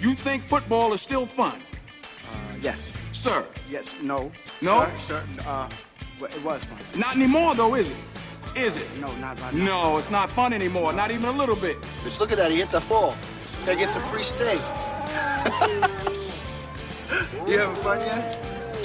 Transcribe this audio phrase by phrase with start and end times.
[0.00, 1.60] You think football is still fun?
[2.30, 2.92] Uh, yes.
[3.10, 3.44] Sir.
[3.68, 3.96] Yes.
[4.00, 4.30] No.
[4.62, 4.88] No?
[4.96, 5.68] Sir, sir, uh,
[6.20, 6.78] well, it was fun.
[7.00, 7.96] Not anymore, though, is it?
[8.54, 8.86] Is it?
[9.00, 9.64] No, not right now.
[9.64, 10.92] No, it's not fun anymore.
[10.92, 11.76] Not even a little bit.
[12.04, 12.52] Just look at that.
[12.52, 13.16] He hit the full.
[13.66, 14.60] Gotta get some free steak.
[17.48, 18.38] you having fun yet?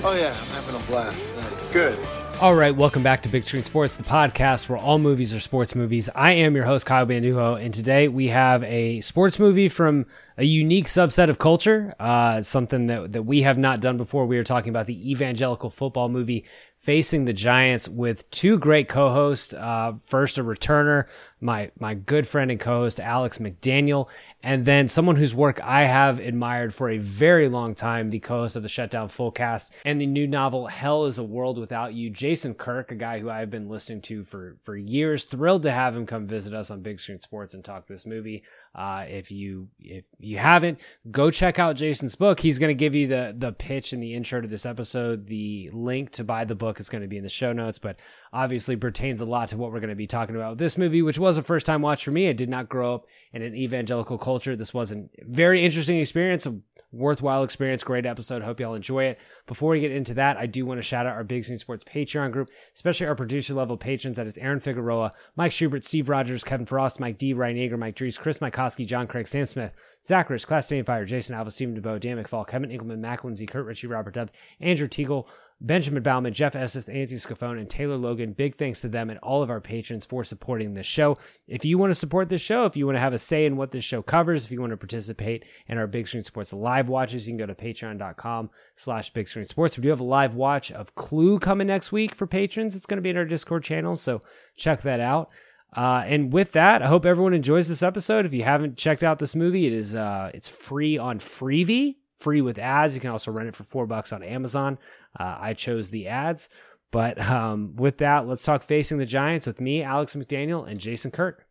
[0.03, 0.35] Oh, yeah.
[0.35, 1.29] I'm having a blast.
[1.33, 1.71] Thanks.
[1.71, 1.99] Good.
[2.41, 5.75] All right, welcome back to Big Screen Sports, the podcast where all movies are sports
[5.75, 6.09] movies.
[6.15, 10.43] I am your host, Kyle Bandujo, and today we have a sports movie from a
[10.43, 14.25] unique subset of culture, uh, something that, that we have not done before.
[14.25, 16.45] We are talking about the evangelical football movie
[16.77, 19.53] Facing the Giants with two great co-hosts.
[19.53, 21.05] Uh, first, a returner,
[21.43, 24.07] my my good friend and co-host Alex McDaniel,
[24.41, 28.55] and then someone whose work I have admired for a very long time, the co-host
[28.55, 32.53] of the Shutdown Fullcast and the new novel Hell Is a World Without You, Jason
[32.53, 35.25] Kirk, a guy who I've been listening to for for years.
[35.25, 38.43] Thrilled to have him come visit us on Big Screen Sports and talk this movie.
[38.73, 40.79] Uh, if you if you haven't,
[41.11, 42.39] go check out Jason's book.
[42.39, 45.27] He's going to give you the the pitch and the intro to this episode.
[45.27, 47.99] The link to buy the book is going to be in the show notes, but
[48.33, 51.19] obviously pertains a lot to what we're going to be talking about this movie, which
[51.19, 52.27] was a first time watch for me.
[52.27, 54.55] I did not grow up in an evangelical culture.
[54.55, 56.59] This was a very interesting experience, a
[56.91, 58.41] worthwhile experience, great episode.
[58.41, 59.19] Hope y'all enjoy it.
[59.45, 61.83] Before we get into that, I do want to shout out our Big Screen Sports
[61.83, 64.17] Patreon group, especially our producer level patrons.
[64.17, 67.95] That is Aaron Figueroa, Mike Schubert, Steve Rogers, Kevin Frost, Mike D, Ryan Yager, Mike
[67.95, 69.73] Dries, Chris Mycoskie, John Craig, Sam Smith,
[70.03, 73.65] Zach Rich, Class Fire, Jason Alba, Stephen DeBow, Dan McFall, Kevin Enkelmann, Mac Lindsey, Curt
[73.65, 75.27] Ritchie, Robert Dove, Andrew Tuegel,
[75.63, 78.33] Benjamin Baumann, Jeff Estes, Anthony Scafone, and Taylor Logan.
[78.33, 81.17] Big thanks to them and all of our patrons for supporting this show.
[81.47, 83.55] If you want to support this show, if you want to have a say in
[83.55, 86.89] what this show covers, if you want to participate in our Big Screen Sports live
[86.89, 89.77] watches, you can go to patreon.com slash Big Screen Sports.
[89.77, 92.75] We do have a live watch of Clue coming next week for patrons.
[92.75, 94.19] It's going to be in our Discord channel, so
[94.55, 95.31] check that out.
[95.75, 98.25] Uh, and with that, I hope everyone enjoys this episode.
[98.25, 102.41] If you haven't checked out this movie, it is uh, it's free on Freevee, free
[102.41, 102.95] with ads.
[102.95, 104.77] You can also rent it for four bucks on Amazon.
[105.19, 106.49] Uh, I chose the ads,
[106.91, 111.11] but um, with that, let's talk facing the Giants with me, Alex McDaniel, and Jason
[111.11, 111.45] Kirk.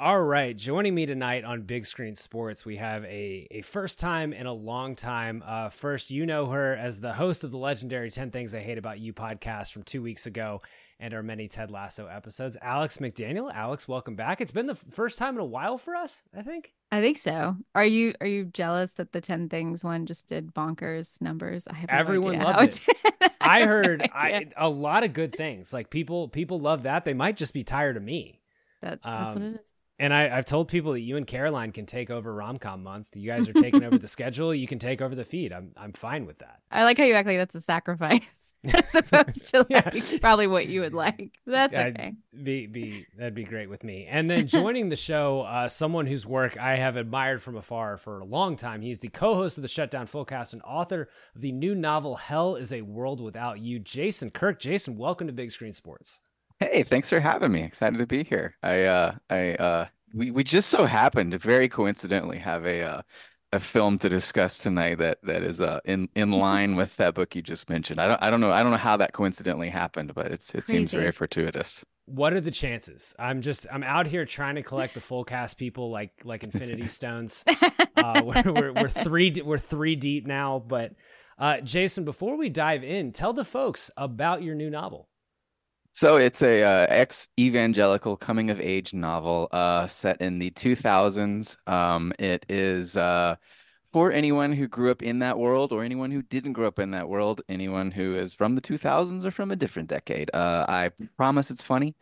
[0.00, 4.32] All right, joining me tonight on Big Screen Sports, we have a, a first time
[4.32, 5.42] in a long time.
[5.46, 8.78] Uh, first, you know her as the host of the legendary 10 Things I Hate
[8.78, 10.62] About You podcast from two weeks ago
[11.00, 12.56] and our many Ted Lasso episodes.
[12.60, 14.40] Alex McDaniel, Alex, welcome back.
[14.40, 16.74] It's been the first time in a while for us, I think.
[16.92, 17.56] I think so.
[17.74, 21.66] Are you are you jealous that the 10 things one just did bonkers numbers?
[21.66, 23.32] I have no Everyone idea loved it.
[23.40, 25.72] I heard no I, a lot of good things.
[25.72, 27.04] Like people people love that.
[27.04, 28.40] They might just be tired of me.
[28.82, 29.60] that, that's what um, it is.
[30.00, 33.08] And I, I've told people that you and Caroline can take over Romcom month.
[33.14, 34.54] You guys are taking over the schedule.
[34.54, 35.52] You can take over the feed.
[35.52, 36.60] I'm I'm fine with that.
[36.70, 39.90] I like how you act like that's a sacrifice as opposed to Yeah.
[39.92, 41.38] like probably what you would like.
[41.46, 42.14] That's okay.
[42.42, 44.06] Be be that'd be great with me.
[44.08, 48.20] And then joining the show, uh, someone whose work I have admired from afar for
[48.20, 48.80] a long time.
[48.80, 52.72] He's the co-host of the Shutdown Fullcast and author of the new novel "Hell Is
[52.72, 54.60] a World Without You." Jason Kirk.
[54.60, 56.20] Jason, welcome to Big Screen Sports.
[56.60, 57.62] Hey, thanks for having me.
[57.62, 58.54] Excited to be here.
[58.62, 63.02] I uh I uh we we just so happened to very coincidentally have a uh
[63.52, 67.34] a film to discuss tonight that that is uh in in line with that book
[67.34, 68.00] you just mentioned.
[68.00, 70.64] I don't I don't know I don't know how that coincidentally happened, but it's it
[70.64, 71.16] seems very Crazy.
[71.16, 71.84] fortuitous.
[72.06, 73.14] What are the chances?
[73.18, 76.88] I'm just I'm out here trying to collect the full cast people like like Infinity
[76.88, 77.44] Stones.
[77.96, 80.94] Uh, we're, we're we're three we're three deep now, but
[81.38, 85.09] uh, Jason, before we dive in, tell the folks about your new novel.
[85.92, 91.58] So it's a uh, ex-evangelical coming of age novel uh, set in the 2000s.
[91.66, 93.36] Um, it is uh,
[93.92, 96.92] for anyone who grew up in that world or anyone who didn't grow up in
[96.92, 100.30] that world, anyone who is from the 2000s or from a different decade.
[100.32, 101.96] Uh, I promise it's funny.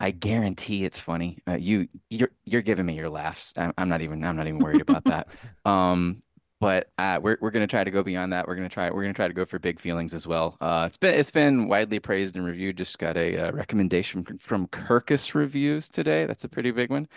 [0.00, 1.38] I guarantee it's funny.
[1.48, 3.54] Uh, you you're you're giving me your laughs.
[3.56, 5.28] I'm, I'm not even I'm not even worried about that.
[5.64, 6.24] Um,
[6.62, 8.46] but uh, we're we're gonna try to go beyond that.
[8.46, 10.56] We're gonna try we're gonna try to go for big feelings as well.
[10.60, 12.76] Uh, it's been it's been widely praised and reviewed.
[12.78, 16.24] Just got a, uh recommendation from, from Kirkus Reviews today.
[16.24, 17.08] That's a pretty big one.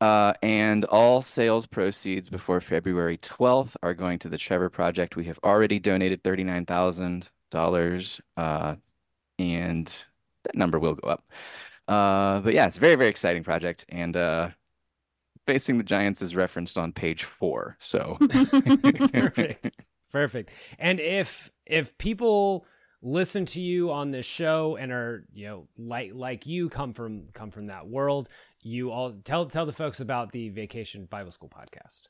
[0.00, 5.16] Uh, and all sales proceeds before February 12th are going to the Trevor Project.
[5.16, 8.76] We have already donated $39,000, uh,
[9.38, 10.06] and
[10.44, 11.24] that number will go up.
[11.88, 13.84] Uh, but yeah, it's a very, very exciting project.
[13.88, 14.50] And uh,
[15.48, 17.74] facing the Giants is referenced on page four.
[17.78, 18.18] So
[19.12, 19.70] perfect.
[20.12, 20.50] Perfect.
[20.78, 22.66] And if if people
[23.00, 27.28] listen to you on this show and are you know like like you come from
[27.32, 28.28] come from that world
[28.64, 32.08] you all tell tell the folks about the vacation bible school podcast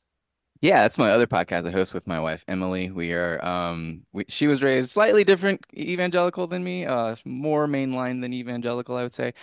[0.63, 4.25] yeah that's my other podcast i host with my wife emily we are um we,
[4.29, 9.13] she was raised slightly different evangelical than me uh more mainline than evangelical i would
[9.13, 9.35] say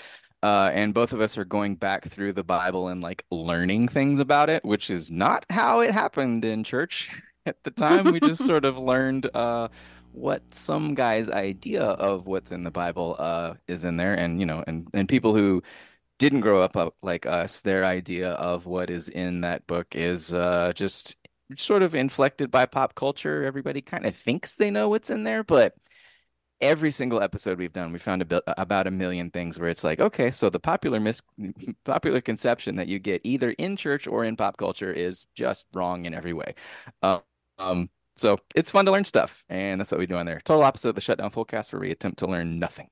[0.45, 4.19] uh, and both of us are going back through the Bible and like learning things
[4.19, 7.09] about it, which is not how it happened in church
[7.47, 8.11] at the time.
[8.11, 9.69] We just sort of learned uh,
[10.11, 14.45] what some guy's idea of what's in the Bible uh, is in there, and you
[14.45, 15.63] know, and and people who
[16.19, 20.31] didn't grow up uh, like us, their idea of what is in that book is
[20.31, 21.15] uh, just
[21.57, 23.43] sort of inflected by pop culture.
[23.43, 25.73] Everybody kind of thinks they know what's in there, but
[26.61, 29.99] every single episode we've done, we found a about a million things where it's like,
[29.99, 31.21] okay, so the popular mis
[31.83, 36.05] popular conception that you get either in church or in pop culture is just wrong
[36.05, 36.55] in every way.
[37.01, 37.19] Uh,
[37.57, 40.39] um, so it's fun to learn stuff, and that's what we do on there.
[40.43, 42.89] Total opposite of the shutdown fullcast, where we attempt to learn nothing.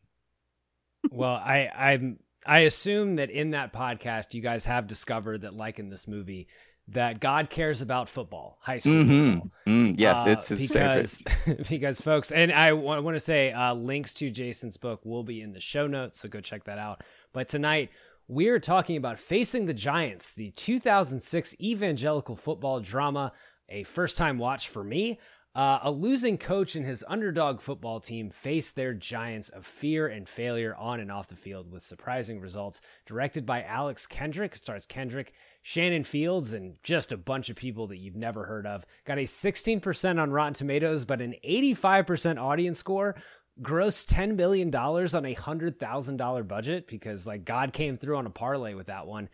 [1.11, 5.79] well, I I'm I assume that in that podcast, you guys have discovered that, like
[5.79, 6.47] in this movie,
[6.89, 9.33] that God cares about football, high school mm-hmm.
[9.33, 9.51] football.
[9.67, 11.67] Mm, yes, uh, it's his because, favorite.
[11.69, 15.23] because, folks, and I, w- I want to say uh, links to Jason's book will
[15.23, 17.03] be in the show notes, so go check that out.
[17.31, 17.89] But tonight,
[18.27, 23.31] we are talking about Facing the Giants, the 2006 evangelical football drama,
[23.69, 25.19] a first time watch for me.
[25.55, 30.27] Uh, a losing coach and his underdog football team face their giants of fear and
[30.27, 32.81] failure on and off the field with surprising results.
[33.05, 35.31] Directed by Alex Kendrick, stars Kendrick,
[35.63, 38.83] Shannen Fields, and just a bunch of people that you've never heard of.
[39.05, 43.15] Got a 16% on Rotten Tomatoes, but an 85% audience score.
[43.61, 48.73] Grossed $10 million on a $100,000 budget because, like, God came through on a parlay
[48.73, 49.29] with that one.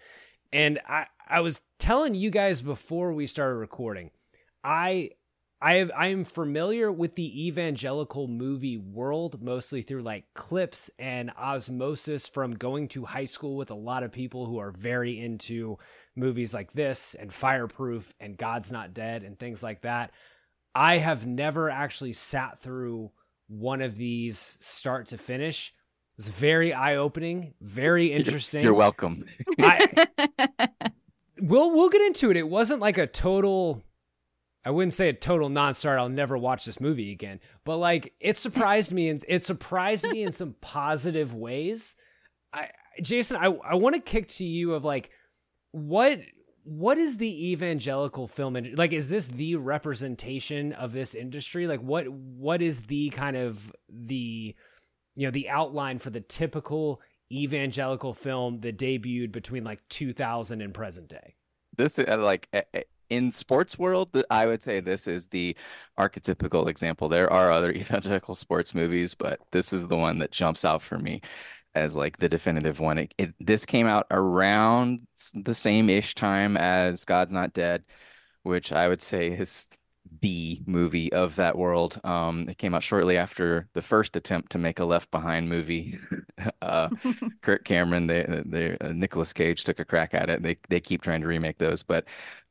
[0.51, 4.11] And I, I was telling you guys before we started recording,
[4.61, 5.11] I
[5.61, 11.31] I have, I am familiar with the evangelical movie world mostly through like clips and
[11.37, 15.77] osmosis from going to high school with a lot of people who are very into
[16.15, 20.11] movies like this and Fireproof and God's Not Dead and things like that.
[20.73, 23.11] I have never actually sat through
[23.49, 25.73] one of these start to finish.
[26.17, 28.63] It's very eye opening, very interesting.
[28.63, 29.25] You're welcome.
[29.57, 30.07] I,
[31.41, 32.37] we'll we'll get into it.
[32.37, 33.83] It wasn't like a total
[34.65, 35.99] I wouldn't say a total non-starter.
[35.99, 37.39] I'll never watch this movie again.
[37.63, 41.95] But like, it surprised me, and it surprised me in some positive ways.
[42.51, 42.69] I,
[43.01, 45.11] Jason, I I want to kick to you of like,
[45.71, 46.19] what
[46.63, 48.91] what is the evangelical film industry like?
[48.91, 51.65] Is this the representation of this industry?
[51.65, 54.55] Like, what what is the kind of the
[55.15, 57.01] you know the outline for the typical
[57.31, 61.35] evangelical film that debuted between like 2000 and present day?
[61.77, 62.49] This is uh, like
[63.09, 65.55] in sports world, I would say this is the
[65.97, 67.09] archetypical example.
[67.09, 70.99] There are other evangelical sports movies, but this is the one that jumps out for
[70.99, 71.21] me
[71.75, 72.97] as like the definitive one.
[72.99, 77.83] It, it this came out around the same ish time as God's Not Dead,
[78.43, 79.67] which I would say is
[80.21, 81.99] the movie of that world.
[82.03, 85.99] Um, it came out shortly after the first attempt to make a Left Behind movie.
[86.61, 86.89] uh,
[87.41, 90.41] Kirk Cameron, they, they uh, Nicolas Cage took a crack at it.
[90.41, 92.05] They they keep trying to remake those, but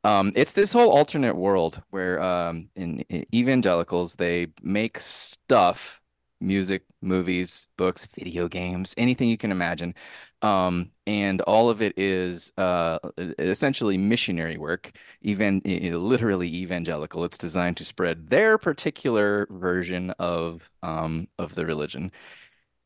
[0.05, 6.01] um, it's this whole alternate world where um, in, in evangelicals they make stuff,
[6.41, 9.95] music, movies, books, video games, anything you can imagine.
[10.41, 12.99] Um, and all of it is uh,
[13.39, 17.25] essentially missionary work, even literally evangelical.
[17.25, 22.13] It's designed to spread their particular version of um, of the religion,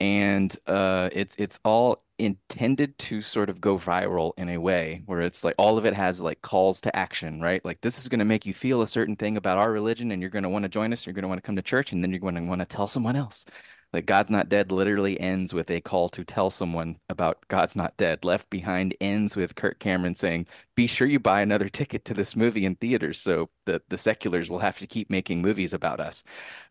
[0.01, 5.21] and uh, it's it's all intended to sort of go viral in a way where
[5.21, 7.65] it's like all of it has like calls to action, right?
[7.65, 10.23] Like this is going to make you feel a certain thing about our religion, and
[10.23, 11.05] you're going to want to join us.
[11.07, 12.67] You're going to want to come to church, and then you're going to want to
[12.67, 13.45] tell someone else.
[13.93, 17.97] Like God's Not Dead literally ends with a call to tell someone about God's Not
[17.99, 18.25] Dead.
[18.25, 22.35] Left Behind ends with Kirk Cameron saying, "Be sure you buy another ticket to this
[22.35, 26.23] movie in theaters, so the the seculars will have to keep making movies about us."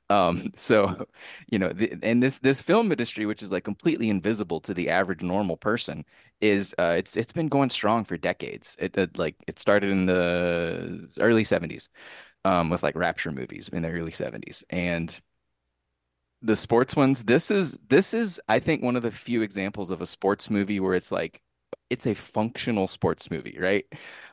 [0.09, 1.07] Um, so,
[1.51, 4.89] you know, the, and this this film industry, which is like completely invisible to the
[4.89, 6.05] average normal person,
[6.41, 8.75] is uh, it's it's been going strong for decades.
[8.79, 11.87] It, it like it started in the early '70s
[12.45, 15.19] um, with like Rapture movies in the early '70s, and
[16.41, 17.23] the sports ones.
[17.23, 20.79] This is this is I think one of the few examples of a sports movie
[20.79, 21.41] where it's like
[21.89, 23.85] it's a functional sports movie, right?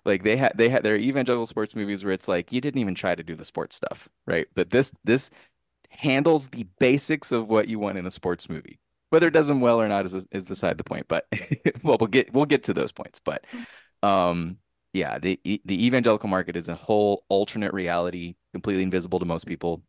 [0.04, 2.94] Like they had they had their evangelical sports movies where it's like you didn't even
[2.94, 4.46] try to do the sports stuff, right?
[4.54, 5.30] But this this
[5.90, 8.78] handles the basics of what you want in a sports movie.
[9.10, 11.08] Whether it does them well or not is is beside the point.
[11.08, 11.26] But
[11.82, 13.20] well, we'll get we'll get to those points.
[13.20, 13.44] But
[14.02, 14.58] um,
[14.92, 19.82] yeah, the the evangelical market is a whole alternate reality, completely invisible to most people,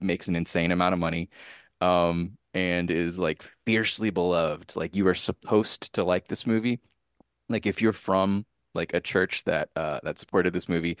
[0.00, 1.30] makes an insane amount of money,
[1.82, 4.76] um, and is like fiercely beloved.
[4.76, 6.80] Like you are supposed to like this movie.
[7.48, 10.96] Like if you're from like a church that uh that supported this movie,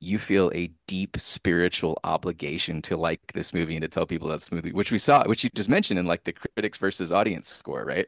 [0.00, 4.52] you feel a deep spiritual obligation to like this movie and to tell people that's
[4.52, 7.84] movie, which we saw, which you just mentioned in like the critics versus audience score,
[7.84, 8.06] right?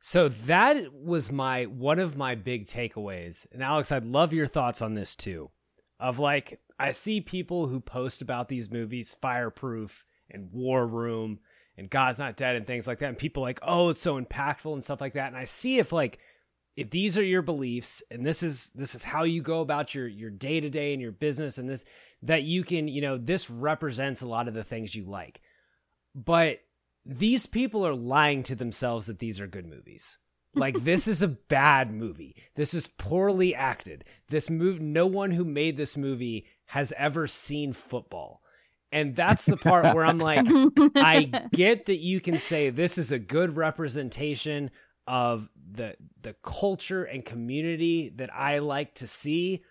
[0.00, 3.46] So that was my one of my big takeaways.
[3.52, 5.50] And Alex, I'd love your thoughts on this too.
[5.98, 11.38] Of like I see people who post about these movies, Fireproof and War Room
[11.76, 14.72] and God's Not Dead and things like that, and people like, "Oh, it's so impactful
[14.72, 16.18] and stuff like that." And I see if like
[16.76, 20.08] if these are your beliefs and this is this is how you go about your
[20.08, 21.84] your day to day and your business and this
[22.22, 25.40] that you can you know this represents a lot of the things you like.
[26.14, 26.60] But
[27.04, 30.18] these people are lying to themselves that these are good movies.
[30.54, 32.36] Like this is a bad movie.
[32.54, 34.04] This is poorly acted.
[34.28, 38.41] This move no one who made this movie has ever seen football
[38.92, 40.46] and that's the part where i'm like
[40.96, 44.70] i get that you can say this is a good representation
[45.06, 49.64] of the the culture and community that I like to see,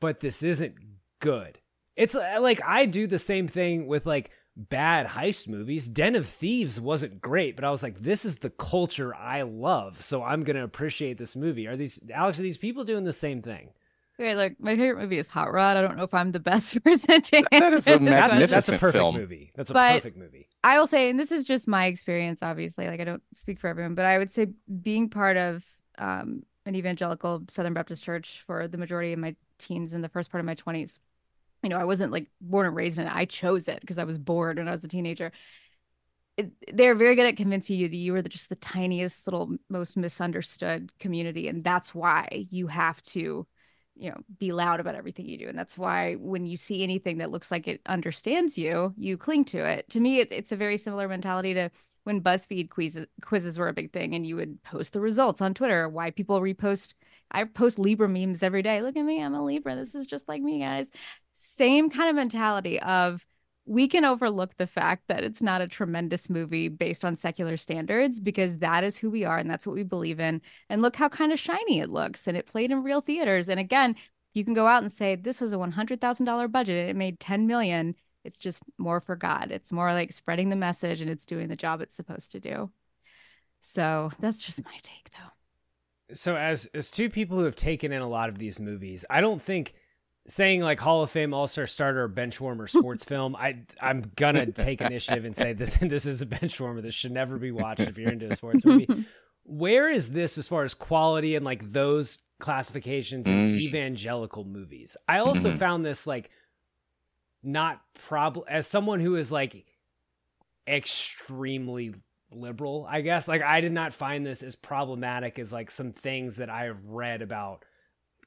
[0.00, 0.74] but this isn't
[1.20, 1.58] good.
[1.94, 5.88] It's uh, like I do the same thing with like bad heist movies.
[5.88, 10.02] Den of Thieves wasn't great, but I was like, this is the culture I love,
[10.02, 11.66] so I'm gonna appreciate this movie.
[11.66, 12.40] Are these Alex?
[12.40, 13.70] Are these people doing the same thing?
[14.18, 15.76] Okay, look, my favorite movie is Hot Rod.
[15.76, 18.68] I don't know if I'm the best person to That is a magnificent That's, that's
[18.70, 19.14] a perfect film.
[19.16, 19.52] movie.
[19.54, 20.48] That's a But- perfect movie.
[20.64, 23.68] I will say, and this is just my experience, obviously, like I don't speak for
[23.68, 24.48] everyone, but I would say
[24.82, 25.64] being part of
[25.98, 30.30] um, an evangelical Southern Baptist church for the majority of my teens and the first
[30.30, 30.98] part of my 20s,
[31.62, 33.14] you know, I wasn't like born and raised in it.
[33.14, 35.30] I chose it because I was bored when I was a teenager.
[36.36, 39.56] It, they're very good at convincing you that you are the, just the tiniest little,
[39.68, 41.46] most misunderstood community.
[41.48, 43.46] And that's why you have to
[43.96, 47.18] you know be loud about everything you do and that's why when you see anything
[47.18, 49.88] that looks like it understands you you cling to it.
[49.90, 51.70] To me it, it's a very similar mentality to
[52.04, 55.54] when buzzfeed quizzes, quizzes were a big thing and you would post the results on
[55.54, 56.94] twitter why people repost
[57.30, 58.82] i post libra memes every day.
[58.82, 59.74] Look at me i'm a libra.
[59.74, 60.88] This is just like me guys.
[61.34, 63.24] Same kind of mentality of
[63.66, 68.20] we can overlook the fact that it's not a tremendous movie based on secular standards
[68.20, 70.40] because that is who we are and that's what we believe in.
[70.70, 72.28] And look how kind of shiny it looks.
[72.28, 73.48] And it played in real theaters.
[73.48, 73.96] And again,
[74.34, 77.48] you can go out and say this was a $100,000 budget and it made 10
[77.48, 77.96] million.
[78.24, 79.50] It's just more for God.
[79.50, 82.70] It's more like spreading the message and it's doing the job it's supposed to do.
[83.60, 86.14] So that's just my take though.
[86.14, 89.20] So as as two people who have taken in a lot of these movies, I
[89.20, 89.74] don't think
[90.28, 94.10] saying like Hall of Fame All Star starter or bench warmer sports film, I I'm
[94.16, 96.80] gonna take initiative and say this this is a bench warmer.
[96.80, 98.88] This should never be watched if you're into a sports movie.
[99.48, 103.60] Where is this as far as quality and like those classifications in Mm.
[103.60, 104.96] evangelical movies?
[105.08, 105.58] I also Mhm.
[105.58, 106.30] found this like
[107.44, 109.64] not prob as someone who is like
[110.66, 111.94] extremely
[112.32, 113.28] liberal, I guess.
[113.28, 116.88] Like I did not find this as problematic as like some things that I have
[116.88, 117.64] read about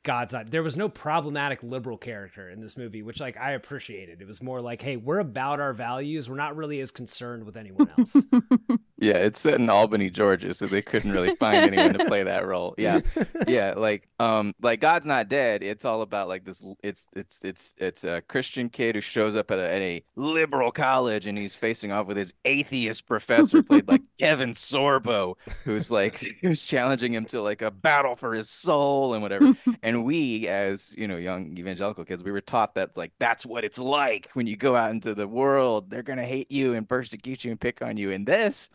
[0.03, 0.49] God's not.
[0.49, 4.21] There was no problematic liberal character in this movie, which like I appreciated.
[4.21, 6.29] It was more like, hey, we're about our values.
[6.29, 8.15] We're not really as concerned with anyone else.
[9.01, 12.45] Yeah, it's set in Albany, Georgia, so they couldn't really find anyone to play that
[12.45, 12.75] role.
[12.77, 12.99] Yeah.
[13.47, 17.73] Yeah, like um like God's Not Dead, it's all about like this it's it's it's
[17.77, 21.55] it's a Christian kid who shows up at a, at a liberal college and he's
[21.55, 27.25] facing off with his atheist professor played by Kevin Sorbo, who's like who's challenging him
[27.25, 29.53] to like a battle for his soul and whatever.
[29.81, 33.63] And we as, you know, young evangelical kids, we were taught that like that's what
[33.63, 35.89] it's like when you go out into the world.
[35.89, 38.11] They're going to hate you and persecute you and pick on you.
[38.11, 38.69] And this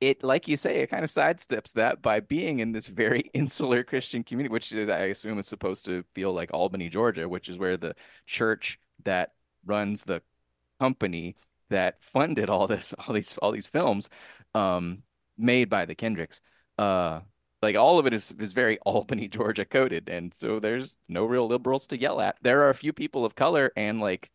[0.00, 3.82] it like you say it kind of sidesteps that by being in this very insular
[3.84, 7.58] christian community which is i assume is supposed to feel like albany georgia which is
[7.58, 7.94] where the
[8.26, 9.32] church that
[9.64, 10.22] runs the
[10.80, 11.36] company
[11.72, 14.08] that funded all this, all these, all these films,
[14.54, 15.02] um,
[15.36, 16.40] made by the Kendricks.
[16.78, 17.20] Uh,
[17.62, 21.46] like all of it is is very Albany, Georgia coded, and so there's no real
[21.46, 22.36] liberals to yell at.
[22.42, 24.30] There are a few people of color, and like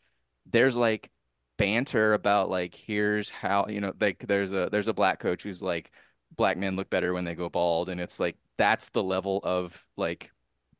[0.45, 1.11] there's like
[1.57, 5.61] banter about like here's how you know like there's a there's a black coach who's
[5.63, 5.91] like
[6.35, 9.85] black men look better when they go bald, and it's like that's the level of
[9.97, 10.31] like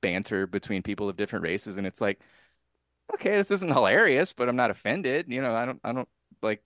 [0.02, 2.20] banter between people of different races, and it's like
[3.14, 5.32] okay, this isn't hilarious, but I'm not offended.
[5.32, 6.10] You know, I don't I don't
[6.42, 6.62] like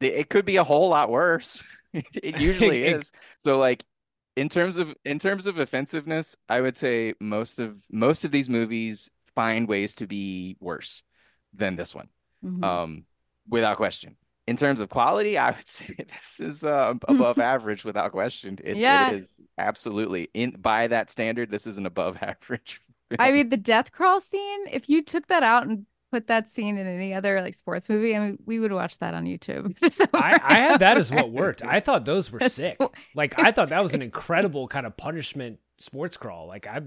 [0.00, 1.62] it, it could be a whole lot worse.
[1.92, 3.12] it usually is.
[3.38, 3.84] So like
[4.36, 8.48] in terms of in terms of offensiveness, I would say most of most of these
[8.48, 11.02] movies find ways to be worse
[11.52, 12.08] than this one,
[12.44, 12.64] Mhm.
[12.64, 13.04] um,
[13.48, 14.16] without question.
[14.46, 18.58] In terms of quality, I would say this is uh, above average without question.
[18.64, 19.10] It, Yeah.
[19.10, 21.50] it is absolutely in by that standard.
[21.50, 22.80] This is an above average.
[23.18, 26.76] I mean, the death crawl scene, if you took that out and put that scene
[26.76, 29.76] in any other like sports movie, I mean, we would watch that on YouTube.
[29.92, 31.64] So I, I had that as what worked.
[31.64, 32.78] I thought those were That's sick.
[33.14, 36.46] Like I thought that was an incredible kind of punishment sports crawl.
[36.46, 36.80] Like I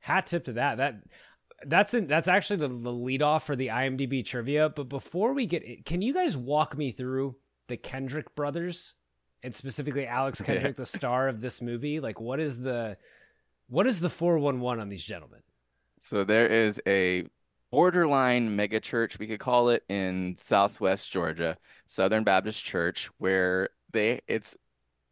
[0.00, 0.78] hat tip to that.
[0.78, 1.02] That
[1.64, 4.68] that's in, that's actually the, the lead off for the IMDb trivia.
[4.68, 7.36] But before we get, can you guys walk me through
[7.68, 8.94] the Kendrick brothers
[9.42, 12.00] and specifically Alex Kendrick, the star of this movie?
[12.00, 12.96] Like, what is the
[13.68, 15.40] what is the four one one on these gentlemen?
[16.02, 17.26] So there is a
[17.72, 24.20] borderline mega church, we could call it, in Southwest Georgia, Southern Baptist Church, where they
[24.28, 24.56] it's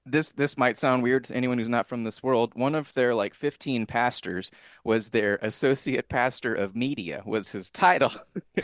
[0.07, 2.53] this this might sound weird to anyone who's not from this world.
[2.55, 4.51] One of their like 15 pastors
[4.85, 8.13] was their associate pastor of media was his title.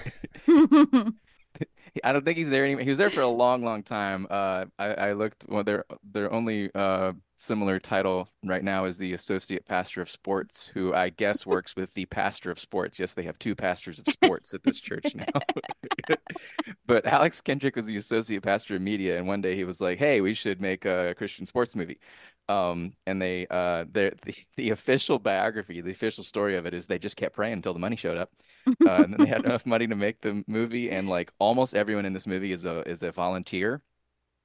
[2.04, 2.82] I don't think he's there anymore.
[2.82, 4.26] He was there for a long, long time.
[4.30, 5.44] Uh, I, I looked.
[5.48, 10.66] Well, their their only uh, similar title right now is the associate pastor of sports,
[10.66, 12.98] who I guess works with the pastor of sports.
[12.98, 16.16] Yes, they have two pastors of sports at this church now.
[16.86, 19.98] but Alex Kendrick was the associate pastor of media, and one day he was like,
[19.98, 21.98] "Hey, we should make a Christian sports movie."
[22.48, 24.12] Um, and they uh, the
[24.56, 27.80] the official biography, the official story of it is they just kept praying until the
[27.80, 28.30] money showed up.
[28.84, 32.04] Uh, and then they had enough money to make the movie, and like almost everyone
[32.04, 33.80] in this movie is a is a volunteer,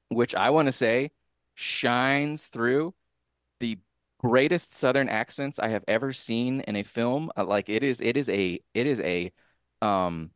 [0.10, 1.10] which I want to say
[1.56, 2.94] shines through
[3.60, 3.80] the
[4.20, 7.32] greatest Southern accents I have ever seen in a film.
[7.36, 9.32] Uh, like it is, it is a, it is a,
[9.82, 10.30] um,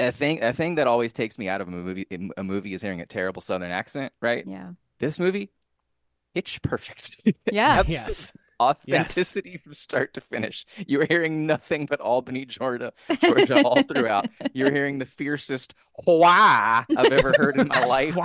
[0.00, 2.08] a thing, a thing that always takes me out of a movie.
[2.36, 4.44] A movie is hearing a terrible Southern accent, right?
[4.48, 4.70] yeah.
[4.98, 5.52] This movie,
[6.34, 7.30] it's perfect.
[7.52, 7.68] Yeah.
[7.78, 8.32] Absolute Yes.
[8.64, 10.64] Authenticity from start to finish.
[10.86, 14.28] You are hearing nothing but Albany, Georgia, Georgia all throughout.
[14.52, 15.74] You're hearing the fiercest
[16.06, 18.16] wah I've ever heard in my life.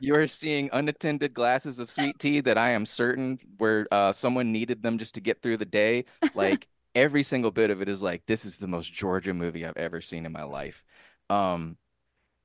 [0.00, 4.52] You are seeing unattended glasses of sweet tea that I am certain where uh, someone
[4.52, 6.04] needed them just to get through the day.
[6.34, 9.76] Like every single bit of it is like this is the most Georgia movie I've
[9.76, 10.84] ever seen in my life.
[11.28, 11.76] Um,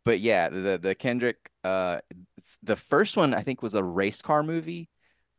[0.03, 1.99] but yeah, the the Kendrick uh,
[2.61, 4.89] the first one I think was a race car movie.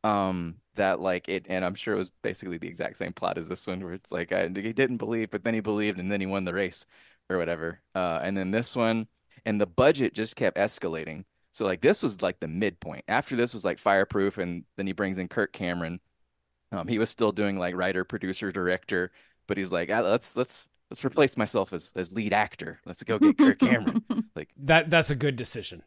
[0.02, 3.48] Um, that like it, and I'm sure it was basically the exact same plot as
[3.48, 6.20] this one, where it's like I, he didn't believe, but then he believed, and then
[6.20, 6.86] he won the race
[7.30, 7.80] or whatever.
[7.94, 9.08] Uh, and then this one,
[9.44, 11.24] and the budget just kept escalating.
[11.52, 13.04] So like this was like the midpoint.
[13.08, 16.00] After this was like Fireproof, and then he brings in Kirk Cameron.
[16.72, 19.12] Um, he was still doing like writer, producer, director,
[19.46, 22.80] but he's like, "Ah, let's let's let's replace myself as as lead actor.
[22.84, 24.04] Let's go get Kirk Cameron.
[24.36, 25.82] Like, That that's a good decision.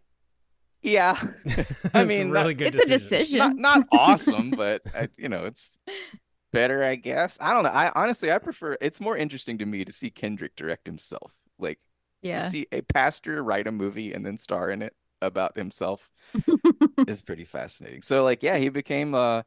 [0.81, 3.37] Yeah, That's I a mean, really not- good it's a decision.
[3.37, 3.37] decision.
[3.39, 5.71] not not awesome, but I, you know, it's
[6.53, 7.37] better, I guess.
[7.41, 7.69] I don't know.
[7.69, 8.77] I honestly, I prefer.
[8.81, 11.79] It's more interesting to me to see Kendrick direct himself, like
[12.21, 12.39] yeah.
[12.39, 16.09] see a pastor write a movie and then star in it about himself
[17.07, 18.01] is pretty fascinating.
[18.01, 19.43] So, like, yeah, he became uh,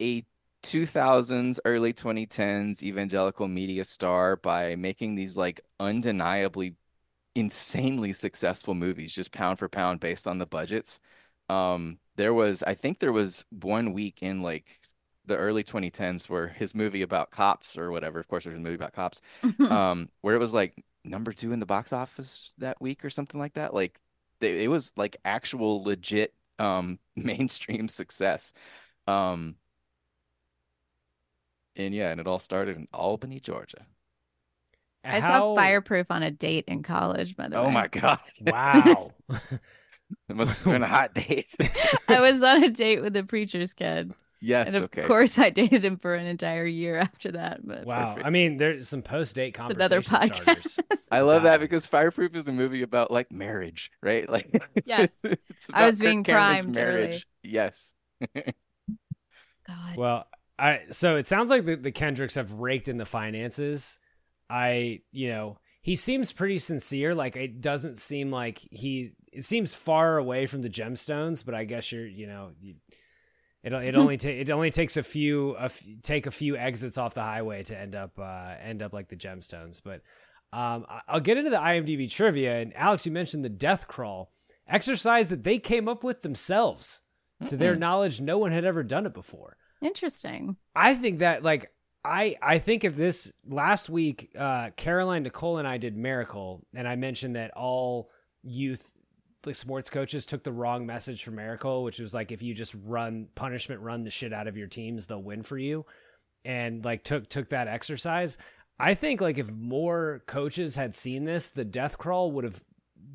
[0.00, 0.24] a
[0.62, 6.74] 2000s, early 2010s evangelical media star by making these like undeniably
[7.38, 10.98] insanely successful movies, just pound for pound based on the budgets.
[11.48, 14.80] Um, there was, I think there was one week in like
[15.26, 18.74] the early 2010s where his movie about cops or whatever, of course, there's a movie
[18.74, 19.20] about cops,
[19.70, 20.74] um, where it was like
[21.04, 23.72] number two in the box office that week or something like that.
[23.72, 24.00] Like
[24.40, 28.52] they, it was like actual legit um mainstream success.
[29.06, 29.56] Um,
[31.76, 33.86] and yeah, and it all started in Albany, Georgia.
[35.04, 37.62] I How- saw Fireproof on a date in college, by the way.
[37.62, 38.18] Oh my God.
[38.40, 39.12] Wow.
[40.28, 41.54] It must have been a hot date.
[42.08, 44.12] I was on a date with a preacher's kid.
[44.40, 45.06] Yes, and of okay.
[45.06, 47.60] course I dated him for an entire year after that.
[47.66, 48.08] But wow.
[48.08, 48.26] Perfect.
[48.26, 50.68] I mean, there's some post date it's another conversation podcast.
[50.68, 51.08] starters.
[51.10, 54.26] I love that because Fireproof is a movie about like marriage, right?
[54.28, 55.10] Like Yes.
[55.74, 57.00] I was about Kirk being Cameron's primed early.
[57.00, 57.26] marriage.
[57.42, 57.94] Yes.
[59.66, 59.96] God.
[59.96, 60.26] Well,
[60.58, 63.98] I so it sounds like the, the Kendricks have raked in the finances.
[64.50, 67.14] I, you know, he seems pretty sincere.
[67.14, 69.12] Like it doesn't seem like he.
[69.32, 72.74] It seems far away from the gemstones, but I guess you're, you know, you,
[73.62, 76.96] it it only ta- it only takes a few a f- take a few exits
[76.96, 79.82] off the highway to end up uh, end up like the gemstones.
[79.82, 80.02] But
[80.52, 82.60] um, I'll get into the IMDb trivia.
[82.60, 84.32] And Alex, you mentioned the death crawl
[84.66, 87.00] exercise that they came up with themselves.
[87.46, 89.56] To their knowledge, no one had ever done it before.
[89.80, 90.56] Interesting.
[90.74, 91.70] I think that like
[92.04, 96.86] I I think if this last week uh Caroline Nicole and I did Miracle and
[96.86, 98.10] I mentioned that all
[98.42, 98.94] youth
[99.44, 102.74] like sports coaches took the wrong message from Miracle, which was like if you just
[102.84, 105.86] run punishment run the shit out of your teams, they'll win for you.
[106.44, 108.38] And like took took that exercise.
[108.78, 112.62] I think like if more coaches had seen this, the death crawl would have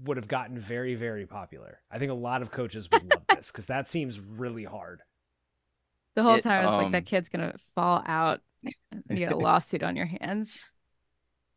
[0.04, 1.80] would have gotten very very popular.
[1.89, 5.02] I think a lot of coaches would love this cuz that seems really hard.
[6.15, 8.41] The whole It, time I was like, um, that kid's gonna fall out
[9.10, 10.65] you get a lawsuit on your hands.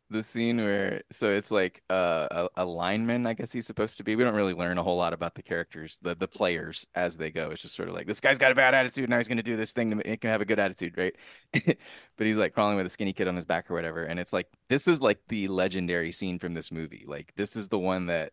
[0.09, 4.05] The scene where so it's like uh, a, a lineman, I guess he's supposed to
[4.05, 4.15] be.
[4.15, 7.29] We don't really learn a whole lot about the characters, the the players as they
[7.29, 7.49] go.
[7.51, 9.57] It's just sort of like this guy's got a bad attitude, now he's to do
[9.57, 11.13] this thing to make him have a good attitude, right?
[11.51, 14.31] but he's like crawling with a skinny kid on his back or whatever, and it's
[14.31, 17.03] like this is like the legendary scene from this movie.
[17.05, 18.31] Like this is the one that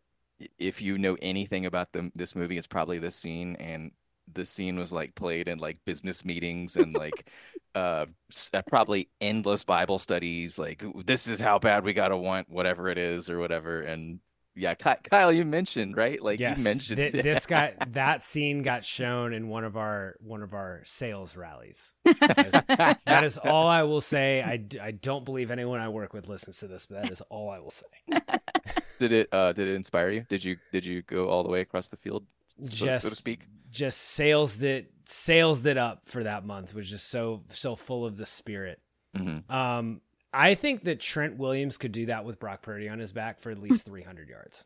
[0.59, 3.91] if you know anything about the this movie, it's probably this scene, and
[4.33, 7.29] this scene was like played in like business meetings and like
[7.75, 8.07] uh
[8.53, 12.99] uh, probably endless bible studies like this is how bad we gotta want whatever it
[12.99, 14.21] is or whatever and
[14.55, 18.63] yeah Ky- kyle you mentioned right like yes, you mentioned thi- this guy that scene
[18.63, 21.95] got shown in one of our one of our sales rallies.
[22.05, 22.47] That
[22.79, 24.41] is, that is all I will say.
[24.41, 27.21] I, d- I don't believe anyone I work with listens to this, but that is
[27.23, 27.87] all I will say.
[29.01, 31.61] did it uh did it inspire you did you did you go all the way
[31.61, 32.25] across the field
[32.61, 37.09] so, so to speak Just sales that sales that up for that month was just
[37.11, 38.81] so so full of the spirit.
[39.17, 40.01] hmm Um,
[40.33, 43.51] I think that Trent Williams could do that with Brock Purdy on his back for
[43.51, 44.65] at least 300 yards.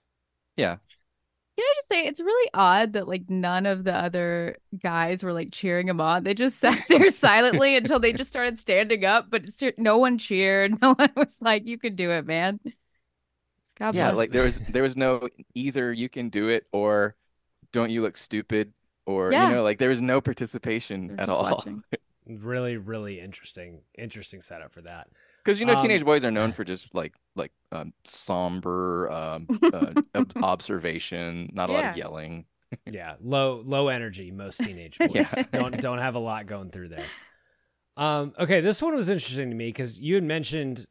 [0.56, 0.78] yeah
[1.56, 5.32] Can I just say it's really odd that like none of the other guys were
[5.32, 6.22] like cheering him on.
[6.22, 9.44] They just sat there silently until they just started standing up, but
[9.76, 10.78] no one cheered.
[10.82, 12.60] No one was like, "You can do it, man."
[13.76, 14.16] God yeah bless.
[14.16, 17.16] like there was there was no either you can do it or
[17.72, 18.72] don't you look stupid
[19.08, 19.48] or Yeah.
[19.48, 21.82] you know like there was no participation They're at all watching.
[22.30, 25.08] Really, really interesting, interesting setup for that.
[25.42, 29.48] Because you know, Um, teenage boys are known for just like like um, somber um,
[29.72, 29.94] uh,
[30.42, 32.44] observation, not a lot of yelling.
[32.86, 35.44] yeah low low energy most teenage boys Yeah.
[35.52, 37.06] don't don't have a lot going through there
[37.96, 40.86] um okay this one was interesting to me because you had mentioned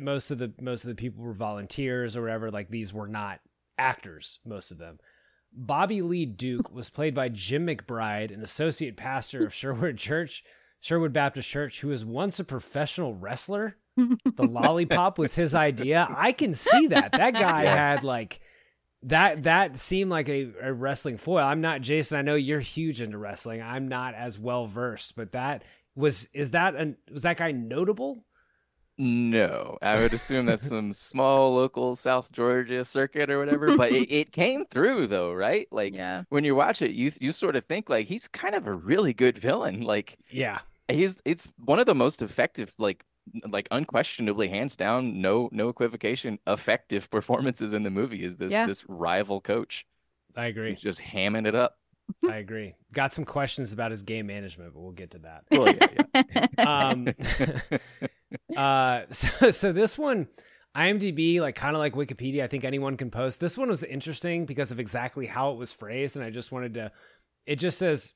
[0.00, 3.38] most of the most of the people were volunteers or whatever like these were not
[3.78, 4.98] actors most of them
[5.54, 10.44] bobby lee duke was played by jim mcbride an associate pastor of sherwood church
[10.80, 16.32] sherwood baptist church who was once a professional wrestler the lollipop was his idea i
[16.32, 17.76] can see that that guy Yes.
[17.98, 18.40] had like
[19.04, 21.44] that that seemed like a, a wrestling foil.
[21.44, 22.18] I'm not Jason.
[22.18, 23.60] I know you're huge into wrestling.
[23.60, 25.64] I'm not as well versed, but that
[25.96, 28.24] was is that an was that guy notable?
[29.04, 33.76] No, I would assume that's some small local South Georgia circuit or whatever.
[33.76, 35.66] But it, it came through though, right?
[35.72, 36.22] Like yeah.
[36.28, 39.12] when you watch it, you you sort of think like he's kind of a really
[39.12, 39.80] good villain.
[39.80, 43.04] Like Yeah, he's it's one of the most effective like
[43.48, 48.66] like unquestionably hands down no no equivocation effective performances in the movie is this Yeah.
[48.66, 49.84] this rival coach
[50.36, 50.70] I agree.
[50.70, 51.76] who's just hamming it up
[52.28, 52.74] I agree.
[52.92, 55.44] Got some questions about his game management, but we'll get to that.
[55.50, 55.86] well yeah,
[56.34, 56.46] yeah.
[56.58, 57.08] Um,
[58.56, 60.28] uh, so, so this one,
[60.76, 63.40] IMDb, like kind of like Wikipedia, I think anyone can post.
[63.40, 66.74] This one was interesting because of exactly how it was phrased, and I just wanted
[66.74, 66.92] to.
[67.46, 68.12] It just says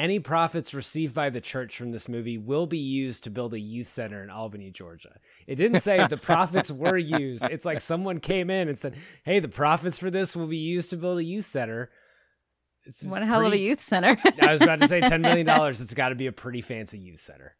[0.00, 3.60] any profits received by the church from this movie will be used to build a
[3.60, 5.20] youth center in Albany, Georgia.
[5.46, 7.44] It didn't say the profits were used.
[7.44, 10.90] It's like someone came in and said, "Hey, the profits for this will be used
[10.90, 11.90] to build a youth center."
[12.86, 14.16] It's What a hell of a youth center.
[14.40, 15.80] I was about to say ten million dollars.
[15.80, 17.56] It's got to be a pretty fancy youth center.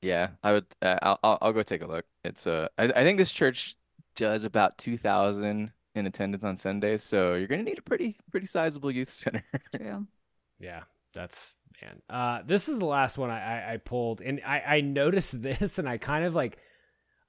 [0.00, 0.66] Yeah, I would.
[0.80, 2.04] Uh, I'll, I'll I'll go take a look.
[2.24, 3.76] It's uh, I, I think this church
[4.16, 8.46] does about two thousand in attendance on Sundays, so you're gonna need a pretty pretty
[8.46, 9.44] sizable youth center.
[9.76, 10.06] True.
[10.60, 10.82] Yeah,
[11.12, 12.00] that's man.
[12.08, 15.78] Uh, this is the last one I, I, I pulled, and I, I noticed this,
[15.78, 16.58] and I kind of like,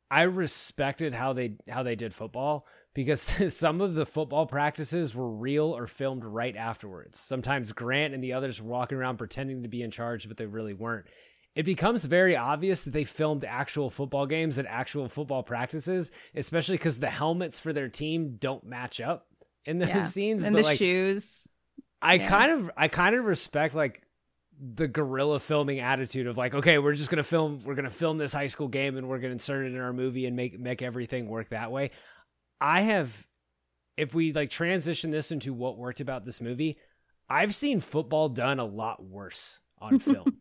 [0.09, 3.21] I respected how they how they did football because
[3.55, 7.19] some of the football practices were real or filmed right afterwards.
[7.19, 10.45] Sometimes Grant and the others were walking around pretending to be in charge, but they
[10.45, 11.05] really weren't.
[11.55, 16.77] It becomes very obvious that they filmed actual football games and actual football practices, especially
[16.77, 19.25] because the helmets for their team don't match up
[19.65, 19.99] in those Yeah.
[20.05, 20.43] scenes.
[20.45, 21.47] and but the like, shoes.
[22.01, 22.29] I Yeah.
[22.29, 24.03] kind of I kind of respect like
[24.61, 28.31] the guerrilla filming attitude of like, okay, we're just gonna film, we're gonna film this
[28.33, 31.27] high school game and we're gonna insert it in our movie and make make everything
[31.27, 31.91] work that way.
[32.61, 33.27] I have,
[33.97, 36.77] if we like transition this into what worked about this movie,
[37.29, 40.37] I've seen football done a lot worse on film.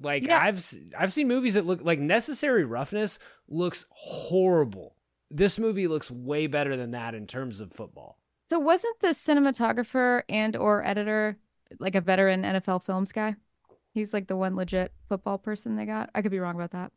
[0.00, 0.38] like Yeah.
[0.42, 0.64] I've
[0.98, 3.18] I've seen movies that look like Necessary Roughness
[3.48, 4.96] looks horrible.
[5.30, 8.18] This movie looks way better than that in terms of football.
[8.48, 11.38] So wasn't the cinematographer and or editor
[11.78, 13.36] like a veteran NFL films guy?
[13.94, 16.10] He's like the one legit football person they got.
[16.14, 16.92] I could be wrong about that.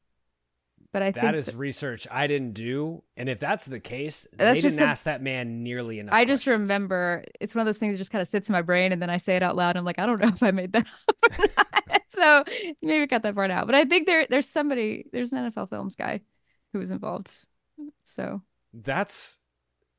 [0.96, 4.26] But I think That is th- research I didn't do, and if that's the case,
[4.32, 6.16] That's they didn't a- ask that man nearly enough.
[6.16, 8.62] I just remember it's one of those things that just kind of sits in my
[8.62, 9.76] brain and then I say it out loud.
[9.76, 12.02] I'm like, I don't know if I made that up.
[12.08, 12.46] so
[12.82, 13.66] maybe cut that part out.
[13.66, 16.22] But I think there there's somebody there's an NFL films guy
[16.72, 17.30] who was involved.
[18.06, 18.42] So
[18.74, 19.42] that's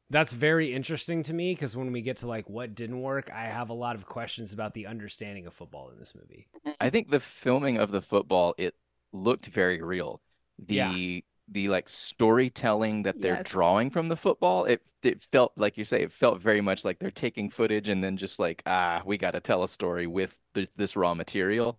[0.09, 3.49] that's very interesting to me because when we get to like what didn't work, I
[3.49, 6.49] have a lot of questions about the understanding of football in this movie.
[6.81, 8.77] I think the filming of the football it
[9.13, 10.23] looked very real.
[10.59, 11.27] The Yeah.
[11.49, 13.37] the like storytelling that they're Yes.
[13.37, 16.99] drawing from the football, it it felt like you say, it felt very much like
[16.99, 20.39] they're taking footage and then just like, ah, we got to tell a story with
[20.55, 21.79] th this raw material.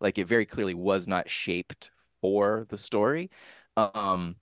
[0.00, 1.90] Like it very clearly was not shaped
[2.22, 3.30] for the story.
[3.76, 4.36] Um,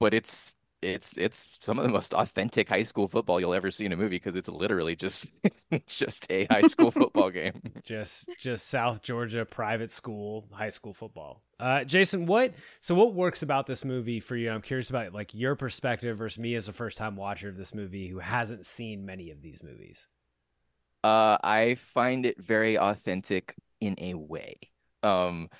[0.00, 0.54] but it's
[0.86, 3.96] it's it's some of the most authentic high school football you'll ever see in a
[3.96, 5.32] movie because it's literally just
[5.86, 7.60] just a high school football game.
[7.84, 11.42] Just just South Georgia private school high school football.
[11.60, 14.50] Uh, Jason, what so what works about this movie for you?
[14.50, 17.74] I'm curious about like your perspective versus me as a first time watcher of this
[17.74, 20.08] movie who hasn't seen many of these movies.
[21.04, 24.58] Uh, I find it very authentic in a way.
[25.04, 25.50] Um,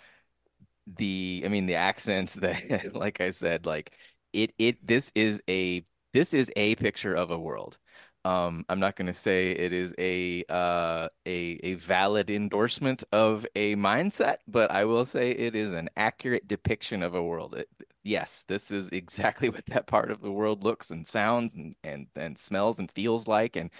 [0.87, 3.93] the, I mean, the accents that, like I said, like
[4.37, 7.79] it, it, this is a, this is a picture of a world.
[8.25, 13.47] Um, I'm not going to say it is a, uh, a, a valid endorsement of
[13.55, 17.55] a mindset, but I will say it is an accurate depiction of a world.
[17.55, 17.69] It,
[18.03, 22.09] yes, this is exactly what that part of the world looks and sounds and, and,
[22.17, 23.57] and smells and feels like.
[23.57, 23.71] And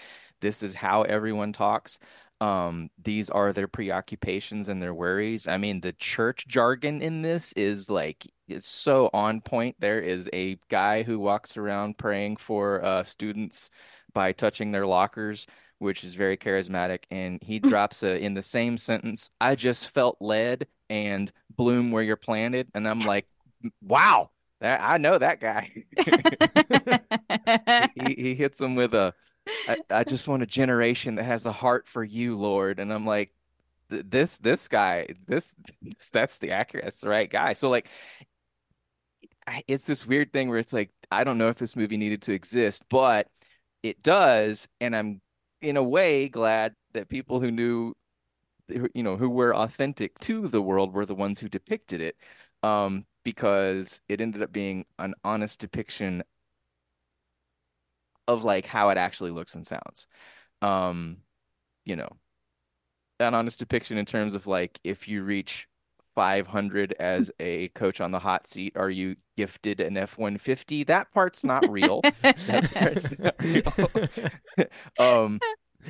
[0.41, 1.99] this is how everyone talks.
[2.39, 5.47] Um, these are their preoccupations and their worries.
[5.47, 9.75] I mean, the church jargon in this is like it's so on point.
[9.79, 13.69] There is a guy who walks around praying for uh, students
[14.13, 15.47] by touching their lockers,
[15.79, 17.03] which is very charismatic.
[17.11, 22.03] And he drops a, in the same sentence, I just felt led and bloom where
[22.03, 22.69] you're planted.
[22.73, 23.25] And I'm like,
[23.81, 24.29] wow,
[24.61, 25.71] that, I know that guy.
[28.07, 29.13] he, he hits him with a,
[29.67, 32.79] I, I just want a generation that has a heart for you, Lord.
[32.79, 33.33] And I'm like,
[33.89, 35.55] this this guy, this
[36.11, 37.53] that's the accurate, that's the right guy.
[37.53, 37.87] So like,
[39.67, 42.33] it's this weird thing where it's like, I don't know if this movie needed to
[42.33, 43.27] exist, but
[43.83, 45.21] it does, and I'm
[45.61, 47.93] in a way glad that people who knew,
[48.67, 52.17] you know, who were authentic to the world were the ones who depicted it,
[52.63, 56.23] um, because it ended up being an honest depiction
[58.27, 60.07] of like how it actually looks and sounds.
[60.61, 61.17] Um,
[61.85, 62.09] you know,
[63.19, 65.67] an honest depiction in terms of like if you reach
[66.15, 70.85] 500 as a coach on the hot seat, are you gifted an F-150?
[70.87, 72.01] That part's not real.
[72.21, 74.67] That part's not real.
[75.25, 75.39] um,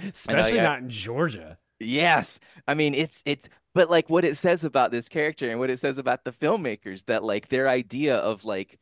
[0.09, 1.57] Especially I- not in Georgia.
[1.79, 2.39] Yes.
[2.67, 5.77] I mean, it's it's but like what it says about this character and what it
[5.77, 8.79] says about the filmmakers that like their idea of like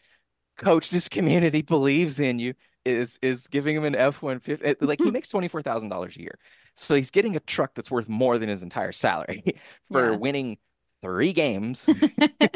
[0.57, 2.53] coach this community believes in you
[2.85, 6.37] is is giving him an F-150 eh, like he makes $24,000 a year.
[6.75, 9.43] So he's getting a truck that's worth more than his entire salary
[9.91, 10.15] for Yeah.
[10.15, 10.57] winning
[11.01, 11.89] 3 games.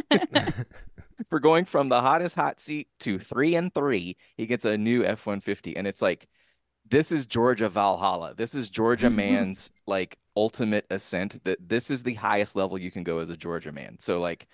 [1.30, 5.04] for going from the hottest hot seat to 3 and 3, he gets a new
[5.06, 6.28] F-150 and it's like
[6.90, 8.34] this is Georgia Valhalla.
[8.36, 11.44] This is Georgia man's like ultimate ascent.
[11.46, 13.98] That this is the highest level you can go as a Georgia man.
[14.00, 14.48] So like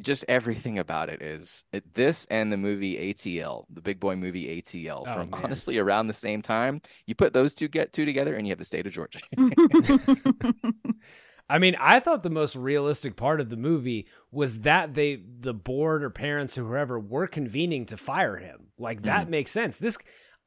[0.00, 4.60] just everything about it is it, this and the movie ATL, the big boy movie
[4.62, 5.40] ATL Oh, from man.
[5.44, 6.80] honestly around the same time.
[7.06, 9.20] You put those two get two together and you have the state of Georgia.
[11.50, 15.54] I mean, I thought the most realistic part of the movie was that they, the
[15.54, 18.66] board or parents or whoever, were convening to fire him.
[18.78, 19.30] Like that Mm-hmm.
[19.30, 19.78] makes sense.
[19.78, 19.96] This,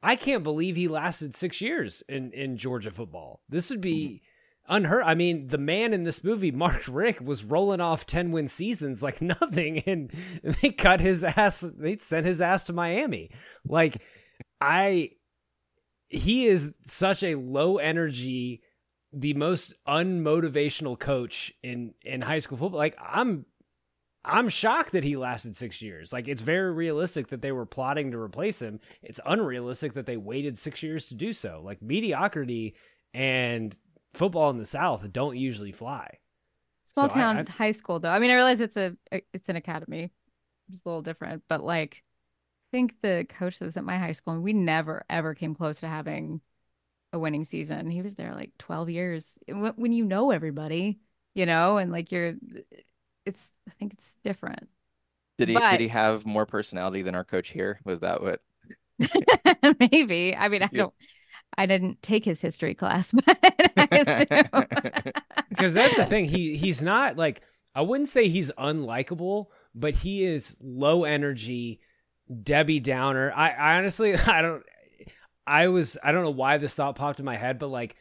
[0.02, 3.40] I can't believe he lasted six years in in Georgia football.
[3.48, 4.26] This would be Mm-hmm.
[4.72, 5.02] Unheard.
[5.04, 9.02] I mean, the man in this movie, Mark Richt, was rolling off ten win seasons
[9.02, 10.10] like nothing, and
[10.42, 11.60] they cut his ass.
[11.60, 13.30] They sent his ass to Miami.
[13.66, 14.00] Like
[14.62, 15.10] I,
[16.08, 18.62] he is such a low energy
[19.12, 22.78] the most unmotivational coach in in high school football.
[22.78, 23.44] Like I'm
[24.24, 26.12] I'm shocked that he lasted 6 years.
[26.12, 28.80] Like it's very realistic that they were plotting to replace him.
[29.02, 31.60] It's unrealistic that they waited 6 years to do so.
[31.62, 32.74] Like mediocrity
[33.12, 33.76] and
[34.14, 36.18] football in the South don't usually fly.
[36.84, 38.10] Small So town I- high school though.
[38.10, 40.10] I mean, I realize it's a it's an academy.
[40.72, 42.02] It's a little different, but like
[42.72, 45.54] I think the coach that was at my high school and we never ever came
[45.54, 46.40] close to having
[47.12, 47.90] a winning season.
[47.90, 49.30] He was there like 12 years.
[49.46, 50.98] When when you know everybody,
[51.34, 52.34] you know, and like you're
[53.26, 54.68] it's I think it's different.
[55.38, 57.80] Did he But- did he have more personality than our coach here?
[57.84, 58.40] Was that what?
[59.80, 60.34] Maybe.
[60.36, 60.94] I mean, I don't
[61.58, 63.24] I didn't take his history class, but
[63.76, 64.64] I assume.
[65.50, 66.26] because that's the thing.
[66.26, 67.42] He he's not like
[67.74, 71.80] I wouldn't say he's unlikable, but he is low energy,
[72.42, 73.32] Debbie Downer.
[73.34, 74.62] I, I honestly I don't.
[75.46, 77.96] I was I don't know why this thought popped in my head, but like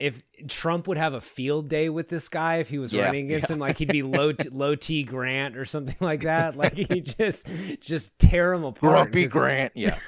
[0.00, 3.26] if Trump would have a field day with this guy if he was Yeah, running
[3.26, 3.54] against yeah.
[3.54, 6.56] him, like he'd be low t- low T Grant or something like that.
[6.56, 7.48] Like he just
[7.80, 9.12] just tear him apart.
[9.12, 9.72] Grumpy Grant.
[9.74, 9.98] Yeah.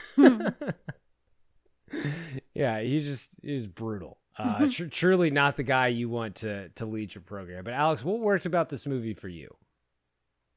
[2.56, 4.18] Yeah, he's just he's brutal.
[4.38, 4.64] Mm-hmm.
[4.64, 7.64] Uh, tr- truly not the guy you want to to lead your program.
[7.64, 9.54] But Alex, what worked about this movie for you?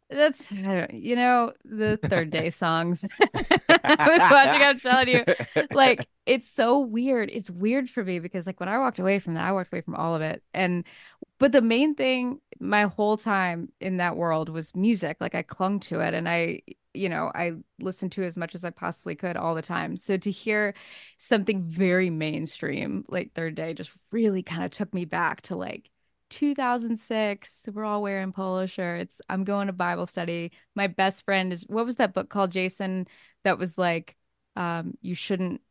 [0.10, 3.06] That's I don't, you know the third day songs.
[3.22, 4.62] I was watching.
[4.62, 5.24] I'm telling you,
[5.72, 7.30] like it's so weird.
[7.32, 9.82] It's weird for me because like when I walked away from that, I walked away
[9.82, 10.42] from all of it.
[10.52, 10.84] And
[11.38, 15.18] but the main thing my whole time in that world was music.
[15.20, 16.62] Like I clung to it, and I
[16.96, 19.96] you know I listened to as much as I possibly could all the time.
[19.96, 20.74] So to hear
[21.18, 25.92] something very mainstream like third day just really kind of took me back to like
[26.30, 31.64] 2006 we're all wearing polo shirts i'm going to bible study my best friend is
[31.68, 33.08] what was that book called jason
[33.44, 34.16] that was like
[34.56, 35.62] um you shouldn't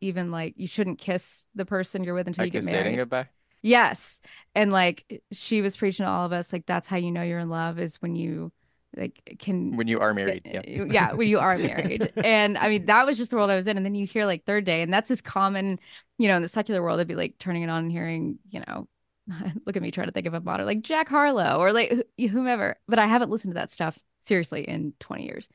[0.00, 2.82] even like you shouldn't kiss the person you're with until I you get kissed dating
[2.84, 3.28] married goodbye.
[3.62, 4.20] yes
[4.54, 7.38] and like she was preaching to all of us like that's how you know you're
[7.38, 8.52] in love is when you
[8.96, 10.42] like can When you are married.
[10.46, 10.62] yeah.
[10.66, 10.84] Yeah.
[10.88, 12.10] yeah, when you are married.
[12.24, 13.76] and I mean, that was just the world I was in.
[13.76, 15.78] And then you hear like third day, and that's as common,
[16.18, 18.62] you know, in the secular world, it'd be like turning it on and hearing, you
[18.66, 18.88] know,
[19.66, 22.76] look at me trying to think of a motto like Jack Harlow or like whomever.
[22.88, 25.48] But I haven't listened to that stuff seriously in 20 years.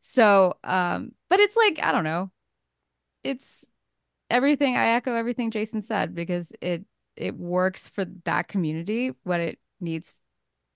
[0.00, 2.30] So, um, but it's like, I don't know.
[3.24, 3.64] It's
[4.30, 4.76] everything.
[4.76, 6.84] I echo everything Jason said because it,
[7.16, 10.20] it works for that community, what it needs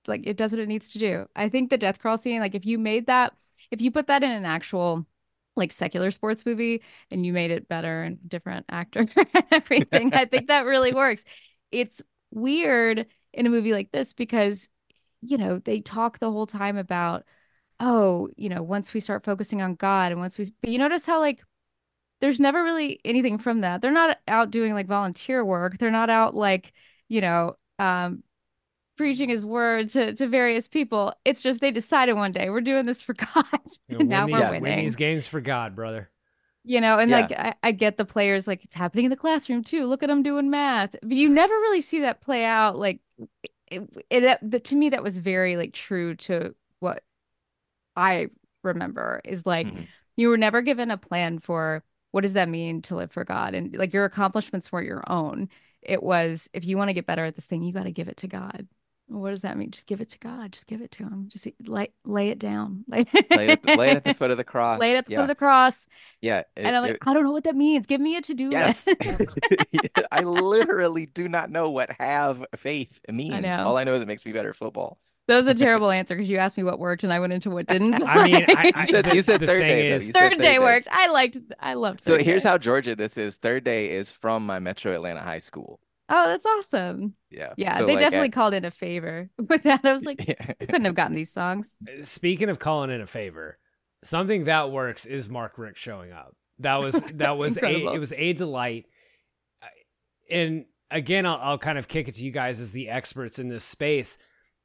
[0.07, 1.27] like it does what it needs to do.
[1.37, 3.35] I think the death crawl scene, like if you made that,
[3.71, 5.07] if you put that in an actual
[5.55, 10.25] like secular sports movie and you made it better and different actor and everything, I
[10.25, 11.25] think that really works.
[11.71, 12.03] It's
[12.33, 14.69] weird in a movie like this because
[15.21, 17.25] you know they talk the whole time about
[17.81, 21.07] oh you know once we start focusing on God and once we but you notice
[21.07, 21.43] how like
[22.21, 23.83] there's never really anything from that.
[23.83, 25.79] They're not out doing like volunteer work.
[25.79, 26.73] They're not out like
[27.09, 28.23] you know um
[28.97, 31.13] preaching his word to, to various people.
[31.25, 33.45] It's just they decided one day we're doing this for God.
[33.89, 34.63] And now win we're these, winning.
[34.63, 36.12] win these games for God, brother.
[36.65, 37.19] You know, and Yeah.
[37.19, 39.87] like I, I get the players like it's happening in the classroom too.
[39.87, 42.79] Look at them doing math, but you never really see that play out.
[42.79, 43.01] Like
[43.69, 47.03] it, it, that, to me, that was very like true to what
[47.97, 48.29] I
[48.65, 49.93] remember is like Mhm.
[50.17, 53.55] you were never given a plan for what does that mean to live for God,
[53.55, 55.49] and like your accomplishments weren't your own.
[55.83, 58.09] It was if you want to get better at this thing, you got to give
[58.09, 58.69] it to God.
[59.21, 59.71] What does that mean?
[59.71, 60.53] Just give it to God.
[60.53, 61.27] Just give it to Him.
[61.29, 62.85] Just lay lay it down.
[62.89, 64.81] Lay, Lay it, at the, lay it at the foot of the cross.
[64.81, 65.19] Lay it at the yeah.
[65.19, 65.87] foot of the cross.
[66.21, 66.39] Yeah.
[66.41, 67.87] it- and I'm like, it- I don't know what that means.
[67.87, 68.87] Give me a to do Yes.
[68.87, 69.39] list.
[70.13, 73.41] I literally do not know what have faith means.
[73.43, 73.67] know.
[73.67, 74.99] All I know is it makes me better at football.
[75.29, 77.51] that was a terrible answer because you asked me what worked and I went into
[77.51, 77.95] what didn't.
[78.07, 80.39] I mean, I, I, You said- you said third day, is- You said third third
[80.41, 80.59] day day.
[80.59, 80.89] worked.
[80.91, 81.39] I liked.
[81.61, 82.01] I loved.
[82.01, 82.05] It.
[82.05, 82.49] So third here's day.
[82.49, 83.37] how Georgia this is.
[83.37, 85.81] Third day is from my Metro Atlanta high school.
[86.15, 87.15] Oh, that's awesome.
[87.31, 87.55] Yeah.
[87.57, 89.81] Yeah, So, they like, definitely at- called in a favor with that.
[89.85, 90.53] I was like, Yeah.
[90.61, 91.71] Couldn't have gotten these songs.
[92.03, 93.59] Speaking of calling in a favor,
[94.05, 96.37] something that works is Mark Richt showing up.
[96.59, 98.85] That was that was a, it was a delight.
[99.63, 99.69] I-
[100.35, 103.49] And again, I'll, I'll kind of kick it to you guys as the experts in
[103.49, 104.19] this space.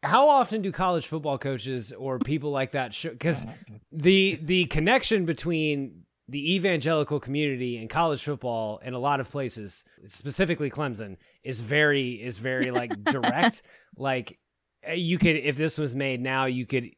[0.03, 3.09] How often do college football coaches or people like that show?
[3.11, 3.47] Because
[3.91, 9.85] the the connection between the evangelical community and college football in a lot of places,
[10.07, 13.61] specifically Clemson, is very is very like direct.
[13.95, 14.37] like
[14.83, 16.91] eh, you could if this was made now, you could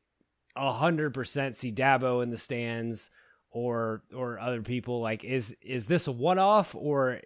[0.55, 3.11] a hundred percent see Dabo in the stands
[3.51, 4.99] or or other people.
[4.99, 7.21] Like is is this a one off or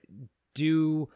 [0.55, 1.07] do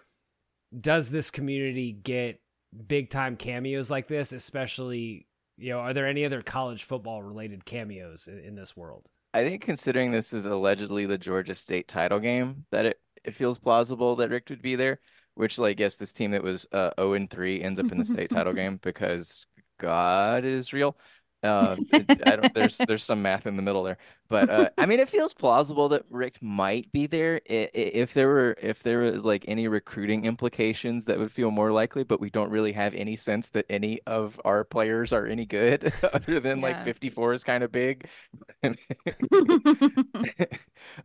[0.80, 2.40] does this community get
[2.88, 4.32] big time cameos like this?
[4.32, 5.28] Especially
[5.58, 9.10] you know, are there any other college football related cameos in, in this world?
[9.38, 13.60] I think considering this is allegedly the Georgia State title game, that it, it feels
[13.60, 15.00] plausible that Richt would be there.
[15.36, 18.04] Which, like, yes, this team that was uh, 0 and 3 ends up in the
[18.04, 19.46] state title game because
[19.78, 20.98] God is real.
[21.44, 25.00] Uh, I don't, there's there's some math in the middle there, but uh, I mean,
[25.00, 29.46] it feels plausible that Richt might be there if there were if there was like
[29.48, 32.04] any recruiting implications that would feel more likely.
[32.04, 35.94] But we don't really have any sense that any of our players are any good,
[36.14, 38.08] other than like 54 is kind of big.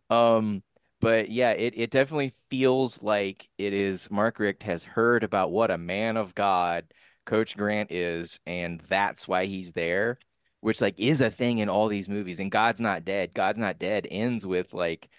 [0.09, 0.63] Um,
[1.01, 5.69] but yeah, it, it definitely feels like it is Mark Richt has heard about what
[5.71, 6.85] a man of God
[7.25, 10.17] Coach Grant is, and that's why he's there,
[10.61, 12.39] which like is a thing in all these movies.
[12.39, 15.09] And God's Not Dead, God's Not Dead ends with like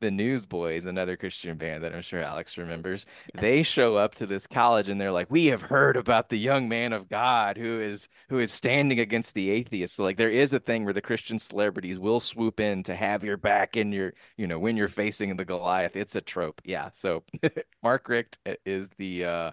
[0.00, 3.06] the Newsboys, another Christian band that I'm sure Alex remembers.
[3.34, 6.68] They show up to this college and they're like, "We have heard about the young
[6.68, 10.52] man of God who is who is standing against the atheists." So like there is
[10.52, 14.12] a thing where the Christian celebrities will swoop in to have your back in your,
[14.36, 15.96] you know, when you're facing the Goliath.
[15.96, 16.60] It's a trope.
[16.64, 16.90] Yeah.
[16.92, 17.24] So
[17.82, 19.50] Mark Richt is the uh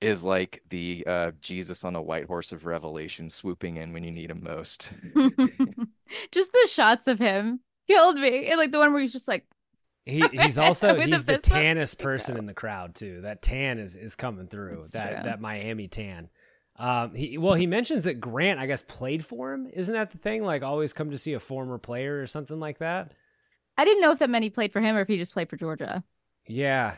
[0.00, 4.10] is like the uh Jesus on a white horse of revelation swooping in when you
[4.12, 4.92] need him most.
[6.30, 8.46] just the shots of him killed me.
[8.46, 9.44] And like the one where he's just like,
[10.04, 13.22] He he's also With the he's the fist tannest person in the crowd too.
[13.22, 14.82] That tan is is coming through.
[14.82, 15.24] That's that true.
[15.24, 16.28] that Miami tan.
[16.76, 19.68] Um, he well he mentions that Grant I guess played for him.
[19.72, 20.44] Isn't that the thing?
[20.44, 23.12] Like always come to see a former player or something like that.
[23.76, 25.48] I didn't know if that meant he played for him or if he just played
[25.48, 26.02] for Georgia,
[26.46, 26.96] Yeah.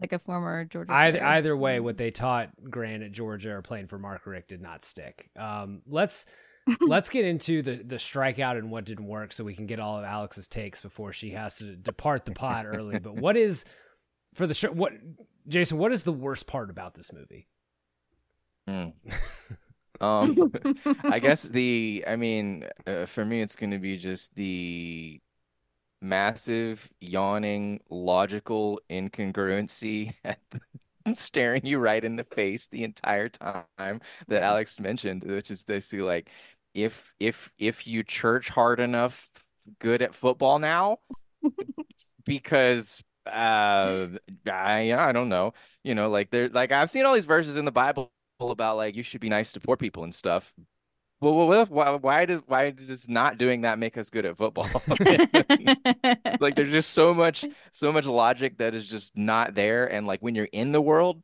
[0.00, 0.92] Like a former Georgia.
[0.92, 1.30] Either player.
[1.30, 4.84] either way, what they taught Grant at Georgia or playing for Mark Richt did not
[4.84, 5.30] stick.
[5.38, 6.26] Um, let's
[6.80, 9.98] let's get into the the strikeout and what didn't work, so we can get all
[9.98, 12.98] of Alex's takes before she has to depart the pod early.
[12.98, 13.64] But what is
[14.34, 14.92] for the sh- what
[15.46, 15.78] Jason?
[15.78, 17.48] What is the worst part about this movie?
[18.66, 18.88] Hmm.
[20.00, 20.52] Um,
[21.04, 25.20] I guess the, I mean, uh, for me, it's going to be just the
[26.04, 30.14] massive, yawning, logical incongruency
[31.14, 36.04] staring you right in the face the entire time that Alex mentioned, which is basically
[36.04, 36.30] like,
[36.74, 39.30] if if if you church hard enough,
[39.78, 40.98] good at football now,
[42.24, 44.08] because uh,
[44.46, 47.64] I I don't know, you know, like there, like I've seen all these verses in
[47.64, 50.52] the Bible about like you should be nice to poor people and stuff.
[51.32, 54.68] Well, why why does why does not doing that make us good at football?
[56.40, 60.20] like there's just so much so much logic that is just not there, and like
[60.20, 61.22] when you're in the world,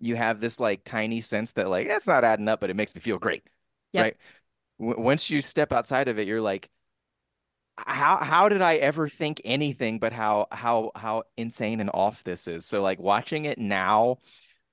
[0.00, 2.94] you have this like tiny sense that like that's not adding up, but it makes
[2.94, 3.42] me feel great,
[3.92, 4.08] Yep.
[4.08, 4.16] right?
[4.80, 6.70] W once you step outside of it, you're like,
[7.78, 12.46] how how did I ever think anything but how how how insane and off this
[12.46, 12.66] is?
[12.66, 14.18] So like watching it now,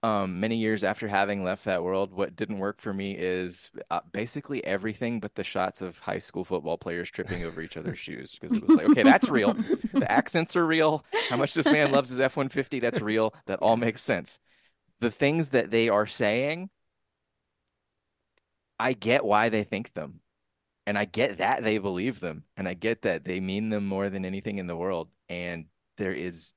[0.02, 4.00] um, many years after having left that world, what didn't work for me is uh,
[4.14, 8.38] basically everything but the shots of high school football players tripping over each other's shoes
[8.40, 9.56] because it was like, okay, that's real.
[9.94, 11.04] The accents are real.
[11.30, 13.34] How much this man loves his F-150, that's real.
[13.48, 14.40] That all makes sense.
[15.00, 16.70] The things that they are saying,
[18.80, 20.22] I get why they think them.
[20.86, 22.46] And I get that they believe them.
[22.56, 25.10] And I get that they mean them more than anything in the world.
[25.28, 25.66] And
[25.98, 26.54] there is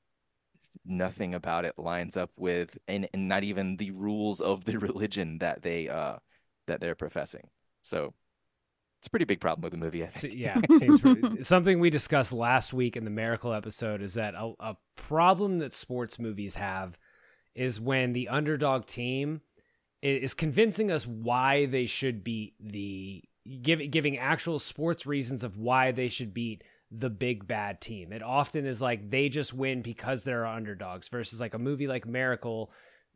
[0.85, 5.39] nothing about it lines up with and, and not even the rules of the religion
[5.39, 6.16] that they uh
[6.66, 7.49] that they're professing.
[7.83, 8.14] So
[9.01, 10.35] it's a pretty big problem with the movie, I think.
[10.37, 14.53] yeah, seems pretty, something we discussed last week in the Miracle episode is that a,
[14.61, 16.97] a problem that sports movies have
[17.55, 19.41] is when the underdog team
[20.03, 23.23] is convincing us why they should beat the
[23.61, 26.62] give, giving actual sports reasons of why they should beat
[26.97, 28.12] the big bad team.
[28.12, 32.07] It often is like they just win because they're underdogs versus like a movie like
[32.07, 32.70] Miracle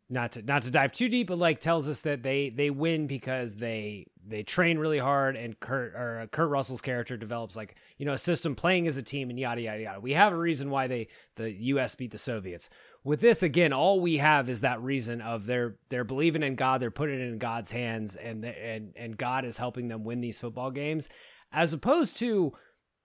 [0.09, 3.09] not to not to dive too deep, but like tells us that they they win
[3.09, 8.07] because they they train really hard and Kurt or Kurt Russell's character develops like you
[8.07, 10.01] know a system playing as a team and yada yada yada.
[10.01, 11.97] We have a reason why they the U.S.
[11.97, 12.71] beat the Soviets.
[13.03, 16.81] With this again, all we have is that reason of they're they're believing in God,
[16.81, 20.39] they're putting it in God's hands, and and and God is helping them win these
[20.39, 21.09] football games,
[21.51, 22.53] as opposed to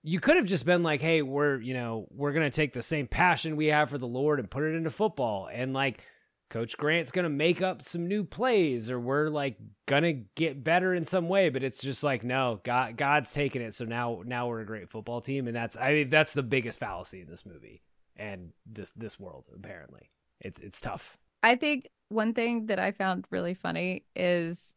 [0.04, 3.08] you could have just been like, hey, we're you know we're gonna take the same
[3.08, 6.04] passion we have for the Lord and put it into football, and like
[6.49, 11.06] Coach Grant's gonna make up some new plays, or we're like gonna get better in
[11.06, 11.49] some way.
[11.49, 13.74] But it's just like, no, God, God's taking it.
[13.74, 16.80] So now, now we're a great football team, and that's I mean that's the biggest
[16.80, 17.84] fallacy in this movie
[18.18, 19.47] and this this world.
[19.56, 21.18] Apparently, it's it's tough.
[21.43, 24.76] I think one thing that I found really funny is,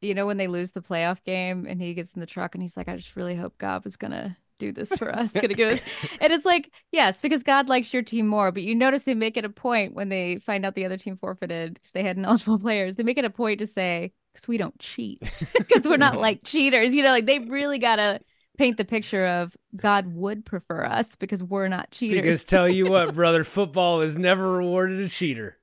[0.00, 2.62] you know, when they lose the playoff game and he gets in the truck and
[2.62, 5.72] he's like, I just really hope God was gonna do this for us, gonna give
[5.74, 5.80] us.
[6.20, 8.50] And it's like, yes, because God likes your team more.
[8.52, 11.16] But you notice they make it a point when they find out the other team
[11.16, 12.96] forfeited because they had ineligible players.
[12.96, 15.20] They make it a point to say, because we don't cheat,
[15.58, 16.94] because we're not like cheaters.
[16.94, 18.20] You know, like they really gotta
[18.56, 22.22] paint the picture of God would prefer us because we're not cheaters.
[22.22, 25.56] Because tell you what, brother, football has never rewarded a cheater,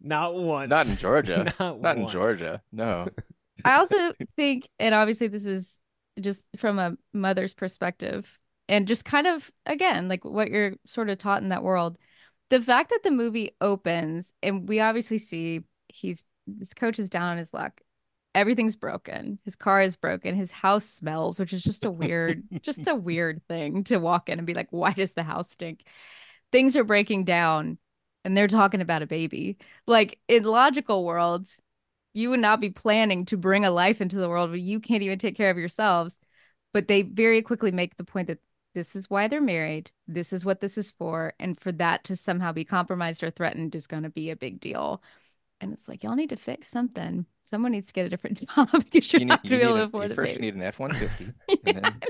[0.00, 0.70] not once.
[0.70, 1.52] Not in Georgia.
[1.60, 2.08] Not Not in.
[2.08, 2.62] Georgia.
[2.72, 3.08] No.
[3.64, 5.78] I also think, and obviously this is
[6.20, 8.28] just from a mother's perspective,
[8.68, 11.96] and just kind of again like what you're sort of taught in that world.
[12.50, 17.30] The fact that the movie opens and we obviously see he's this coach is down
[17.30, 17.80] on his luck.
[18.34, 19.38] Everything's broken.
[19.44, 20.34] His car is broken.
[20.34, 24.38] His house smells, which is just a weird, just a weird thing to walk in
[24.38, 25.84] and be like, why does the house stink?
[26.52, 27.78] Things are breaking down
[28.24, 29.58] and they're talking about a baby.
[29.86, 31.60] Like in logical worlds,
[32.14, 35.02] you would not be planning to bring a life into the world where you can't
[35.02, 36.16] even take care of yourselves.
[36.74, 38.38] But they very quickly make the point that
[38.74, 39.90] this is why they're married.
[40.06, 41.34] This is what this is for.
[41.40, 44.60] And for that to somehow be compromised or threatened is going to be a big
[44.60, 45.02] deal.
[45.60, 47.26] And it's like, y'all need to fix something.
[47.50, 49.64] Someone needs to get a different job because you're You not need, going you to
[49.64, 50.46] be able to afford you the first you baby.
[50.46, 51.34] need an F-150.
[51.64, 52.02] and then-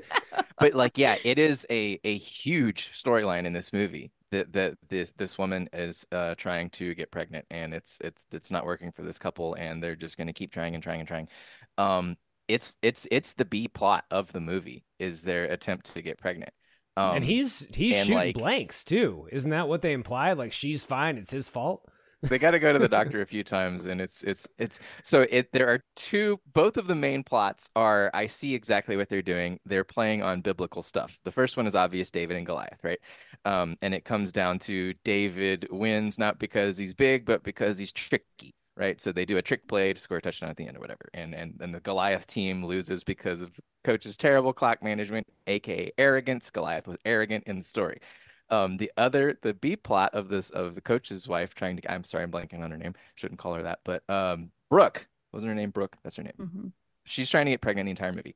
[0.59, 5.13] but like, yeah, it is a a huge storyline in this movie that that this
[5.17, 9.03] this woman is uh trying to get pregnant and it's it's it's not working for
[9.03, 11.29] this couple and they're just going to keep trying and trying and trying.
[11.77, 12.17] Um,
[12.47, 16.53] it's it's it's the B plot of the movie is their attempt to get pregnant.
[16.97, 19.29] Um, and he's he's and, shooting like- blanks too.
[19.31, 20.33] Isn't that what they imply?
[20.33, 21.17] Like she's fine.
[21.17, 21.89] It's his fault.
[22.23, 25.27] They got to go to the doctor a few times and it's it's it's so
[25.31, 29.23] it there are two both of the main plots are I see exactly what they're
[29.23, 29.61] doing.
[29.65, 31.19] They're playing on biblical stuff.
[31.25, 32.99] The first one is obvious David and Goliath right?
[33.45, 37.93] Um and it comes down to David wins not because he's big but because he's
[37.93, 39.01] tricky right?
[39.01, 41.09] So they do a trick play to score a touchdown at the end or whatever.
[41.15, 43.53] And and and the Goliath team loses because of
[43.85, 46.51] coach's terrible clock management aka arrogance.
[46.51, 48.01] Goliath was arrogant in the story
[48.51, 52.05] um, the other, the B plot of this of the coach's wife trying to, I'm
[52.05, 52.95] sorry, I'm blanking on her name.
[53.15, 55.71] Shouldn't call her that, but um, Brooke wasn't her name.
[55.71, 56.33] Brooke, that's her name.
[56.39, 56.73] Mhm.
[57.05, 58.35] She's trying to get pregnant the entire movie.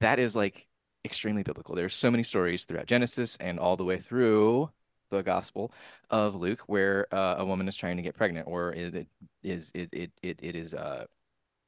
[0.00, 0.66] That is like
[1.04, 1.74] extremely biblical.
[1.74, 4.70] There's so many stories throughout Genesis and all the way through
[5.10, 5.72] the Gospel
[6.10, 9.06] of Luke where uh, a woman is trying to get pregnant, or is it
[9.42, 11.06] is it it it, it is uh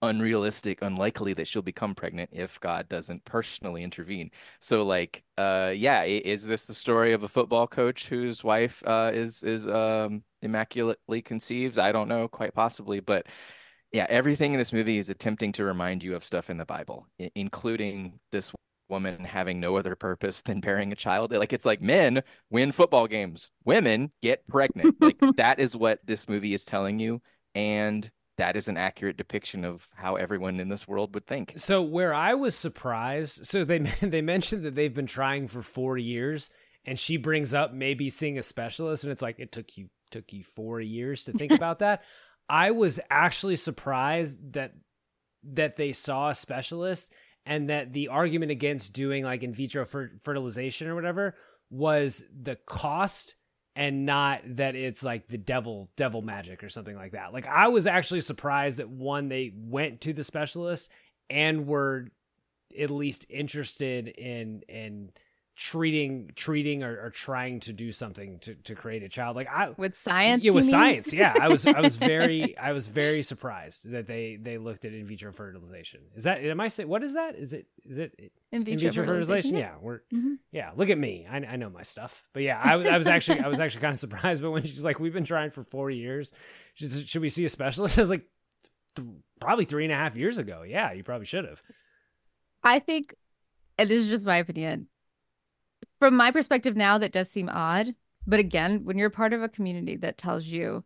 [0.02, 4.30] unrealistic, unlikely that she'll become pregnant if God doesn't personally intervene.
[4.60, 9.10] So like uh yeah, is this the story of a football coach whose wife uh
[9.14, 11.78] is is um immaculately conceives?
[11.78, 13.26] I don't know, quite possibly, but
[13.92, 17.06] yeah, everything in this movie is attempting to remind you of stuff in the Bible,
[17.20, 18.52] i- including this
[18.88, 21.32] woman having no other purpose than bearing a child.
[21.32, 24.92] Like it's like men win football games, women get pregnant.
[25.00, 27.22] Like that is what this movie is telling you,
[27.54, 31.54] and that is an accurate depiction of how everyone in this world would think.
[31.56, 35.98] So where I was surprised, so they they mentioned that they've been trying for four
[35.98, 36.48] years,
[36.84, 40.32] and she brings up maybe seeing a specialist, and it's like it took you took
[40.32, 42.02] you four years to think about that.
[42.48, 44.72] I was actually surprised that
[45.42, 47.12] that they saw a specialist
[47.44, 51.34] and that the argument against doing like in vitro fer- fertilization or whatever
[51.70, 53.36] was the cost
[53.78, 57.32] and not that it's like the devil devil magic or something like that.
[57.32, 60.88] Like I was actually surprised that one they went to the specialist
[61.30, 62.08] and were
[62.76, 65.12] at least interested in in
[65.60, 69.34] treating treating or, or trying to do something to, to create a child.
[69.34, 70.70] Like I With science, yeah, with mean?
[70.70, 71.12] science.
[71.12, 74.92] Yeah, I was I was very I was very surprised that they they looked at
[74.94, 76.00] in vitro fertilization.
[76.14, 77.34] Is that am I saying what is that?
[77.34, 78.14] Is it is it
[78.52, 79.56] In in vitro, vitro fertilization?
[79.56, 80.36] Yeah, we're Mhm.
[80.52, 80.70] yeah.
[80.76, 81.26] Look at me.
[81.28, 82.22] I, I know my stuff.
[82.32, 84.40] But yeah, I, was- I was actually I was actually kind of surprised.
[84.40, 86.32] But when she's like, "We've been trying for four years,"
[86.74, 88.26] she said, "Should we see a specialist?" I was like,
[88.94, 89.08] th-
[89.40, 91.60] "Probably three and a half years ago." Yeah, you probably should have.
[92.62, 93.14] I think,
[93.76, 94.86] and this is just my opinion,
[95.98, 97.94] from my perspective now, that does seem odd.
[98.26, 100.84] But again, when you're part of a community that tells you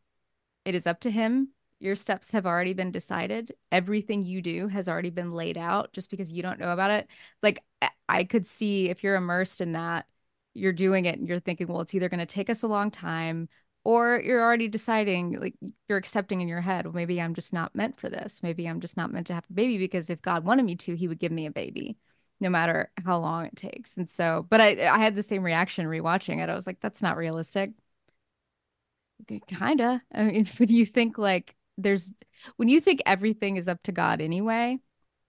[0.64, 1.48] it is up to him,
[1.80, 6.10] your steps have already been decided, everything you do has already been laid out just
[6.10, 7.08] because you don't know about it.
[7.42, 7.64] Like,
[8.08, 10.06] I- could see if you're immersed in that,
[10.54, 12.90] you're doing it and you're thinking, well, it's either going to take us a long
[12.90, 13.48] time
[13.84, 15.54] or you're already deciding, like,
[15.88, 18.40] you're accepting in your head, well, maybe I'm just not meant for this.
[18.42, 20.94] Maybe I'm just not meant to have a baby because if God wanted me to,
[20.94, 21.96] he would give me a baby
[22.43, 23.97] no matter how long it takes.
[23.97, 26.51] And so, but I I had the same reaction rewatching it.
[26.51, 27.72] I was like, that's not realistic.
[29.47, 30.03] Kinda.
[30.12, 32.12] I mean, when you think like there's
[32.57, 34.78] when you think everything is up to God anyway,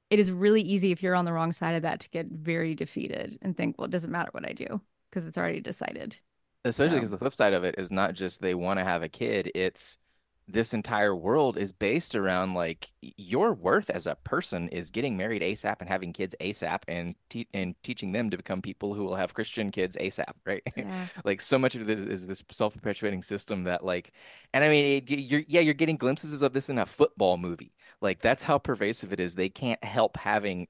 [0.10, 2.76] it is really easy if you're on the wrong side of that to get very
[2.76, 6.18] defeated and think, well, it doesn't matter what I do because it's already decided.
[6.66, 9.04] Especially So- because the flip side of it is not just they want to have
[9.04, 9.98] a kid, it's
[10.48, 15.42] this entire world is based around like your worth as a person is getting married
[15.42, 19.16] ASAP and having kids ASAP and te and teaching them to become people who will
[19.16, 20.64] have Christian kids ASAP, right?
[20.76, 21.08] Yeah.
[21.24, 24.12] Like so much of this is this self-perpetuating system that like,
[24.54, 27.74] and I mean, it, you're yeah, you're getting glimpses of this in a football movie.
[28.02, 29.36] Like that's how pervasive it is.
[29.36, 30.68] They can't help having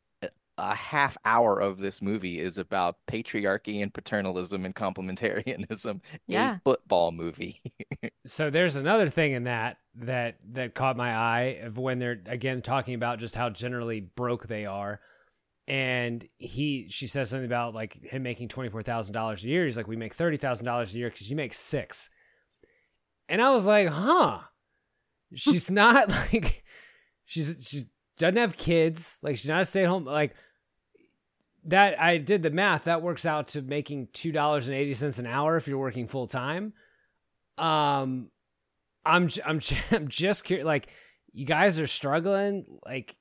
[0.57, 6.01] a, a half hour of this movie is about patriarchy and paternalism and complementarianism.
[6.27, 6.55] Yeah.
[6.55, 7.61] A football movie.
[8.25, 12.61] so there's another thing in that that that caught my eye of when they're again
[12.61, 14.99] talking about just how generally broke they are
[15.67, 19.95] and he she says something about like him making $24000 a year he's like we
[19.95, 22.09] make $30000 a year because you make six
[23.29, 24.39] and i was like huh
[25.33, 26.63] she's not like
[27.25, 27.85] she's she's
[28.17, 30.35] doesn't have kids like she's not a stay-at-home like
[31.65, 35.77] that i did the math that works out to making $2.80 an hour if you're
[35.77, 36.73] working full-time
[37.57, 38.29] um
[39.05, 39.59] i'm i'm
[39.91, 40.87] i'm just curious like
[41.33, 43.15] you guys are struggling like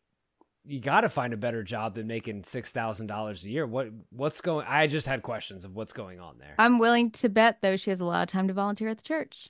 [0.65, 3.67] you got to find a better job than making six thousand dollars a year.
[3.67, 4.65] What what's going?
[4.69, 6.55] I just had questions of what's going on there.
[6.57, 9.03] I'm willing to bet though she has a lot of time to volunteer at the
[9.03, 9.49] church.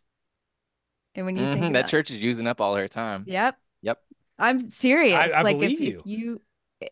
[1.15, 3.25] And when you Mhm, think that about- church is using up all her time.
[3.27, 3.59] Yep.
[3.83, 4.03] Yep.
[4.43, 5.15] I'm serious.
[5.15, 6.43] I- I like if, believe if you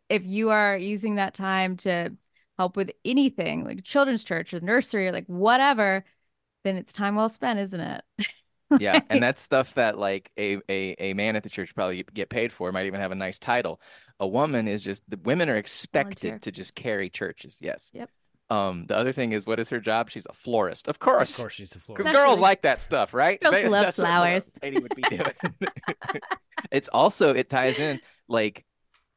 [0.09, 2.17] if you are using that time to
[2.59, 6.05] help with anything, like children's church or nursery or like whatever,
[6.65, 8.05] then it's time well spent, isn't it?
[8.79, 12.31] Yeah, and that's stuff that like a, a a man at the church probably get
[12.31, 13.81] paid for, might even have a nice title.
[14.21, 16.39] A woman is just the women are expected Volunteer.
[16.39, 17.59] to just carry churches.
[17.61, 17.91] Yes.
[17.93, 18.11] Yep.
[18.51, 20.11] Um, the other thing is, what is her job?
[20.11, 21.39] She's a florist, of course.
[21.39, 21.99] Of course, she's a florist.
[21.99, 22.27] Because Naturally.
[22.27, 23.41] girls like that stuff, right?
[23.41, 24.45] Girls love that's what flowers.
[24.61, 25.23] lady would be doing.
[26.73, 28.65] it's also it ties in like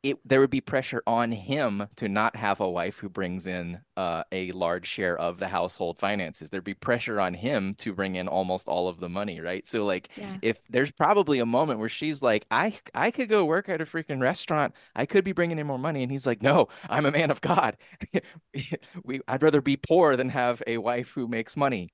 [0.03, 0.17] it.
[0.27, 4.23] There would be pressure on him to not have a wife who brings in uh,
[4.31, 6.49] a large share of the household finances.
[6.49, 9.65] There'd be pressure on him to bring in almost all of the money, right?
[9.67, 10.37] So like, Yeah.
[10.41, 13.85] if there's probably a moment where she's like, I I could go work at a
[13.85, 14.73] freaking restaurant.
[14.95, 17.41] I could be bringing in more money, and he's like, No, I'm a man of
[17.41, 17.77] God.
[19.03, 21.93] we I'd rather be poor than have a wife who makes money.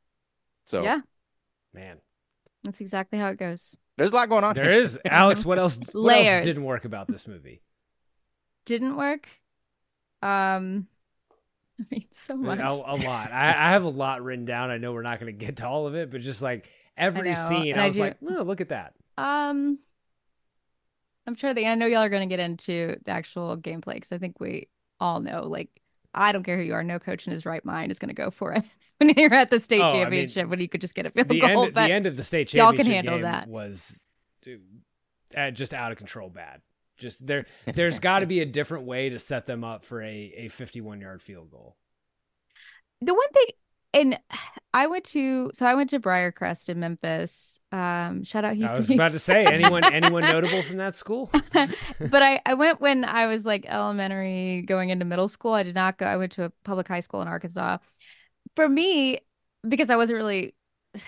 [0.66, 1.02] So Yeah,
[1.74, 1.98] Man,
[2.64, 3.76] that's exactly how it goes.
[3.98, 4.56] there's a lot going on.
[4.56, 4.82] there here.
[4.82, 5.46] is Alex.
[5.46, 5.78] What else?
[5.94, 6.28] What Layers.
[6.28, 7.62] else didn't work about this movie?
[8.70, 9.28] Didn't work.
[10.22, 10.88] Um
[11.80, 12.60] I mean so much.
[12.60, 13.32] a lot.
[13.32, 14.70] I, I have a lot written down.
[14.70, 17.30] I know we're not going to get to all of it, but just like every
[17.30, 18.94] know, scene, and I I was do- like, oh, look at that.
[19.18, 19.80] Um,
[21.26, 21.68] I'm sure think.
[21.68, 24.68] I know y'all are going to get into the actual gameplay because I think we
[25.00, 25.48] all know.
[25.48, 25.70] Like,
[26.14, 26.84] I don't care who you are.
[26.84, 28.64] No coach in his right mind is going to go for it
[28.98, 31.12] when you're at the state Oh, I mean, championship when you could just get a
[31.12, 31.64] field The goal.
[31.64, 33.48] end, but the end of the state championship y'all can championship handle game that.
[33.48, 34.02] was
[34.42, 34.62] dude,
[35.36, 36.62] uh, just out of control bad.
[37.00, 40.34] Just there, there's got to be a different way to set them up for a,
[40.38, 41.78] a 51 yard field goal.
[43.02, 43.48] the one thing,
[43.94, 44.20] and
[44.74, 47.60] I went to so I went to Briarcrest in Memphis.
[47.72, 48.68] Um, shout out Hugh.
[48.68, 51.32] I was about to say anyone anyone notable from that school.
[51.54, 55.54] but I, I went when I was like elementary going into middle school.
[55.54, 56.06] I did not go.
[56.06, 57.78] I went to a public high school in Arkansas.
[58.56, 59.20] For me,
[59.68, 60.56] because I wasn't really,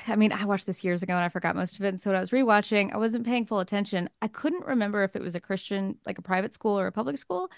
[0.08, 1.90] I mean, I watched this years ago and I forgot most of it.
[1.90, 4.10] And so when I was rewatching, I wasn't paying full attention.
[4.22, 7.18] I couldn't remember if it was a Christian, like a private school or a public
[7.18, 7.50] school.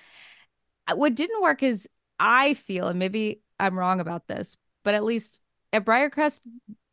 [0.93, 1.87] What didn't work is
[2.19, 5.39] I feel, and maybe I'm wrong about this, but at least
[5.71, 6.39] at Briarcrest,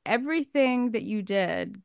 [0.05, 1.81] everything that you did,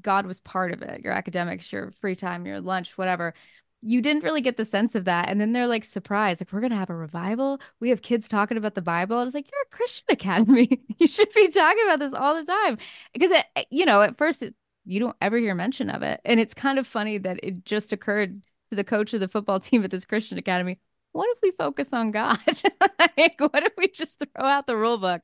[0.00, 1.02] God was part of it.
[1.02, 3.34] Your academics, your free time, your lunch, whatever.
[3.82, 5.28] You didn't really get the sense of that.
[5.28, 7.60] And then they're like surprised, like, we're going to have a revival.
[7.80, 9.22] We have kids talking about the Bible.
[9.22, 10.82] It's like, you're a Christian academy.
[10.98, 12.78] you should be talking about this all the time.
[13.12, 14.54] Because, it, you know, at first, it,
[14.84, 16.20] you don't ever hear mention of it.
[16.24, 19.60] And it's kind of funny that it just occurred to the coach of the football
[19.60, 20.78] team at this Christian academy.
[21.12, 22.38] What if we focus on God?
[22.98, 25.22] like, what if we just throw out the rule book?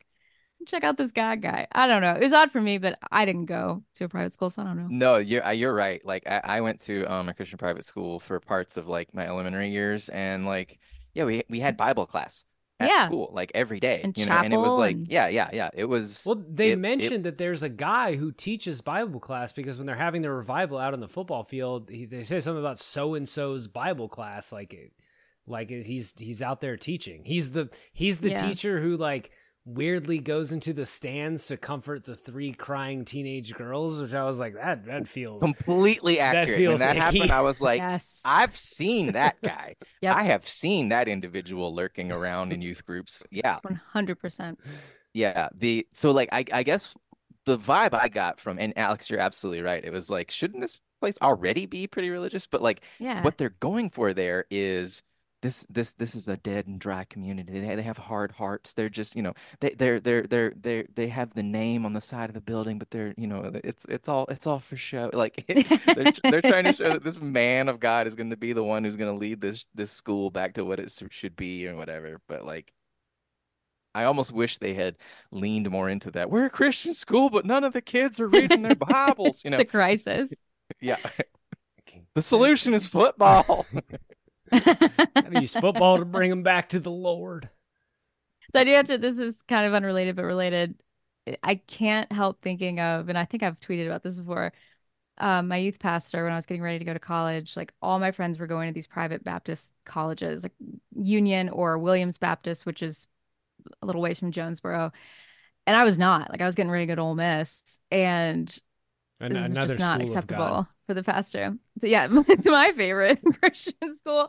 [0.67, 1.67] Check out this God guy.
[1.73, 2.15] I don't know.
[2.15, 4.65] It was odd for me, but I didn't go to a private school, so I
[4.65, 4.87] don't know.
[4.89, 6.05] No, you're uh, you're right.
[6.05, 9.27] Like I, I went to um a Christian private school for parts of like my
[9.27, 10.79] elementary years, and like
[11.15, 12.43] yeah, we we had Bible class
[12.81, 13.07] at Yeah.
[13.07, 15.71] school like every day, And you know, and it was like and- yeah, yeah, yeah.
[15.73, 19.53] It was Well, they it- it- mentioned that there's a guy who teaches Bible class
[19.53, 22.61] because when they're having the revival out on the football field, he, they say something
[22.63, 24.93] about so and so's Bible class, like it-
[25.47, 27.25] like he's he's out there teaching.
[27.25, 28.43] He's the he's the Yeah.
[28.49, 29.31] teacher who like
[29.69, 34.39] weirdly goes into the stands to comfort the three crying teenage girls, which I was
[34.39, 36.47] like that that feels completely accurate.
[36.47, 36.59] That accurate.
[36.59, 37.19] feels when that icky.
[37.19, 38.21] happened, I was like, yes.
[38.25, 39.75] I've seen that guy.
[40.03, 40.15] Yep.
[40.15, 43.23] I have seen that individual lurking around in youth groups.
[43.31, 43.59] Yeah,
[43.95, 44.57] 100%.
[45.13, 45.49] yeah.
[45.55, 46.95] The so like I I guess
[47.45, 49.85] the vibe I got from and Alex, you're absolutely right.
[49.85, 52.47] It was like, shouldn't this place already be pretty religious?
[52.47, 53.23] But like Yeah.
[53.23, 55.03] what they're going for there is
[55.47, 57.61] this this this is a dead and dry community.
[57.61, 58.75] They they have hard hearts.
[58.75, 62.01] They're just you know they they're they're they're they they have the name on the
[62.01, 65.09] side of the building, but they're you know it's it's all it's all for show.
[65.13, 68.55] Like they're they're trying to show that this man of God is going to be
[68.55, 71.69] the one who's going to lead this this school back to what it should be
[71.69, 72.21] or whatever.
[72.29, 72.73] But like.
[73.95, 74.97] I almost wish they had
[75.31, 76.29] leaned more into that.
[76.29, 79.43] We're a Christian school, but none of the kids are reading their Bibles.
[79.43, 80.35] You know, it's a crisis.
[80.83, 80.99] yeah.
[82.15, 83.65] The solution is football.
[84.53, 87.49] Do use football to bring them back to the Lord.
[88.55, 88.99] So I do have to.
[88.99, 90.81] This is kind of unrelated, but related.
[91.43, 94.53] I can't help thinking of, and I think I've tweeted about this before.
[95.19, 97.99] Um, my youth pastor, when I was getting ready to go to college, like all
[97.99, 100.53] my friends were going to these private Baptist colleges, like
[100.95, 103.09] Union or Williams Baptist, which is
[103.83, 104.93] a little ways from Jonesboro.
[105.67, 106.31] And I was not.
[106.31, 108.57] Like I was getting ready to go to Ole Miss, and
[109.21, 110.37] An- this is another just not school of God.
[110.37, 111.57] acceptable for the pastor.
[111.81, 114.29] So yeah, it's my favorite Christian school.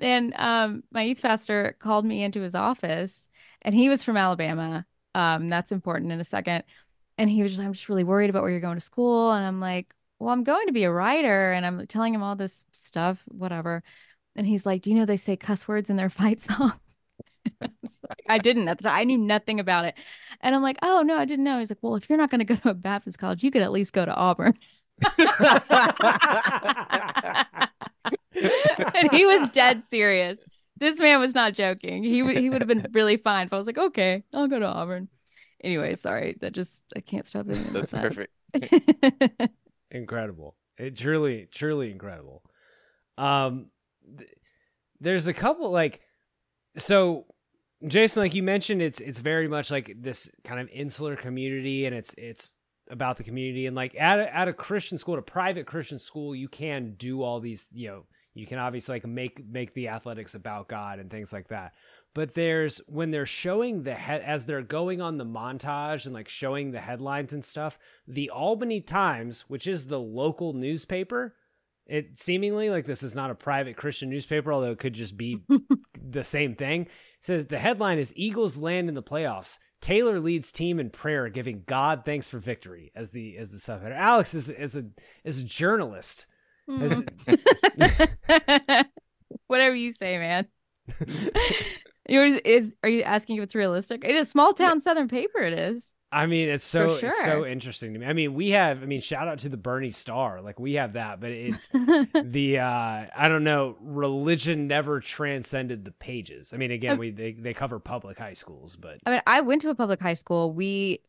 [0.00, 3.28] And um, my youth pastor called me into his office,
[3.62, 4.86] and he was from Alabama.
[5.14, 6.64] Um, that's important in a second.
[7.18, 9.32] And he was just, I'm just really worried about where you're going to school.
[9.32, 12.36] And I'm like, well, I'm going to be a writer, and I'm telling him all
[12.36, 13.82] this stuff, whatever.
[14.34, 16.78] And he's like, do you know they say cuss words in their fight song?
[18.28, 18.96] I didn't at the time.
[18.96, 19.94] I knew nothing about it.
[20.40, 21.58] And I'm like, oh, no, I didn't know.
[21.58, 23.62] He's like, well, if you're not going to go to a Baptist college, you could
[23.62, 24.58] at least go to Auburn.
[25.16, 25.30] And
[29.12, 30.38] he was dead serious.
[30.78, 32.04] This man was not joking.
[32.04, 34.58] He would he would have been really fine if I was like, okay, I'll go
[34.58, 35.08] to Auburn.
[35.62, 36.36] Anyway, sorry.
[36.40, 37.58] That just I can't stop it.
[37.72, 38.02] That's that.
[38.02, 38.32] perfect.
[39.90, 40.54] incredible.
[40.78, 42.42] It truly, truly incredible.
[43.16, 43.70] Um,
[44.16, 44.30] th-
[45.00, 46.00] there's a couple like,
[46.76, 47.26] so
[47.86, 51.94] Jason, like you mentioned, it's it's very much like this kind of insular community, and
[51.94, 52.54] it's it's
[52.90, 55.98] about the community, and like at a, at a Christian school, at a private Christian
[55.98, 59.88] school, you can do all these, you know, you can obviously like make make the
[59.88, 61.72] athletics about God and things like that.
[62.14, 66.28] But there's when they're showing the head as they're going on the montage and like
[66.28, 71.34] showing the headlines and stuff, the Albany Times, which is the local newspaper,
[71.86, 75.42] it seemingly like this is not a private Christian newspaper, although it could just be
[76.10, 76.88] the same thing.
[77.26, 79.58] Says the headline is Eagles land in the playoffs.
[79.80, 83.96] Taylor leads team in prayer, giving God thanks for victory as the as the subheader.
[83.96, 84.84] Alex is is a
[85.24, 86.26] is a journalist.
[86.68, 86.80] Hmm.
[86.80, 87.02] Has-
[89.48, 90.46] Whatever you say, man.
[92.08, 94.04] Yours is are you asking if it's realistic?
[94.04, 95.92] It is a small town southern paper it is.
[96.12, 98.06] I mean, it's so For it's so interesting to me.
[98.06, 98.82] I mean, we have.
[98.82, 100.40] I mean, shout out to the Bernie Star.
[100.40, 101.68] Like we have that, but it's
[102.24, 103.76] the uh I don't know.
[103.80, 106.52] Religion never transcended the pages.
[106.52, 109.62] I mean, again, we they they cover public high schools, but I mean, I went
[109.62, 110.52] to a public high school.
[110.52, 111.00] We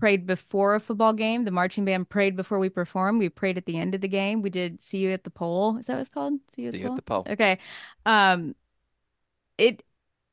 [0.00, 1.44] prayed before a football game.
[1.44, 3.20] The marching band prayed before we performed.
[3.20, 4.42] We prayed at the end of the game.
[4.42, 5.76] We did see you at the pole.
[5.78, 6.40] Is that what it's called?
[6.54, 6.92] See you at, See the, you pole?
[6.92, 7.26] at the pole.
[7.30, 7.58] Okay.
[8.06, 8.54] Um
[9.58, 9.82] it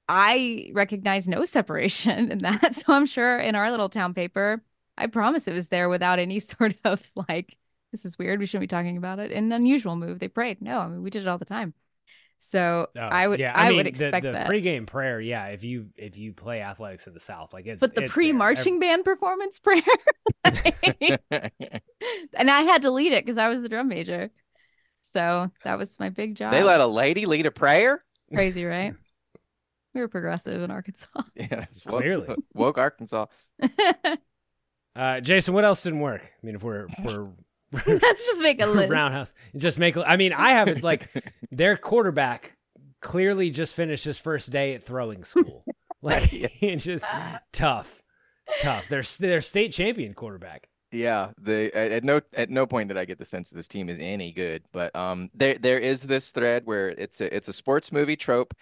[0.09, 2.75] I recognize no separation in that.
[2.75, 4.63] So I'm sure in our little town paper,
[4.97, 7.57] I promise it was there without any sort of like,
[7.91, 8.39] this is weird.
[8.39, 9.31] We shouldn't be talking about it.
[9.31, 10.19] An unusual move.
[10.19, 10.61] They prayed.
[10.61, 11.73] No, I mean we did it all the time.
[12.39, 14.47] So Oh, I would yeah, I, mean, would the- expect the, that.
[14.47, 15.19] pregame prayer.
[15.19, 18.13] Yeah, if you if you play athletics in the South, like it's but the it's
[18.13, 19.81] pre-marching band performance prayer
[20.43, 21.19] and
[22.51, 24.29] I had to lead it because I was the drum major.
[25.01, 26.51] So that was my big job.
[26.51, 27.99] They let a lady lead a prayer?
[28.33, 28.93] Crazy, right?
[29.97, 31.07] We were progressive in Arkansas.
[31.35, 32.35] Yeah, that's woke, Clearly.
[32.53, 33.25] woke Arkansas.
[34.95, 36.21] Uh, Jason, what else didn't work?
[36.23, 37.27] I mean, if we're we're
[37.85, 38.91] Let's just make a list.
[38.91, 39.95] roundhouse, just make.
[39.95, 41.07] I mean, I have it like
[41.51, 42.57] their quarterback
[42.99, 45.63] clearly just finished his first day at throwing school.
[46.01, 46.51] Like Yes.
[46.61, 47.05] it's just
[47.53, 48.01] tough,
[48.61, 48.87] tough.
[48.89, 50.67] They're their state champion quarterback.
[50.91, 53.67] Yeah, the at, at no at no point did I get the sense that this
[53.67, 57.49] team is any good, but um there there is this thread where it's a it's
[57.49, 58.55] a sports movie trope.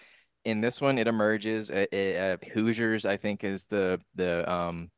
[0.46, 1.72] In this one, it emerges.
[1.72, 4.92] Uh, uh, Hoosiers, I think, is the the um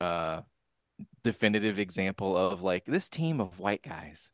[0.00, 0.42] uh
[1.24, 4.32] definitive example of like this team of white guys.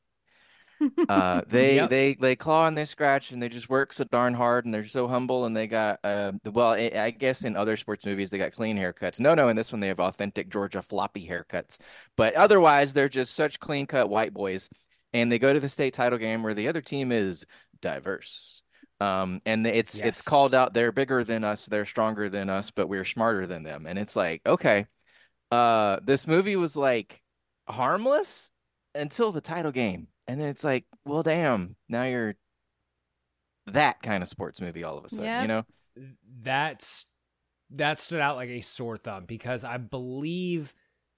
[1.08, 1.90] Uh, they Yep.
[1.90, 4.86] they they claw and they scratch and they just work so darn hard and they're
[4.86, 8.38] so humble and they got uh well I, I guess in other sports movies they
[8.38, 9.20] got clean haircuts.
[9.20, 11.78] No, no, in this one they have authentic Georgia floppy haircuts.
[12.16, 14.68] But otherwise they're just such clean cut white boys.
[15.12, 17.46] And they go to the state title game where the other team is
[17.80, 18.63] diverse.
[19.00, 20.06] Um, and it's Yes.
[20.08, 23.62] it's called out they're bigger than us, they're stronger than us, but we're smarter than
[23.62, 23.86] them.
[23.86, 24.86] And it's like, okay,
[25.50, 27.20] uh, this movie was like
[27.68, 28.50] harmless
[28.94, 30.08] until the title game.
[30.26, 32.34] And then it's like, well, damn, now you're
[33.66, 35.42] that kind of sports movie all of a sudden, Yeah.
[35.42, 35.64] you know?
[36.40, 37.06] That's
[37.70, 40.74] that stood out like a sore thumb because I believe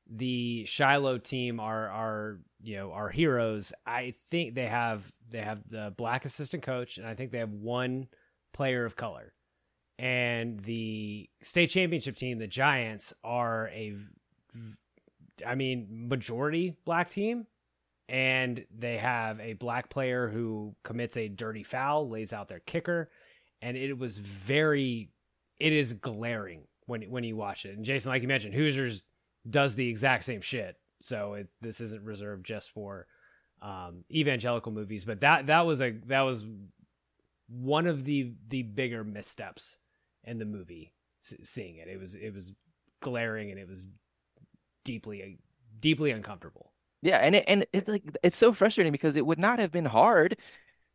[0.09, 3.73] the Shiloh team are are you know our heroes.
[3.87, 7.53] I think they have they have the black assistant coach, and I think they have
[7.53, 8.09] one
[8.53, 9.33] player of color.
[9.99, 13.95] And the state championship team, the Giants, are a,
[15.47, 17.47] I mean, majority black team,
[18.09, 23.11] and they have a black player who commits a dirty foul, lays out their kicker,
[23.63, 25.09] and it was very,
[25.59, 27.75] it is glaring when when you watch it.
[27.77, 29.03] And Jason, like you mentioned, Hoosiers
[29.49, 33.07] does the exact same shit, so it this isn't reserved just for
[33.63, 36.47] um, evangelical movies, but that that was a that was
[37.49, 39.79] one of the the bigger missteps
[40.25, 40.93] in the movie.
[41.21, 42.53] Seeing it, it was it was
[43.01, 43.89] glaring and it was
[44.85, 45.39] deeply
[45.81, 46.73] deeply uncomfortable.
[47.03, 49.87] Yeah, and it, and it's like it's so frustrating because it would not have been
[49.87, 50.37] hard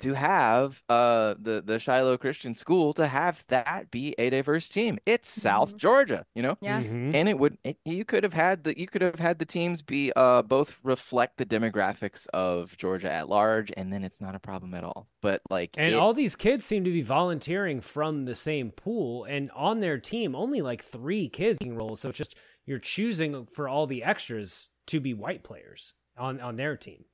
[0.01, 4.99] to have uh the the Shiloh Christian School to have that be a diverse team.
[5.05, 5.77] It's South Mhm.
[5.77, 6.81] Georgia, you know, Yeah.
[6.83, 7.15] Mhm.
[7.15, 9.81] and it would it, you could have had the you could have had the teams
[9.81, 14.39] be uh both reflect the demographics of Georgia at large, and then it's not a
[14.39, 15.07] problem at all.
[15.21, 19.23] But like And it- all these kids seem to be volunteering from the same pool,
[19.25, 21.95] and on their team, only like three kids can roll.
[21.95, 22.35] So it's just
[22.65, 27.05] you're choosing for all the extras to be white players on on their team.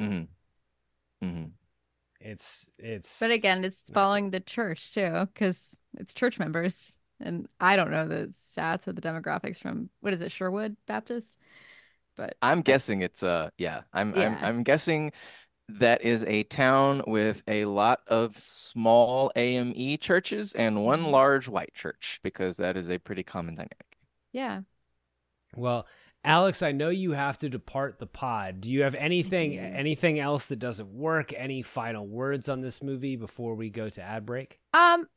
[0.00, 0.28] Mhm.
[1.22, 1.50] Mhm.
[2.20, 3.18] It's it's.
[3.20, 6.98] But again, it's following the church too, because it's church members.
[7.20, 11.36] And I don't know the stats or the demographics from what is it, Sherwood Baptist?
[12.16, 15.12] But I'm guessing it's uh yeah, I'm I'm I'm guessing
[15.68, 21.12] that is a town with a lot of small AME churches and one Mhm.
[21.12, 23.98] large white church because that is a pretty common dynamic.
[24.32, 24.62] yeah.
[25.56, 25.86] Well,
[26.22, 28.60] Alex, I know you have to depart the pod.
[28.60, 29.74] Do you have anything Mhm.
[29.74, 31.32] anything else that doesn't work?
[31.32, 34.60] Any final words on this movie before we go to ad break?
[34.74, 35.08] Um,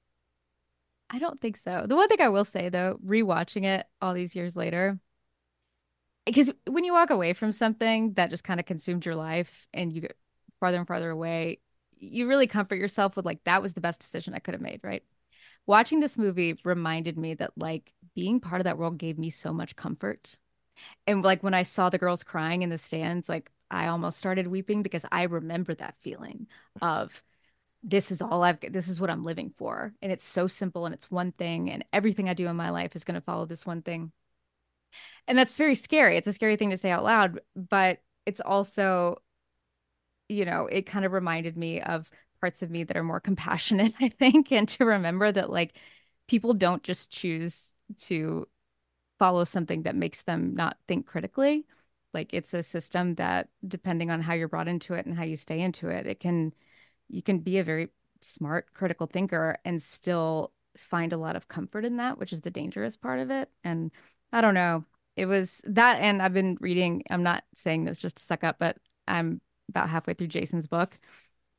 [1.09, 1.85] I don't think so.
[1.87, 4.99] The one thing I will say though, rewatching it all these years later,
[6.25, 9.91] because when you walk away from something that just kind of consumed your life and
[9.91, 10.17] you get
[10.61, 11.59] farther and farther away,
[11.91, 14.79] you really comfort yourself with like that was the best decision I could have made,
[14.83, 15.03] right?
[15.65, 19.53] Watching this movie reminded me that like being part of that world gave me so
[19.53, 20.37] much comfort.
[21.07, 24.47] And like when I saw the girls crying in the stands, like I almost started
[24.47, 26.47] weeping because I remember that feeling
[26.81, 27.23] of
[27.83, 29.93] this is all I've this is what I'm living for.
[30.01, 32.95] And it's so simple and it's one thing and everything I do in my life
[32.95, 34.11] is going to follow this one thing.
[35.27, 36.17] And that's very scary.
[36.17, 39.17] It's a scary thing to say out loud, but it's also
[40.29, 42.09] you know, it kind of reminded me of
[42.39, 45.75] parts of me that are more compassionate, I think, and to remember that like
[46.27, 48.47] people don't just choose to
[49.23, 51.65] follow something that makes them not think critically.
[52.13, 55.37] Like it's a system that depending on how you're brought into it and how you
[55.37, 56.53] stay into it, it can
[57.07, 57.87] you can be a very
[58.19, 62.51] smart critical thinker and still find a lot of comfort in that, which is the
[62.51, 63.49] dangerous part of it.
[63.63, 63.91] And
[64.33, 64.83] I don't know.
[65.15, 68.57] It was that and I've been reading, I'm not saying this just to suck up,
[68.59, 68.75] but
[69.07, 70.99] I'm about halfway through Jason's book.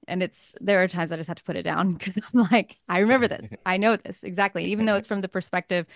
[0.07, 2.77] And it's there are times I just have to put it down because I'm like,
[2.91, 3.49] I remember this.
[3.65, 4.67] I know this exactly.
[4.67, 5.87] Even though it's from the perspective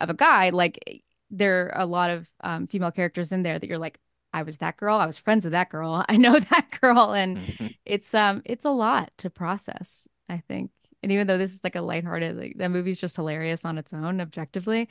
[0.00, 3.66] of a guy, like there are a lot of um, female characters in there that
[3.66, 3.98] you're like,
[4.32, 4.98] I was that girl.
[4.98, 6.04] I was friends with that girl.
[6.08, 7.12] I know that girl.
[7.12, 10.70] And it's um it's a lot to process, I think.
[11.02, 13.92] And even though this is like a lighthearted, like that movie's just hilarious on its
[13.92, 14.88] own, objectively,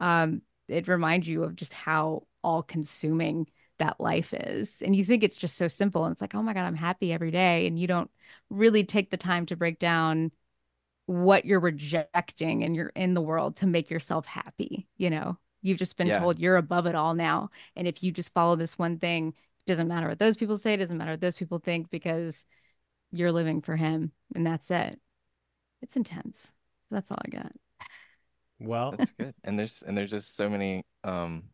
[0.00, 3.46] um, it reminds you of just how all consuming
[3.78, 4.82] that life is.
[4.82, 6.04] And you think it's just so simple.
[6.04, 7.66] And it's like, oh my God, I'm happy every day.
[7.66, 8.10] And you don't
[8.48, 10.32] really take the time to break down
[11.06, 14.86] what you're rejecting and you're in the world to make yourself happy.
[14.96, 16.18] You know, you've just been Yeah.
[16.18, 17.50] told you're above it all now.
[17.76, 20.74] And if you just follow this one thing, it doesn't matter what those people say,
[20.74, 22.46] it doesn't matter what those people think because
[23.12, 24.98] you're living for him and that's it.
[25.82, 26.52] It's intense.
[26.90, 27.52] That's all I got.
[28.58, 29.34] Well, That's good.
[29.44, 31.44] And there's and there's just so many um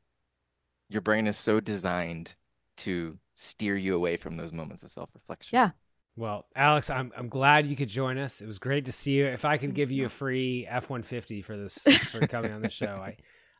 [0.88, 2.34] your brain is so designed
[2.78, 5.57] to steer you away from those moments of self-reflection.
[5.57, 5.70] Yeah.
[6.16, 8.40] well, Alex, I'm I'm glad you could join us.
[8.40, 9.26] It was great to see you.
[9.26, 12.86] If I could give you a free F150 for this for coming on the show,
[13.04, 13.16] I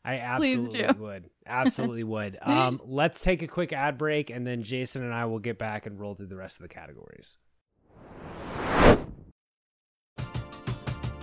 [0.07, 1.29] I absolutely would.
[1.45, 2.39] Absolutely would.
[2.47, 5.85] Um, let's take a quick ad break, and then Jason and I will get back
[5.85, 7.37] and roll through the rest of the categories.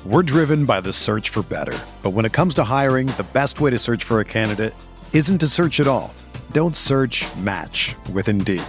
[0.05, 1.77] We're driven by the search for better.
[2.03, 4.75] But when it comes to hiring, the best way to search for a candidate
[5.15, 6.13] isn't to search at all.
[6.53, 8.63] Don't search match with Indeed.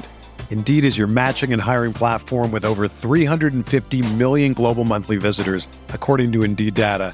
[0.50, 6.32] Indeed is your matching and hiring platform with over 350 million global monthly visitors, according
[6.32, 7.14] to Indeed data,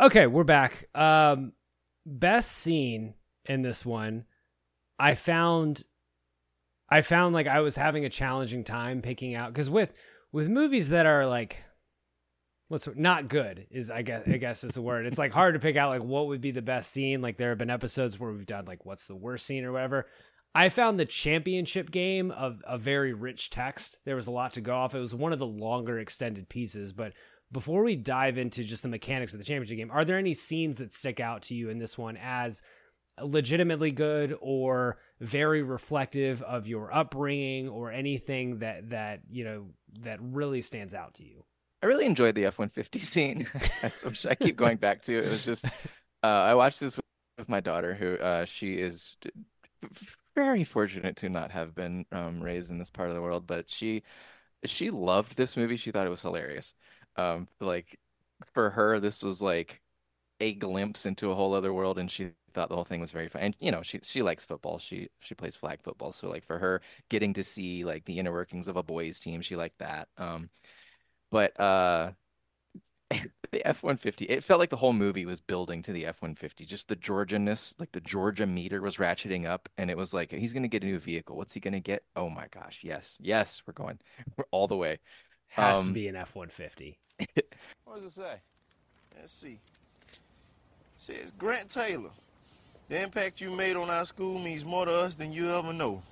[0.00, 0.88] Okay, we're back.
[0.94, 1.52] Um,
[2.06, 3.12] best scene
[3.44, 4.24] in this one,
[4.98, 5.84] I found
[6.88, 9.92] I found like I was having a challenging time picking out because with
[10.32, 11.64] with movies that are like
[12.68, 15.04] what's not good is I guess I guess is the word.
[15.04, 17.20] It's like hard to pick out like what would be the best scene.
[17.20, 20.06] Like there have been episodes where we've done like what's the worst scene or whatever.
[20.54, 24.00] I found the championship game of a very rich text.
[24.06, 24.94] There was a lot to go off.
[24.94, 27.12] It was one of the longer extended pieces, but
[27.52, 30.78] before we dive into just the mechanics of the championship game, are there any scenes
[30.78, 32.62] that stick out to you in this one as
[33.22, 39.66] legitimately good or very reflective of your upbringing or anything that that you know
[40.00, 41.44] that really stands out to you
[41.82, 43.46] I really enjoyed the F-150 scene.
[44.28, 45.26] I keep going back to it.
[45.26, 45.64] It was just
[46.22, 46.98] uh, I watched this
[47.38, 49.16] with my daughter, who uh, she is
[50.34, 53.70] very fortunate to not have been um, raised in this part of the world, but
[53.70, 54.02] she
[54.64, 55.76] she loved this movie.
[55.76, 56.74] She thought it was hilarious.
[57.16, 57.98] Um, like
[58.54, 59.80] for her, this was like
[60.40, 63.28] a glimpse into a whole other world, and she thought the whole thing was very
[63.28, 63.42] fun.
[63.42, 64.78] And you know, she she likes football.
[64.78, 68.32] She she plays flag football, so like for her, getting to see like the inner
[68.32, 70.08] workings of a boys' team, she liked that.
[70.18, 70.50] Um,
[71.30, 72.12] but uh
[73.50, 76.64] the F-150, it felt like the whole movie was building to the F-150.
[76.64, 80.52] Just the Georgianness, like the Georgia meter was ratcheting up and it was like he's
[80.52, 81.36] going to get a new vehicle.
[81.36, 82.04] What's he going to get?
[82.14, 82.80] Oh my gosh.
[82.82, 83.16] Yes.
[83.20, 83.98] Yes, we're going.
[84.36, 85.00] We're all the way.
[85.50, 86.96] Has um, to be an F-150.
[87.84, 88.34] what does it say?
[89.18, 89.58] Let's see.
[90.08, 90.18] It
[90.96, 92.10] says Grant Taylor.
[92.88, 96.02] The impact you made on our school means more to us than you ever know.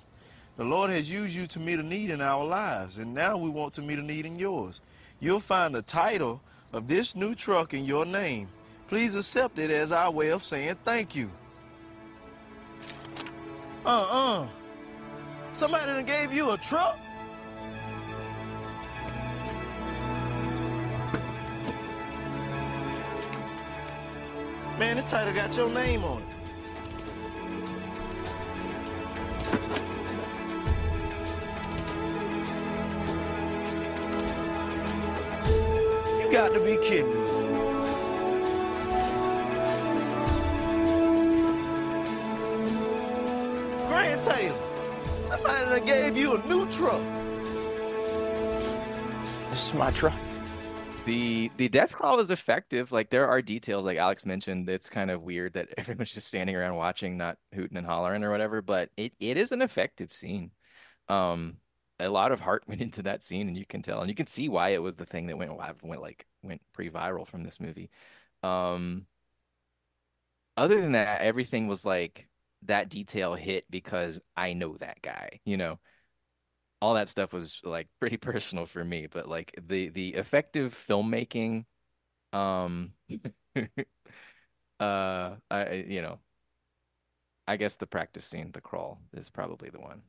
[0.57, 3.49] The Lord has used you to meet a need in our lives, and now we
[3.49, 4.81] want to meet a need in yours
[5.19, 6.41] you'll find the title
[6.73, 8.47] of this new truck in your name.
[8.87, 11.29] Please accept it as our way of saying thank you.
[13.85, 14.47] Uh-uh.
[15.51, 16.97] Somebody done gave you a truck?
[24.79, 26.27] Man, this title got your name on it.
[36.21, 37.15] You got to be kidding me.
[43.85, 44.55] Grant Taylor,
[45.23, 47.01] somebody that gave you a new truck.
[49.49, 50.13] This is my truck.
[51.05, 52.91] The the death crawl is effective.
[52.91, 54.69] Like there are details, like Alex mentioned.
[54.69, 58.31] It's kind of weird that everyone's just standing around watching, not hooting and hollering or
[58.31, 58.61] whatever.
[58.61, 60.51] But it, it is an effective scene.
[61.07, 61.57] Um,
[61.99, 64.27] a lot of heart went into that scene, and you can tell, and you can
[64.27, 65.51] see why it was the thing that went
[65.83, 67.89] went like went pretty viral from this movie.
[68.43, 69.07] Um,
[70.57, 72.27] other than that, everything was like
[72.63, 75.79] that detail hit because I know that guy, you know.
[76.81, 81.65] All that stuff was like pretty personal for me, but like the the effective filmmaking,
[82.33, 82.93] um,
[84.79, 86.19] uh, I you know,
[87.47, 90.01] I guess the practice scene, the crawl, is probably the one.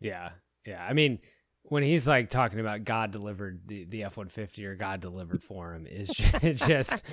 [0.00, 0.30] Yeah,
[0.66, 0.84] yeah.
[0.84, 1.18] I mean,
[1.62, 5.42] when he's like talking about God delivered the, the F one fifty or God delivered
[5.42, 7.04] for him is just, just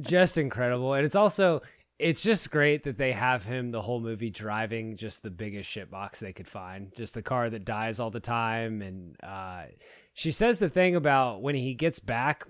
[0.00, 1.62] just incredible, and it's also
[1.98, 5.90] it's just great that they have him the whole movie driving just the biggest shit
[5.90, 8.82] box they could find, just the car that dies all the time.
[8.82, 9.64] And uh,
[10.12, 12.46] she says the thing about when he gets back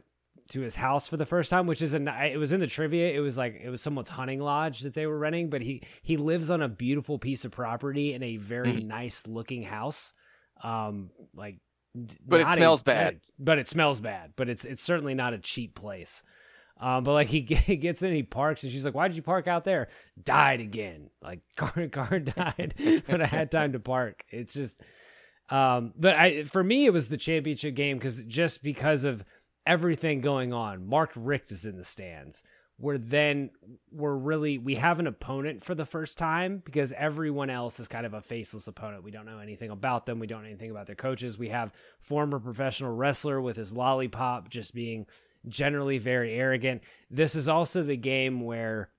[0.50, 3.12] to his house for the first time, which is a it was in the trivia.
[3.12, 6.16] It was like it was someone's hunting lodge that they were renting, but he he
[6.16, 8.86] lives on a beautiful piece of property in a very mm.
[8.86, 10.14] nice looking house
[10.62, 11.58] um, like,
[12.26, 13.20] but it smells a, bad.
[13.38, 14.32] But it smells bad.
[14.36, 16.22] But it's it's certainly not a cheap place.
[16.80, 19.22] Um, but like he, he gets in, he parks, and she's like, "Why did you
[19.22, 19.88] park out there?"
[20.22, 21.10] Died again.
[21.22, 22.74] Like car car died,
[23.06, 24.24] but I had time to park.
[24.30, 24.82] It's just,
[25.50, 29.24] um, but I for me it was the championship game because just because of
[29.66, 30.86] everything going on.
[30.86, 32.42] Mark Richt is in the stands
[32.78, 33.50] we're then
[33.92, 38.04] we're really we have an opponent for the first time because everyone else is kind
[38.04, 39.04] of a faceless opponent.
[39.04, 40.18] We don't know anything about them.
[40.18, 41.38] We don't know anything about their coaches.
[41.38, 45.06] We have former professional wrestler with his lollipop just being
[45.48, 46.82] generally very arrogant.
[47.10, 48.90] This is also the game where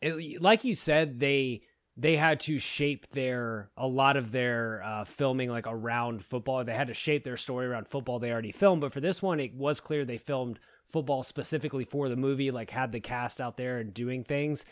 [0.00, 1.62] it, like you said they
[1.96, 6.62] they had to shape their a lot of their uh, filming like around football.
[6.64, 9.40] They had to shape their story around football they already filmed, but for this one
[9.40, 13.56] it was clear they filmed football specifically for the movie, like had the cast out
[13.56, 14.64] there and doing things.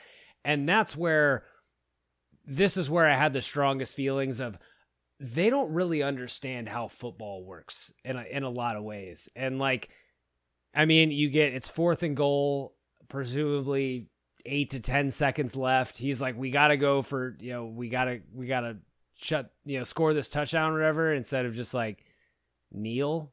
[0.45, 1.45] And that's where
[2.45, 4.59] this is where I had the strongest feelings of
[5.19, 9.29] they don't really understand how football works in a, in a lot of ways.
[9.35, 9.89] And like,
[10.75, 12.75] I mean, you get it's fourth and goal,
[13.09, 14.09] presumably
[14.47, 15.97] eight to 10 seconds left.
[15.99, 18.77] He's like, we got to go for, you know, we got to, we got to
[19.15, 22.05] shut, you know, score this touchdown or whatever instead of just like
[22.73, 23.33] kneel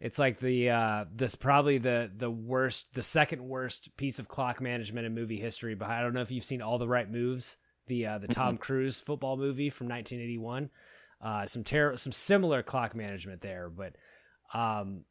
[0.00, 4.60] It's like the uh this probably the the worst the second worst piece of clock
[4.60, 5.74] management in movie history.
[5.76, 7.56] But I don't know if you've seen All the Right Moves,
[7.86, 10.70] the uh the Tom Cruise football movie from 1981.
[11.20, 13.94] Uh some ter- some similar clock management there, but
[14.52, 15.04] um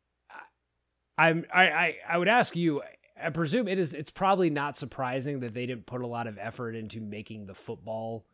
[1.22, 2.82] I'm I, I I would ask you
[3.24, 6.40] I presume it is it's probably not surprising that they didn't put a lot of
[6.40, 8.26] effort into making the football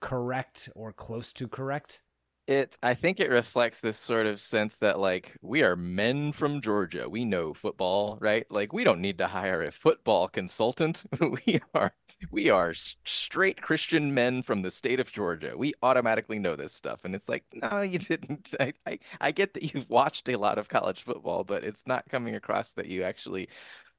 [0.00, 2.02] correct or close to correct.
[2.46, 6.60] It I think it reflects this sort of sense that like we are men from
[6.60, 7.08] Georgia.
[7.08, 8.46] We know football, right?
[8.48, 11.02] Like we don't need to hire a football consultant.
[11.20, 11.92] we are
[12.30, 15.54] we are straight Christian men from the state of Georgia.
[15.56, 17.04] We automatically know this stuff.
[17.04, 18.54] And it's like, no, you didn't.
[18.60, 22.08] I, I, I get that you've watched a lot of college football, but it's not
[22.08, 23.48] coming across that you actually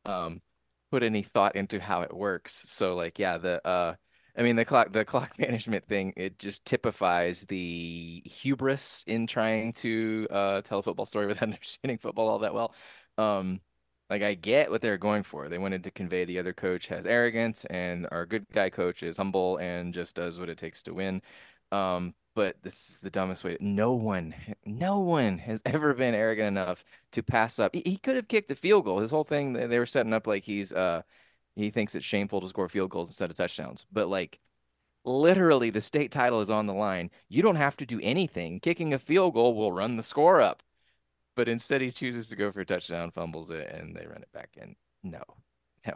[0.05, 0.41] um
[0.91, 2.65] put any thought into how it works.
[2.69, 3.95] So like, yeah, the uh
[4.37, 9.73] I mean, the clock the clock management thing, it just typifies the hubris in trying
[9.73, 12.73] to uh, tell a football story without understanding football all that well.
[13.17, 13.61] Um,
[14.11, 15.49] like I get what they're going for.
[15.49, 19.17] They wanted to convey the other coach has arrogance and our good guy coach is
[19.17, 21.21] humble and just does what it takes to win.
[21.71, 23.57] Um, but this is the dumbest way.
[23.61, 24.35] No one,
[24.65, 26.83] no one has ever been arrogant enough
[27.13, 27.73] to pass up.
[27.73, 28.99] He, he could have kicked the field goal.
[28.99, 31.03] His whole thing, they were setting up like he's uh
[31.55, 33.85] he thinks it's shameful to score field goals instead of touchdowns.
[33.91, 34.39] But like
[35.05, 37.11] literally the state title is on the line.
[37.29, 38.59] You don't have to do anything.
[38.59, 40.63] Kicking a field goal will run the score up.
[41.35, 44.31] But instead he chooses to go for a touchdown, fumbles it, and they run it
[44.33, 44.75] back in.
[45.03, 45.23] No.
[45.87, 45.95] No.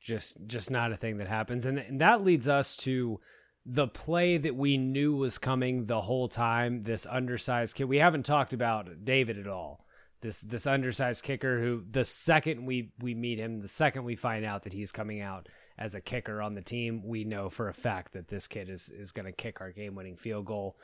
[0.00, 1.64] just just not a thing that happens.
[1.64, 3.18] And, and that leads us to
[3.66, 7.84] the play that we knew was coming the whole time, this undersized kid.
[7.84, 9.84] We haven't talked about David at all
[10.20, 14.44] this this undersized kicker who the second we we meet him the second we find
[14.44, 15.48] out that he's coming out
[15.78, 18.88] as a kicker on the team we know for a fact that this kid is
[18.88, 20.76] is going to kick our game winning field goal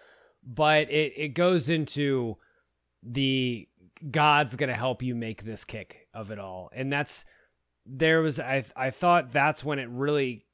[0.44, 2.36] but it it goes into
[3.04, 3.68] the
[4.10, 6.70] god's going to help you make this kick of it all.
[6.74, 7.24] And that's
[7.86, 10.46] there was i i thought that's when it really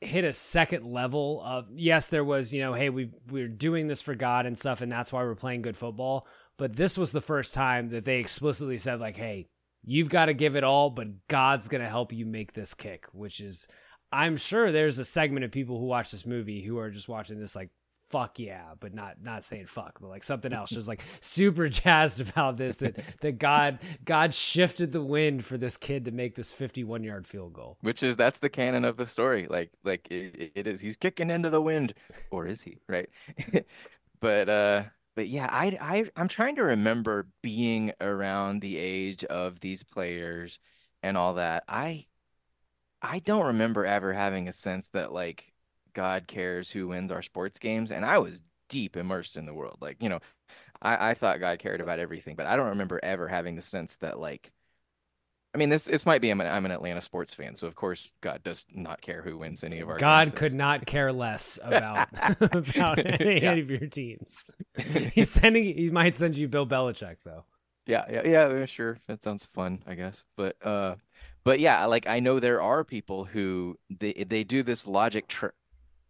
[0.00, 4.00] hit a second level of yes there was you know hey we we're doing this
[4.00, 6.26] for god and stuff and that's why we're playing good football.
[6.56, 9.48] But this was the first time that they explicitly said like hey
[9.82, 13.06] you've got to give it all but god's going to help you make this kick
[13.12, 13.66] which is
[14.12, 17.40] i'm sure there's a segment of people who watch this movie who are just watching
[17.40, 17.70] this like
[18.10, 22.20] fuck yeah, but not not saying fuck, but like something else, just like super jazzed
[22.20, 26.52] about this that that God God shifted the wind for this kid to make this
[26.52, 27.78] 51 yard field goal.
[27.80, 29.46] Which is that's the canon of the story.
[29.48, 31.94] Like like it, it is he's kicking into the wind,
[32.30, 32.78] or is he?
[32.88, 33.08] Right.
[34.20, 34.84] but uh
[35.16, 40.58] but yeah, I I I'm trying to remember being around the age of these players
[41.02, 41.64] and all that.
[41.68, 42.06] I
[43.00, 45.53] I don't remember ever having a sense that like
[45.94, 47.90] God cares who wins our sports games.
[47.90, 49.78] And I was deep immersed in the world.
[49.80, 50.20] Like, you know,
[50.82, 53.96] I, I thought God cared about everything, but I don't remember ever having the sense
[53.96, 54.52] that like
[55.54, 57.76] I mean, this this might be I'm an, I'm an Atlanta sports fan, so of
[57.76, 59.98] course God does not care who wins any of our.
[59.98, 62.08] God could not care less about
[62.40, 63.52] about any, yeah.
[63.52, 64.46] of your teams.
[65.12, 65.62] He's sending.
[65.64, 67.44] He might send you Bill Belichick though.
[67.86, 68.64] Yeah, yeah, yeah.
[68.64, 70.24] Sure, that sounds fun, I guess.
[70.36, 70.96] But uh,
[71.44, 75.48] but yeah, like I know there are people who they they do this logic tr-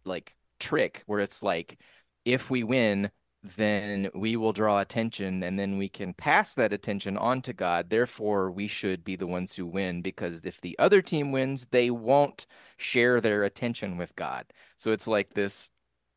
[0.05, 1.79] like trick where it's like
[2.25, 3.11] if we win
[3.55, 7.89] then we will draw attention and then we can pass that attention on to God.
[7.89, 11.91] Therefore, we should be the ones who win because if the other team wins, they
[11.91, 12.47] won't
[12.77, 14.45] share their attention with God.
[14.77, 15.69] So it's like this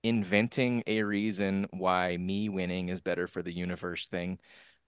[0.03, 4.39] inventing a reason why me winning is better for the universe thing.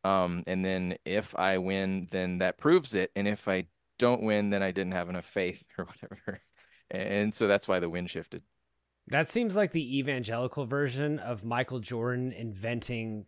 [0.04, 3.10] Um, and then if I win, then that proves it.
[3.16, 3.66] And if I
[3.98, 6.40] don't win, then I didn't have enough faith or whatever.
[6.90, 8.42] And so that's why the win shifted.
[9.08, 13.26] That seems like the evangelical version of Michael Jordan inventing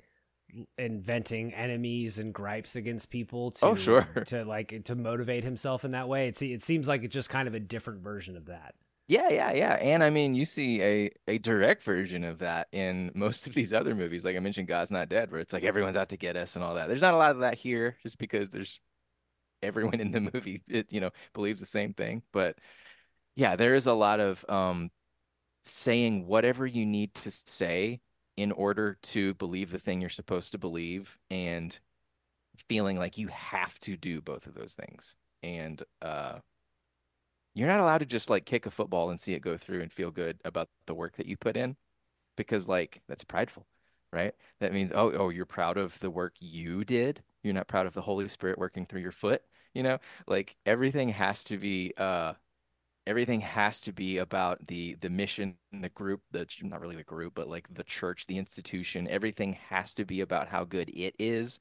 [0.76, 4.02] inventing enemies and gripes against people to oh, sure.
[4.26, 6.28] to like to motivate himself in that way.
[6.28, 8.74] It's it seems like it's just kind of a different version of that.
[9.08, 9.72] Yeah, yeah, yeah.
[9.74, 13.72] And I mean, you see a a direct version of that in most of these
[13.72, 14.24] other movies.
[14.24, 16.64] Like I mentioned God's Not Dead where it's like everyone's out to get us and
[16.64, 16.88] all that.
[16.88, 18.80] There's not a lot of that here just because there's
[19.62, 22.56] everyone in the movie it, you know, believes the same thing, but
[23.36, 24.90] yeah, there is a lot of um
[25.62, 28.00] saying whatever you need to say
[28.36, 31.78] in order to believe the thing you're supposed to believe and
[32.68, 35.14] feeling like you have to do both of those things.
[35.42, 36.38] And uh,
[37.54, 39.92] you're not allowed to just like kick a football and see it go through and
[39.92, 41.76] feel good about the work that you put in
[42.36, 43.66] because like that's prideful,
[44.12, 44.34] right?
[44.60, 47.22] That means oh oh you're proud of the work you did.
[47.42, 49.42] You're not proud of the Holy Spirit working through your foot,
[49.74, 49.98] you know?
[50.26, 52.34] Like everything has to be uh
[53.06, 57.32] everything has to be about the the mission the group the not really the group
[57.34, 61.58] but like the church the institution everything has to be about how good it is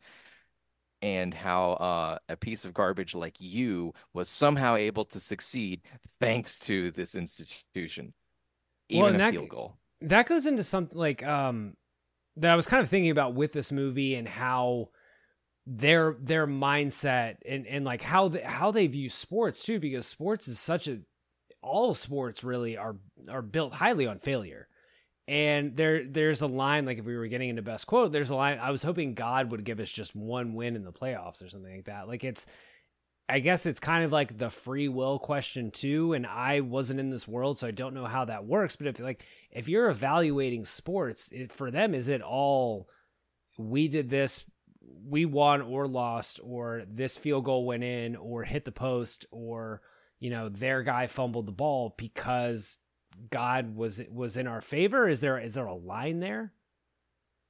[1.01, 5.81] and how uh, a piece of garbage like you was somehow able to succeed
[6.19, 8.13] thanks to this institution.
[8.89, 9.77] Even Well, a that- field goal.
[10.01, 11.75] that goes into something like um
[12.37, 14.89] that I was kind of thinking about with this movie and how
[15.65, 20.47] their their mindset and and like how they, how they view sports too because sports
[20.47, 20.99] is such a
[21.61, 22.95] all sports really are
[23.29, 24.67] are built highly on failure.
[25.27, 28.35] And there there's a line like if we were getting into best quote there's a
[28.35, 31.49] line I was hoping God would give us just one win in the playoffs or
[31.49, 32.07] something like that.
[32.07, 32.47] Like it's
[33.29, 37.11] I guess it's kind of like the free will question too and I wasn't in
[37.11, 40.65] this world so I don't know how that works but if like if you're evaluating
[40.65, 42.89] sports it, for them is it all
[43.57, 44.43] we did this
[45.07, 49.81] we won or lost or this field goal went in or hit the post or
[50.21, 52.79] you know their guy fumbled the ball because
[53.31, 56.53] God was was in our favor is there is there a line there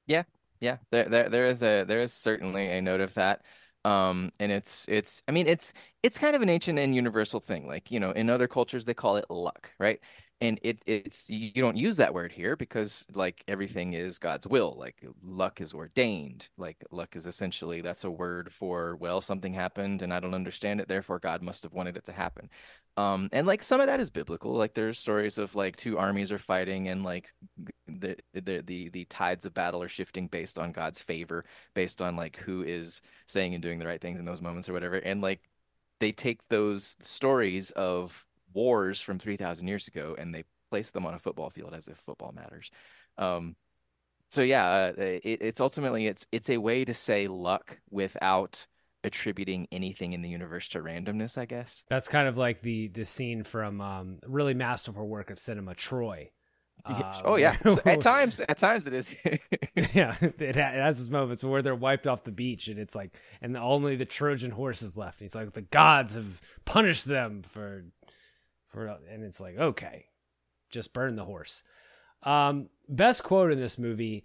[0.06, 0.24] Yeah,
[0.60, 0.78] yeah.
[0.90, 3.42] There, there, there is a there is certainly a note of that.
[3.84, 5.72] Um, and it's it's I mean it's
[6.02, 7.66] it's kind of an ancient and universal thing.
[7.66, 10.00] Like, you know, in other cultures they call it luck, right?
[10.42, 14.74] And it it's you don't use that word here because like everything is God's will.
[14.76, 16.48] Like luck is ordained.
[16.58, 20.80] Like luck is essentially that's a word for well, something happened and I don't understand
[20.80, 22.50] it, therefore God must have wanted it to happen.
[22.96, 24.52] Um, and like some of that is biblical.
[24.54, 27.32] Like there's stories of like two armies are fighting and like
[27.86, 31.44] the the the the tides of battle are shifting based on God's favor,
[31.74, 34.72] based on like who is saying and doing the right things in those moments or
[34.72, 34.96] whatever.
[34.96, 35.40] And like
[36.00, 41.14] they take those stories of wars from 3000 years ago and they place them on
[41.14, 42.70] a football field as if football matters.
[43.18, 43.56] Um
[44.30, 48.66] so yeah, uh, it, it's ultimately it's it's a way to say luck without
[49.04, 51.84] attributing anything in the universe to randomness, I guess.
[51.90, 56.30] that's kind of like the the scene from um really masterful work of cinema Troy
[56.84, 59.16] Uh, oh yeah, at times at times it is.
[59.94, 62.94] yeah, it, ha- it has its moments where they're wiped off the beach, and it's
[62.94, 65.20] like, and only the Trojan horse is left.
[65.20, 67.84] And He's like, the gods have punished them for,
[68.72, 70.06] for, and it's like, okay,
[70.70, 71.62] just burn the horse.
[72.22, 74.24] Um, best quote in this movie.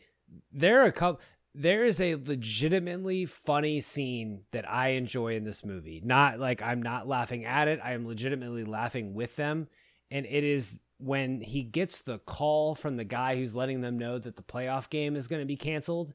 [0.52, 1.22] There are a couple.
[1.54, 6.02] There is a legitimately funny scene that I enjoy in this movie.
[6.04, 7.80] Not like I'm not laughing at it.
[7.84, 9.68] I am legitimately laughing with them,
[10.12, 14.18] and it is when he gets the call from the guy who's letting them know
[14.20, 16.14] that the playoff game is going to be canceled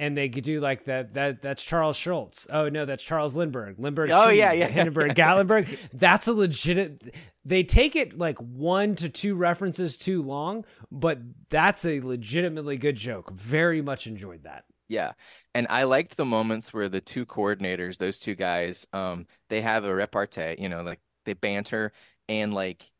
[0.00, 2.46] and they could do like that that that's Charles Schulz.
[2.50, 3.78] Oh no, that's Charles Lindbergh.
[3.78, 4.10] Lindbergh.
[4.10, 4.66] Oh, yeah, Cheese, yeah.
[4.70, 5.78] Hindenburg, Gatlinburg.
[5.92, 7.14] That's a legit.
[7.44, 11.18] They take it like one to two references too long, but
[11.50, 13.30] that's a legitimately good joke.
[13.30, 14.64] Very much enjoyed that.
[14.88, 15.12] Yeah.
[15.54, 19.84] And I liked the moments where the two coordinators, those two guys, um, they have
[19.84, 21.92] a repartee, you know, like they banter
[22.26, 22.90] and like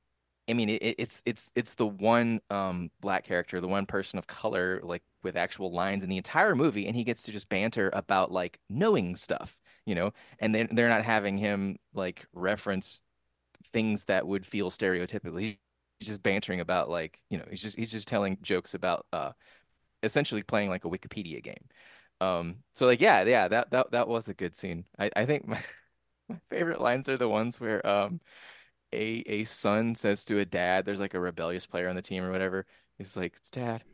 [0.51, 4.27] I mean it, it's it's it's the one um black character, the one person of
[4.27, 7.91] color like with actual lines in the entire movie and he gets to just banter
[7.95, 9.57] about like knowing stuff,
[9.87, 13.03] you know, and then they're not having him like reference
[13.67, 15.59] things that would feel stereotypically.
[16.01, 19.33] He's just bantering about like, you know, he's just he's just telling jokes about uh
[20.03, 21.65] essentially playing like a Wikipedia game.
[22.21, 24.85] Um, so like yeah, yeah, that that that was a good scene.
[24.99, 25.63] I I think my
[26.29, 28.21] my favorite lines are the ones where um
[28.93, 32.25] a a son says to a dad, there's like a rebellious player on the team
[32.25, 32.67] or whatever.
[32.99, 33.85] He's like, "Dad,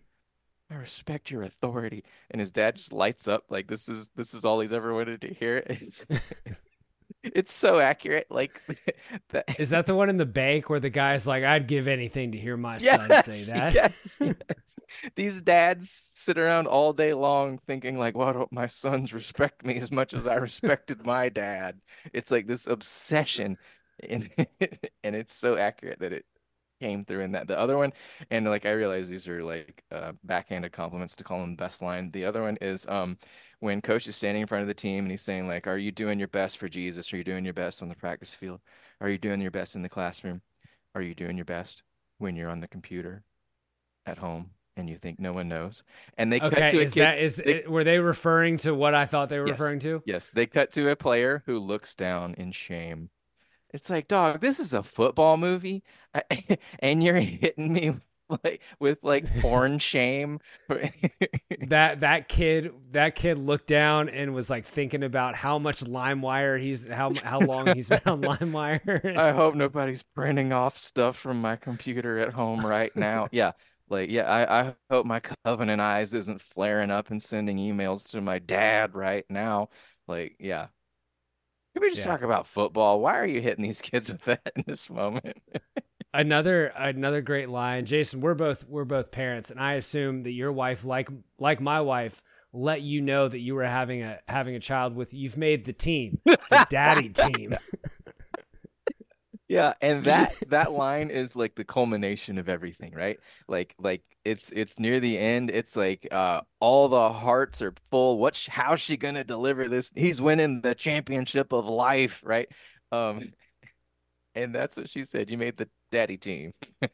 [0.71, 4.45] I respect your authority," and his dad just lights up like this is this is
[4.45, 5.63] all he's ever wanted to hear.
[5.71, 6.07] It's
[7.23, 8.27] it's so accurate.
[8.31, 8.63] Like
[9.31, 9.61] that.
[9.61, 12.39] Is that the one in the bank where the guy's like, "I'd give anything to
[12.39, 13.75] hear my son say that"?
[13.75, 14.79] yes, yes.
[15.15, 19.77] These dads sit around all day long thinking like, why don't my sons respect me
[19.77, 21.81] as much as I respected my dad?
[22.13, 23.59] It's like this obsession,
[24.09, 24.29] and
[25.05, 26.25] and it's so accurate that it
[26.81, 27.49] came through in that.
[27.49, 27.93] The other one,
[28.31, 32.11] and like I realize these are like uh, backhanded compliments to call him best line.
[32.11, 33.17] The other one is um
[33.61, 35.91] when coach is standing in front of the team and he's saying like, "Are you
[35.93, 37.13] doing your best for Jesus?
[37.13, 38.61] Are you doing your best on the practice field?
[39.01, 40.43] Are you doing your best in the classroom?
[40.95, 41.83] Are you doing your best
[42.19, 43.23] when you're on the computer
[44.05, 45.83] at home and you think no one knows?"
[46.19, 47.01] And they cut to a is kid.
[47.01, 49.59] that is they- were they referring to what I thought they were Yes.
[49.59, 50.03] referring to?
[50.05, 53.09] Yes, they cut to a player who looks down in shame.
[53.77, 55.83] It's like, dog, this is a football movie,
[56.79, 57.95] and you're hitting me
[58.43, 60.41] like with like porn shame.
[61.69, 66.61] that that kid that kid looked down and was like thinking about how much LimeWire
[66.61, 69.17] he's how how long he's been on LimeWire.
[69.17, 73.29] I hope nobody's printing off stuff from my computer at home right now.
[73.31, 73.53] Yeah,
[73.89, 78.21] like yeah, I I hope my Covenant eyes isn't flaring up and sending emails to
[78.21, 79.69] my dad right now.
[80.09, 80.69] Like, yeah.
[81.77, 82.13] Can we just Yeah.
[82.13, 83.01] talk about football?
[83.01, 85.37] Why are you hitting these kids with that in this moment?
[86.15, 88.23] another another great line, Jason.
[88.23, 92.23] We're both we're both parents, and I assume that your wife, like like my wife,
[92.55, 95.75] let you know that you were having a having a child with you've made the
[95.75, 97.53] team, the daddy team.
[99.49, 103.19] Yeah, and that that line is like the culmination of everything, right?
[103.49, 105.51] Like like it's it's near the end.
[105.51, 108.19] It's like uh all the hearts are full.
[108.19, 109.93] What's how's she gonna deliver this?
[109.95, 112.49] He's winning the championship of life, right?
[112.91, 113.33] Um
[114.35, 115.31] and that's what she said.
[115.31, 116.53] You made the daddy team.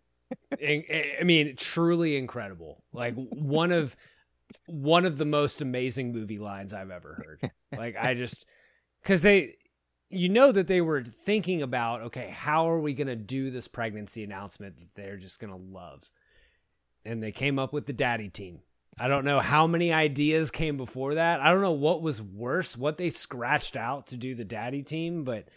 [0.63, 2.85] I mean, truly incredible.
[2.93, 3.97] Like one of
[4.67, 7.51] one of the most amazing movie lines I've ever heard.
[7.77, 8.47] Like I just
[9.03, 9.57] because they
[10.13, 13.67] you know that they were thinking about okay how are we going to do this
[13.67, 16.11] pregnancy announcement that they're just going to love?
[17.05, 18.61] And they came up with the daddy team.
[18.99, 21.41] I don't know how many ideas came before that.
[21.41, 25.25] I don't know what was worse what they scratched out to do the daddy team
[25.25, 25.49] but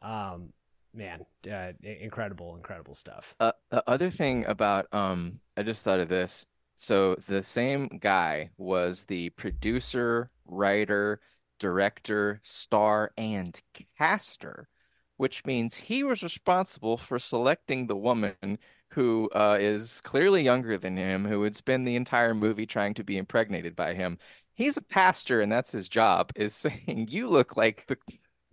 [0.00, 0.52] um
[0.94, 3.34] man uh, incredible incredible stuff.
[3.40, 6.46] Uh, the other thing about um i just thought of this.
[6.76, 11.20] So the same guy was the producer writer
[11.58, 13.60] director, star, and
[13.98, 14.68] caster,
[15.16, 18.58] which means he was responsible for selecting the woman
[18.90, 23.04] who uh, is clearly younger than him, who would spend the entire movie trying to
[23.04, 24.18] be impregnated by him.
[24.54, 26.54] He's a pastor, and that's his job, is
[26.86, 27.98] saying, You look like the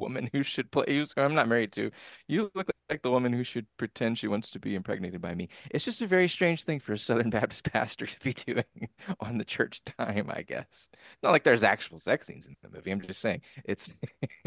[0.03, 1.05] woman who should play.
[1.17, 1.91] I'm not married to.
[2.27, 5.49] You look like the woman who should pretend she wants to be impregnated by me.
[5.71, 8.89] It's just a very strange thing for a Southern Baptist pastor to be doing
[9.19, 10.89] on the church time, I guess.
[11.23, 12.91] Not like there's actual sex scenes in the movie.
[12.91, 13.93] I'm just saying it's.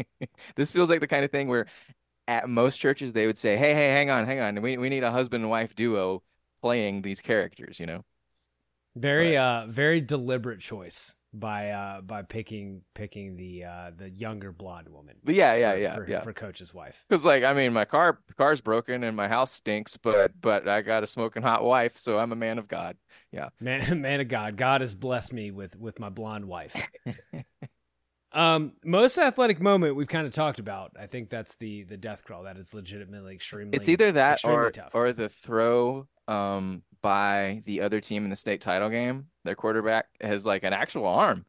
[0.55, 1.67] this feels like the kind of thing where,
[2.27, 4.61] at most churches, they would say, "Hey, hey, hang on, hang on.
[4.61, 6.23] We we need a husband and wife duo
[6.61, 8.05] playing these characters." You know.
[8.95, 14.51] Very but, uh very deliberate choice by uh by picking picking the uh the younger
[14.51, 15.15] blonde woman.
[15.25, 16.21] Yeah, yeah, for, yeah, for, yeah.
[16.21, 17.03] For coach's wife.
[17.07, 20.81] Because like I mean, my car car's broken and my house stinks, but but I
[20.81, 22.97] got a smoking hot wife, so I'm a man of God.
[23.31, 24.57] Yeah, man, man of God.
[24.57, 26.75] God has blessed me with with my blonde wife.
[28.31, 30.91] um, most athletic moment we've kind of talked about.
[30.99, 32.43] I think that's the the death crawl.
[32.43, 33.77] That is legitimately extremely.
[33.77, 34.91] It's either that or tough.
[34.93, 39.27] or the throw um by the other team in the state title game.
[39.45, 41.45] Their quarterback has like an actual arm.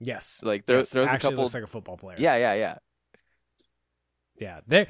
[0.00, 0.90] Yes, like throws, yes.
[0.90, 1.44] throws Actually a couple.
[1.44, 2.16] Looks like a football player.
[2.18, 2.78] Yeah, yeah, yeah,
[4.38, 4.60] yeah.
[4.66, 4.86] There,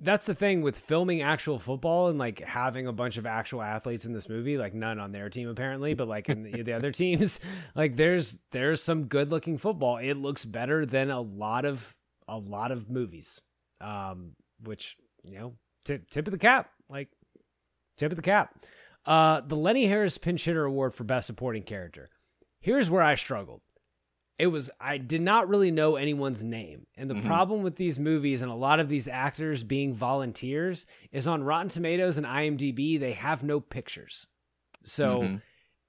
[0.00, 4.04] that's the thing with filming actual football and like having a bunch of actual athletes
[4.04, 4.58] in this movie.
[4.58, 7.38] Like none on their team apparently, but like in the, the other teams,
[7.76, 9.98] like there's there's some good looking football.
[9.98, 13.40] It looks better than a lot of a lot of movies.
[13.80, 14.32] Um,
[14.64, 15.54] which you know,
[15.84, 17.08] tip tip of the cap, like
[17.96, 18.52] tip of the cap.
[19.06, 22.10] Uh, the Lenny Harris Pinch Hitter Award for Best Supporting Character.
[22.60, 23.60] Here's where I struggled.
[24.38, 26.86] It was I did not really know anyone's name.
[26.96, 27.28] And the mm-hmm.
[27.28, 31.68] problem with these movies and a lot of these actors being volunteers is on Rotten
[31.68, 34.26] Tomatoes and IMDb they have no pictures.
[34.82, 35.36] So mm-hmm.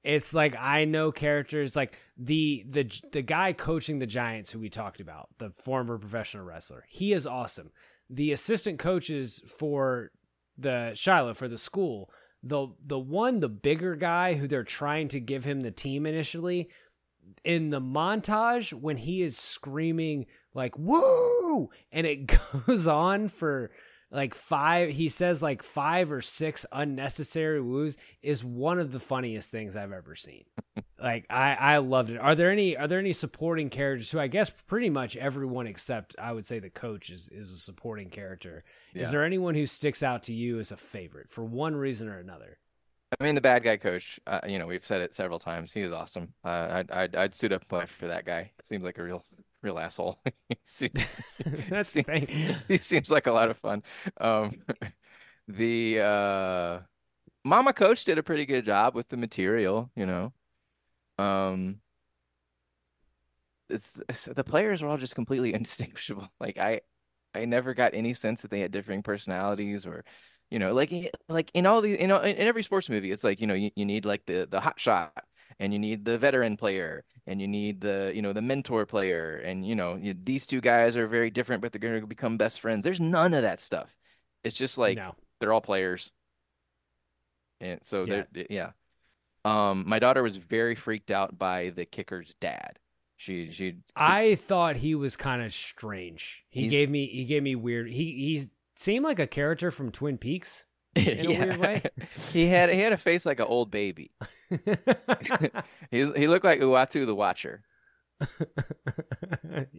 [0.03, 4.69] it's like I know characters like the the the guy coaching the Giants who we
[4.69, 6.85] talked about, the former professional wrestler.
[6.87, 7.71] He is awesome.
[8.09, 10.11] The assistant coaches for
[10.55, 12.11] the Shiloh for the school
[12.45, 16.69] the the one the bigger guy who they're trying to give him the team initially
[17.43, 21.69] in the montage when he is screaming like woo!
[21.91, 22.31] and it
[22.67, 23.71] goes on for
[24.11, 29.51] like five he says like five or six unnecessary woos is one of the funniest
[29.51, 30.43] things i've ever seen
[31.01, 34.27] like i i loved it are there any are there any supporting characters who i
[34.27, 38.63] guess pretty much everyone except i would say the coach is is a supporting character
[38.93, 39.01] yeah.
[39.01, 42.19] is there anyone who sticks out to you as a favorite for one reason or
[42.19, 42.57] another
[43.19, 44.19] I mean, the bad guy coach.
[44.27, 45.71] Uh, you know, we've said it several times.
[45.71, 46.33] He was awesome.
[46.43, 48.51] Uh, I'd, I'd I'd suit up for that guy.
[48.63, 49.23] Seems like a real
[49.65, 50.19] real asshole.
[50.63, 51.15] seems,
[51.69, 52.27] That's thing.
[52.67, 53.83] He seems like a lot of fun.
[54.17, 54.61] Um,
[55.47, 56.79] the uh,
[57.43, 59.91] Mama Coach did a pretty good job with the material.
[59.95, 60.33] You know,
[61.17, 61.79] um,
[63.69, 66.29] it's, it's the players were all just completely indistinguishable.
[66.39, 66.81] Like I,
[67.33, 70.05] I never got any sense that they had differing personalities or
[70.51, 70.93] you know like
[71.27, 73.71] like in all the you know in every sports movie it's like you know you,
[73.75, 75.25] you need like the the hot shot
[75.59, 79.37] and you need the veteran player and you need the you know the mentor player
[79.37, 82.37] and you know you, these two guys are very different but they're going to become
[82.37, 83.95] best friends there's none of that stuff
[84.43, 85.15] it's just like no.
[85.39, 86.11] they're all players
[87.61, 88.23] and so yeah.
[88.31, 88.69] they're yeah
[89.45, 92.79] um my daughter was very freaked out by the kicker's dad
[93.17, 96.43] she she I thought he was kind of strange.
[96.49, 97.89] He gave me he gave me weird.
[97.89, 100.65] He he seemed like a character from Twin Peaks
[101.07, 101.43] in yeah.
[101.43, 101.83] a weird way.
[102.31, 104.11] he had he had a face like an old baby.
[105.91, 107.63] he he looked like Uatu the Watcher.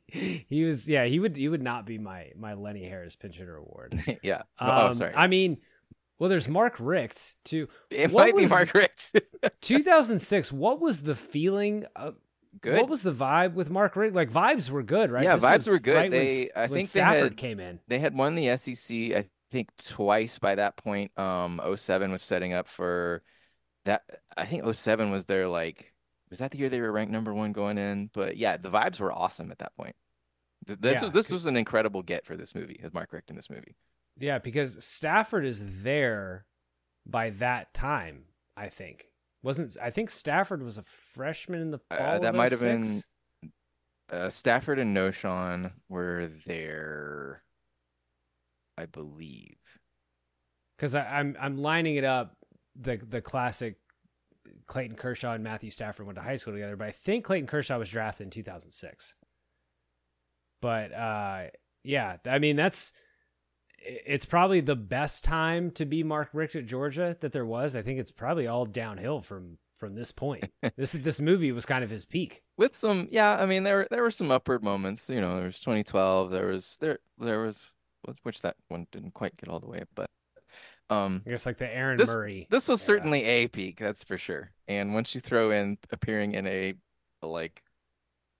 [0.08, 3.56] he was yeah he would he would not be my my Lenny Harris Pinch Hitter
[3.56, 3.98] Award.
[4.22, 4.42] yeah.
[4.58, 5.14] So, oh, um, oh sorry.
[5.14, 5.58] I mean,
[6.18, 7.68] well, there's Mark Richt too.
[7.90, 9.14] It what might be Mark Richt.
[9.60, 10.52] 2006.
[10.52, 11.84] What was the feeling?
[11.94, 12.16] Of,
[12.60, 12.76] good.
[12.76, 14.14] What was the vibe with Mark Richt?
[14.14, 15.24] Like vibes were good, right?
[15.24, 15.94] Yeah, This vibes were good.
[15.94, 17.80] right when They- S- I when think they had- came in.
[17.88, 21.16] They had won the SEC, I think, twice by that point.
[21.18, 23.22] Um, 07 was setting up for
[23.84, 24.02] that.
[24.36, 25.92] I think 07 was their like,
[26.30, 28.10] was that the year they were ranked number one going in?
[28.12, 29.96] But yeah, the vibes were awesome at that point.
[30.66, 33.36] This Yeah, was this was an incredible get for this movie, as Mark Richt in
[33.36, 33.76] this movie.
[34.18, 36.46] Yeah, because Stafford is there
[37.04, 38.24] by that time.
[38.56, 39.06] I think
[39.42, 39.76] wasn't.
[39.80, 42.16] I think Stafford was a freshman in the fall.
[42.16, 43.02] Uh, that might have been
[44.10, 47.42] uh, Stafford and Knowshon were there,
[48.78, 49.56] I believe.
[50.76, 52.36] because I'm I'm lining it up
[52.74, 53.76] the the classic
[54.66, 57.78] Clayton Kershaw and Matthew Stafford went to high school together, but I think Clayton Kershaw
[57.78, 59.16] was drafted in 2006.
[60.60, 61.44] But uh,
[61.84, 62.92] yeah, I mean that's
[63.78, 67.76] it's probably the best time to be Mark Richt at Georgia that there was.
[67.76, 70.50] I think it's probably all downhill from from this point.
[70.76, 72.42] this this movie was kind of his peak.
[72.56, 75.44] with some yeah i mean there were there were some upward moments you know there
[75.44, 77.66] was 2012 there was there there was
[78.22, 80.08] which that one didn't quite get all the way but
[80.90, 82.46] um I guess like the Aaron this Murray.
[82.50, 82.98] this was era.
[82.98, 86.74] certainly a peak that's for sure and once you throw in appearing in a
[87.22, 87.62] like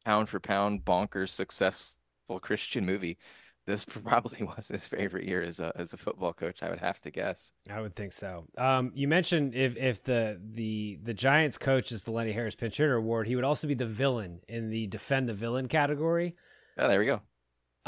[0.05, 1.95] pound for pound bonkers successful
[2.41, 3.19] christian movie
[3.67, 7.01] this probably was his favorite year as a as a football coach i would have
[7.01, 8.45] to guess I would think so.
[8.57, 12.77] Um, you mentioned if if the the the Giants coach is the Lenny Harris Pinch
[12.77, 16.37] Hitter Award, he would also be the villain in the defend the villain category.
[16.79, 17.21] oh there we go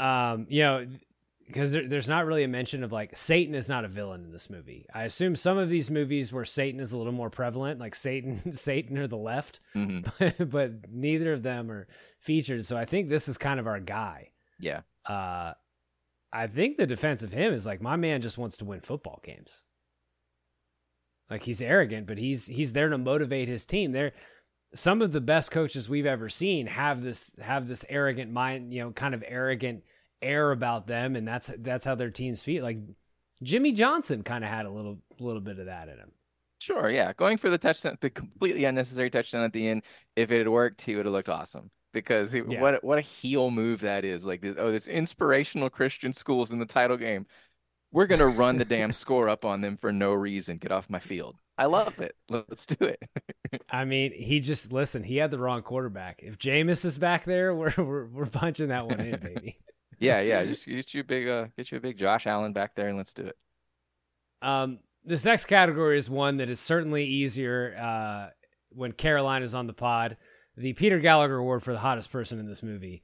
[0.03, 0.85] Um, you know,
[1.49, 4.31] because there, there's not really a mention of like Satan is not a villain in
[4.31, 4.85] this movie.
[4.93, 8.51] I assume some of these movies where Satan is a little more prevalent, like Satan,
[8.53, 11.87] Satan or the left, hmm but, but neither of them are
[12.19, 12.65] featured.
[12.65, 14.29] So I think this is kind of our guy.
[14.59, 15.53] yeah Uh,
[16.31, 19.19] I think the defense of him is like my man just wants to win football
[19.23, 19.63] games.
[21.31, 23.91] Like he's arrogant, but he's he's there to motivate his team.
[23.91, 24.13] There,
[24.75, 28.81] some of the best coaches we've ever seen have this have this arrogant mind, you
[28.83, 29.83] know, kind of arrogant
[30.21, 32.63] air about them, and that's that's how their teams feel.
[32.63, 32.79] Like
[33.43, 36.11] Jimmy Johnson kind of had a little little bit of that in him.
[36.61, 37.13] Sure, yeah.
[37.13, 39.83] Going for the touchdown, the completely unnecessary touchdown at the end.
[40.15, 41.71] If it had worked, he would have looked awesome.
[41.93, 42.61] Because he, Yeah.
[42.61, 44.25] what what a heel move that is.
[44.25, 47.25] Like this, oh, this inspirational Christian schools in the title game.
[47.91, 50.57] We're gonna run the damn score up on them for no reason.
[50.57, 51.37] Get off my field.
[51.57, 52.15] I love it.
[52.29, 53.01] Let's do it.
[53.69, 55.03] I mean, he just listen.
[55.03, 56.19] He had the wrong quarterback.
[56.23, 59.57] If Jameis is back there, we're we're, we're punching that one in, baby.
[59.99, 60.45] Yeah, yeah.
[60.45, 62.97] Just get you a big, uh, get you a big Josh Allen back there, and
[62.97, 63.37] let's do it.
[64.41, 68.29] Um, this next category is one that is certainly easier uh,
[68.69, 70.17] when Caroline is on the pod.
[70.55, 73.01] The Peter Gallagher Award for the hottest person in this movie.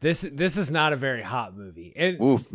[0.00, 1.92] This this is not a very hot movie.
[1.96, 2.48] And Woof.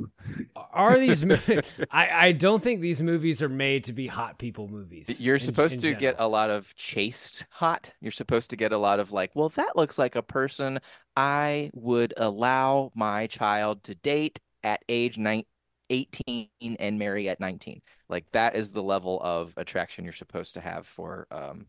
[0.55, 1.23] are these?
[1.91, 5.19] I I don't think these movies are made to be hot people movies.
[5.19, 7.91] You're in- supposed in to get a lot of chased hot.
[7.99, 10.79] You're supposed to get a lot of like, well, that looks like a person
[11.17, 15.43] I would allow my child to date at age nine,
[15.89, 16.47] 18
[16.79, 17.81] and marry at 19.
[18.07, 21.65] Like that is the level of attraction you're supposed to have for um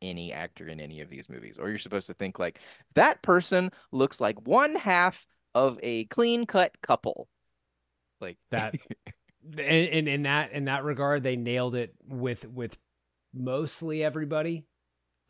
[0.00, 1.58] any actor in any of these movies.
[1.58, 2.58] Or you're supposed to think like
[2.94, 7.28] that person looks like one half of a clean-cut couple.
[8.20, 8.74] Like that.
[9.50, 12.76] And, and in that in that regard, they nailed it with with
[13.32, 14.66] mostly everybody.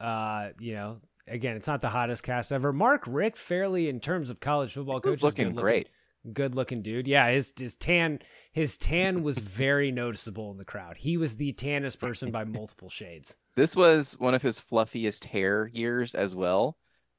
[0.01, 2.73] Uh, you know, again, it's not the hottest cast ever.
[2.73, 5.89] Mark Richt, fairly in terms of college football was looking great.
[6.33, 7.07] good looking dude.
[7.07, 8.19] Yeah, his his tan
[8.51, 10.97] his tan was very noticeable in the crowd.
[10.97, 13.37] He was the tannest person by multiple shades.
[13.59, 16.77] This was one of his fluffiest hair years as well.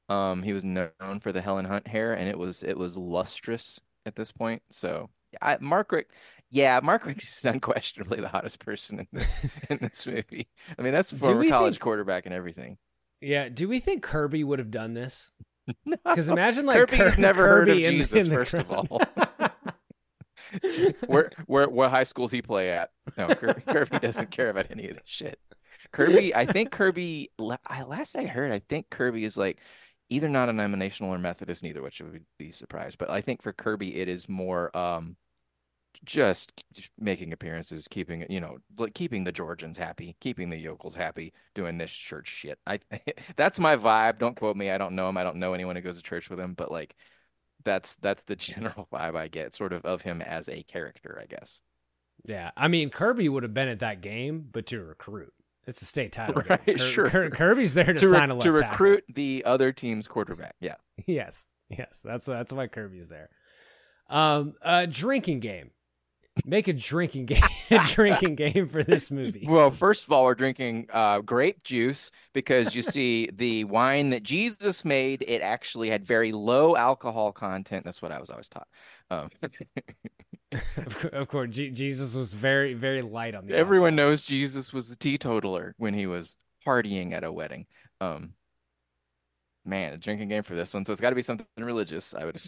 [0.08, 3.78] Um, he was known for the Helen Hunt hair, and it was it was lustrous
[4.06, 4.62] at this point.
[4.70, 5.10] So,
[5.42, 6.10] I, Mark Richt,
[6.50, 10.48] yeah, Mark Richt is unquestionably the hottest person in this in this movie.
[10.78, 12.78] I mean, that's a former college think- quarterback and everything.
[13.20, 15.30] Yeah, do we think Kirby would have done this?
[15.84, 18.98] Because imagine like Kirby's Kir- never heard of in- Jesus, in first of all.
[21.06, 22.92] where where what high schools he play at?
[23.18, 25.38] No, Kirby, Kirby doesn't care about any of this shit.
[25.92, 27.30] Kirby, I think Kirby.
[27.66, 29.60] I last I heard, I think Kirby is like
[30.08, 32.98] either non-denominational or Methodist, neither, which would be surprised.
[32.98, 35.16] But I think for Kirby, it is more um
[36.04, 36.52] just
[36.98, 41.78] making appearances, keeping you know, like keeping the Georgians happy, keeping the yokels happy, doing
[41.78, 42.58] this church shit.
[42.66, 42.80] I
[43.36, 44.18] that's my vibe.
[44.18, 44.70] Don't quote me.
[44.70, 45.16] I don't know him.
[45.16, 46.94] I don't know anyone who goes to church with him, but like
[47.64, 51.26] that's that's the general vibe I get, sort of of him as a character, I
[51.26, 51.60] guess.
[52.24, 55.32] Yeah, I mean Kirby would have been at that game, but to recruit.
[55.66, 56.42] It's a state title.
[56.48, 56.80] Right.
[56.80, 57.08] Sure.
[57.10, 58.68] Kir- Kirby's there to, To, re- sign a left to tackle.
[58.70, 60.54] recruit the other team's quarterback.
[60.60, 60.74] Yeah.
[61.06, 63.30] Yes, yes, that's that's why Kirby's there.
[64.10, 65.70] Um, a drinking game.
[66.44, 69.44] Make a drinking game, a drinking game for this movie.
[69.48, 74.22] Well, first of all, we're drinking uh, grape juice because you see the wine that
[74.22, 75.22] Jesus made.
[75.26, 77.84] It actually had very low alcohol content.
[77.84, 78.68] That's what I was always taught.
[79.10, 79.28] Um,
[81.12, 83.54] of, course, Je- Jesus was very, very light on the.
[83.56, 86.36] everyone knows Jesus was a teetotaler when he was
[86.66, 87.66] partying at a wedding.
[88.00, 88.34] Um,
[89.64, 92.24] man, a drinking game for this one, so it's got to be something religious, I
[92.24, 92.36] would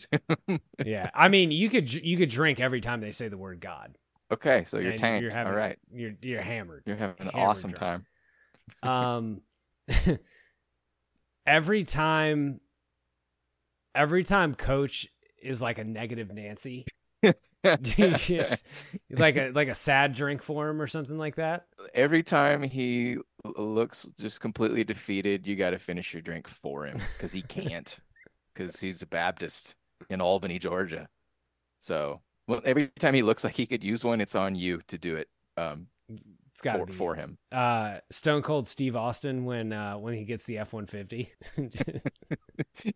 [0.49, 0.61] assume.
[0.85, 3.97] Yeah, I mean, you could you could drink every time they say the word God.
[4.33, 5.23] okay, so you're and tanked.
[5.23, 6.83] You're having, all right, You're you're hammered.
[6.87, 7.81] you're having an hammered awesome drunk.
[7.81, 8.07] time.
[8.83, 9.43] Um,
[11.47, 12.61] every time,
[13.95, 15.09] every time Coach
[15.43, 16.87] is like a negative Nancy,
[17.83, 18.67] just
[19.11, 21.67] like a like a sad drink for him or something like that.
[21.95, 26.99] Every time he looks just completely defeated, you got to finish your drink for him
[27.17, 27.99] because he can't,
[28.55, 29.77] because he's a Baptist
[30.11, 31.09] in Albany, Georgia.
[31.79, 34.99] So, well, every time he looks like he could use one, it's on you to
[34.99, 35.87] do it um,
[36.53, 37.39] It's got for, for him.
[37.51, 41.33] Uh, Stone Cold Steve Austin when uh when he gets the F one fifty.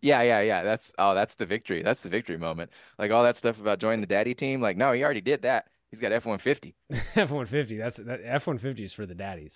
[0.01, 0.63] Yeah, yeah, yeah.
[0.63, 1.81] That's oh, that's the victory.
[1.81, 2.71] That's the victory moment.
[2.97, 4.61] Like all that stuff about joining the daddy team.
[4.61, 5.67] Like, no, he already did that.
[5.91, 6.75] He's got F one fifty.
[7.15, 7.77] F one fifty.
[7.77, 9.55] That's that F one fifty is for the daddies.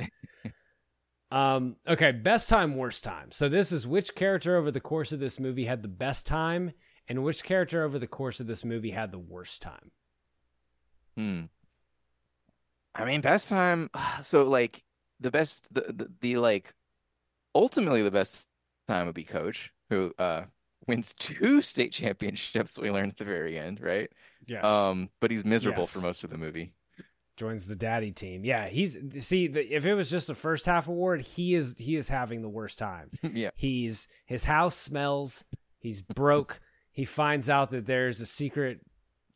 [1.31, 1.75] um.
[1.87, 2.11] Okay.
[2.11, 3.31] Best time, worst time.
[3.31, 6.71] So this is which character over the course of this movie had the best time,
[7.07, 9.91] and which character over the course of this movie had the worst time.
[11.17, 11.41] Hmm.
[12.95, 13.89] I mean, best time.
[14.21, 14.83] So like
[15.19, 16.73] the best, the, the the like,
[17.55, 18.47] ultimately the best
[18.87, 20.43] time would be Coach, who uh
[20.87, 22.77] wins two state championships.
[22.77, 24.09] We learned at the very end, right?
[24.47, 24.65] Yes.
[24.65, 25.93] Um, but he's miserable Yes.
[25.93, 26.73] for most of the movie.
[27.37, 28.43] Joins the daddy team.
[28.43, 28.67] Yeah.
[28.67, 32.09] He's see the, if it was just a first half award, he is he is
[32.09, 33.11] having the worst time.
[33.33, 33.51] yeah.
[33.55, 35.45] He's his house smells.
[35.79, 36.59] He's broke.
[36.91, 38.81] he finds out that there's a secret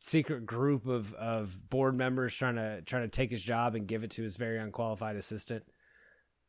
[0.00, 4.04] secret group of of board members trying to trying to take his job and give
[4.04, 5.64] it to his very unqualified assistant.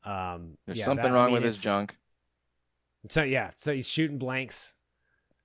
[0.03, 1.95] Um, There's yeah, something that- I wrong mean, with his junk.
[3.09, 4.75] So yeah, so he's shooting blanks.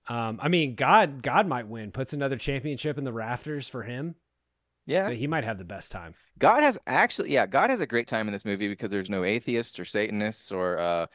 [0.08, 1.92] Um, I mean, God, God might win.
[1.92, 4.16] Puts another championship in the rafters for him.
[4.84, 5.10] Yeah.
[5.10, 6.14] He might have the best time.
[6.38, 9.22] God has actually, yeah, God has a great time in this movie because there's no
[9.22, 11.06] atheists or Satanists or uh,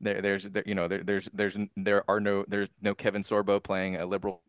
[0.00, 3.62] there, there's, there, you know, there, there's, there's, there are no, there's no Kevin Sorbo
[3.62, 4.40] playing a liberal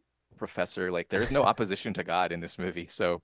[0.44, 0.91] professor.
[0.91, 3.22] Like there's no opposition to God in this movie, so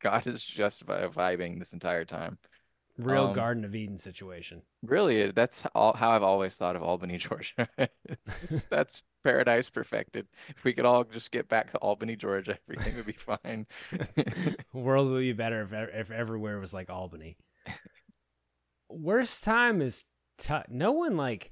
[0.00, 2.38] God is just vibing this entire time.
[2.96, 4.62] Real Um, Garden of Eden situation.
[4.82, 7.68] Really, that's all, how I've always thought of Albany, Georgia.
[8.70, 10.28] That's paradise perfected.
[10.56, 13.66] If we could all just get back to Albany, Georgia, everything would be fine.
[14.72, 17.36] World would be better if if everywhere was like Albany.
[18.88, 20.04] Worst time is
[20.38, 20.66] tough.
[20.68, 21.50] No one like.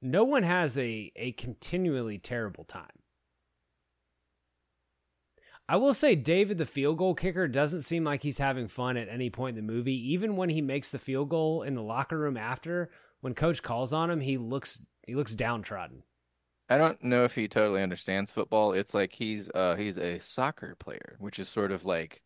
[0.00, 2.86] No one has a a continually terrible time.
[5.68, 9.08] I will say David the field goal kicker doesn't seem like he's having fun at
[9.08, 10.12] any point in the movie.
[10.12, 13.92] Even when he makes the field goal in the locker room after, when coach calls
[13.92, 16.04] on him, he looks he looks downtrodden.
[16.70, 18.72] I don't know if he totally understands football.
[18.72, 22.22] It's like he's uh he's a soccer player, which is sort of like,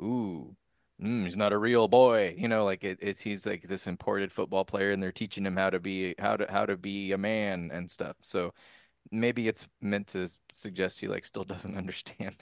[0.00, 0.56] ooh,
[1.02, 2.34] mm, he's not a real boy.
[2.36, 5.56] You know, like it, it's he's like this imported football player, and they're teaching him
[5.56, 8.16] how to be how to how to be a man and stuff.
[8.20, 8.52] So
[9.10, 12.36] maybe it's meant to suggest he like still doesn't understand.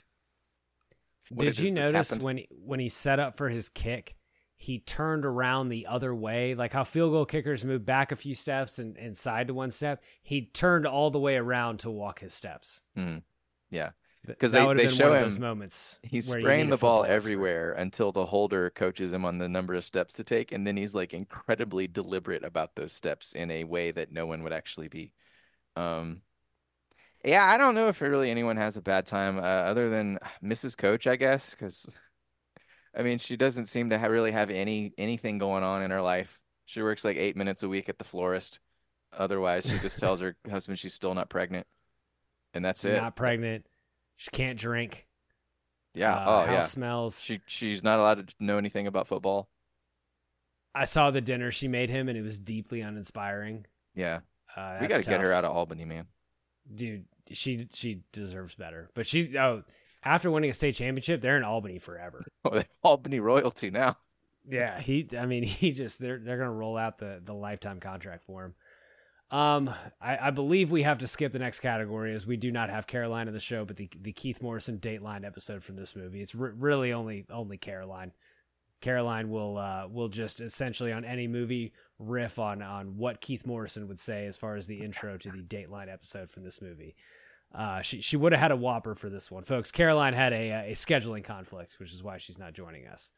[1.35, 2.23] Did you notice happened.
[2.23, 4.15] when when he set up for his kick,
[4.57, 8.35] he turned around the other way, like how field goal kickers move back a few
[8.35, 10.03] steps and, and side to one step.
[10.21, 12.81] He turned all the way around to walk his steps.
[12.95, 13.19] Hmm.
[13.71, 13.91] Yeah,
[14.25, 15.99] because they they show one him of those moments.
[16.03, 20.13] He's spraying the ball everywhere until the holder coaches him on the number of steps
[20.15, 24.11] to take, and then he's like incredibly deliberate about those steps in a way that
[24.11, 25.13] no one would actually be.
[25.75, 26.21] Um,
[27.25, 30.77] yeah, I don't know if really anyone has a bad time uh, other than Mrs.
[30.77, 31.93] Coach, I guess, because
[32.95, 36.01] I mean she doesn't seem to ha really have any anything going on in her
[36.01, 36.39] life.
[36.65, 38.59] She works like eight minutes a week at the florist.
[39.17, 41.67] Otherwise, she just tells her husband she's still not pregnant,
[42.53, 43.01] and that's She's it.
[43.01, 43.65] not pregnant.
[44.15, 45.07] She can't drink.
[45.93, 46.13] Yeah.
[46.15, 46.61] Uh, oh, house yeah.
[46.61, 47.21] smells.
[47.21, 49.49] She she's not allowed to know anything about football.
[50.75, 53.65] I saw the dinner she made him, and it was deeply uninspiring.
[53.93, 54.21] Yeah.
[54.55, 56.07] Uh, we got to get her out of Albany, man.
[56.73, 57.05] dude.
[57.31, 58.89] She she deserves better.
[58.93, 59.63] But she oh
[60.03, 62.25] after winning a state championship, they're in Albany forever.
[62.45, 63.97] Oh, they're Albany royalty now.
[64.49, 65.07] Yeah, he.
[65.17, 68.55] I mean, he just they're they're gonna roll out the the lifetime contract for him.
[69.33, 72.69] Um, I, I believe we have to skip the next category as we do not
[72.69, 76.21] have Caroline in the show, but the the Keith Morrison Dateline episode from this movie.
[76.21, 78.11] It's re- really only only Caroline.
[78.79, 83.87] Caroline will uh will just essentially on any movie riff on on what Keith Morrison
[83.87, 86.95] would say as far as the intro to the Dateline episode from this movie.
[87.55, 89.71] Uh, she she would have had a whopper for this one, folks.
[89.71, 93.11] Caroline had a a scheduling conflict, which is why she's not joining us.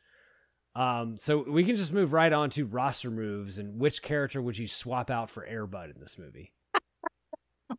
[0.75, 4.57] Um, so we can just move right on to roster moves and which character would
[4.57, 6.51] you swap out for Airbud in this movie?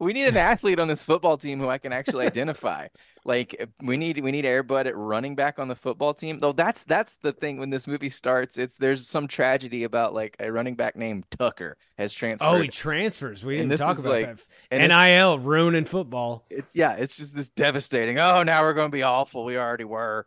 [0.01, 2.89] We need an athlete on this football team who I can actually identify.
[3.25, 6.39] Like we need we need Airbud at running back on the football team.
[6.41, 8.59] Though that's that's the thing when this movie starts.
[8.59, 12.47] It's there's some tragedy about like a running back named Tucker has transferred.
[12.49, 13.45] Oh, he transfers.
[13.45, 14.37] We And didn't talk about like-
[14.71, 14.89] that.
[14.89, 16.45] NIL ruining football.
[16.51, 18.19] it's yeah, it's just this devastating.
[18.19, 19.45] Oh, now we're going to be awful.
[19.45, 20.27] We already were.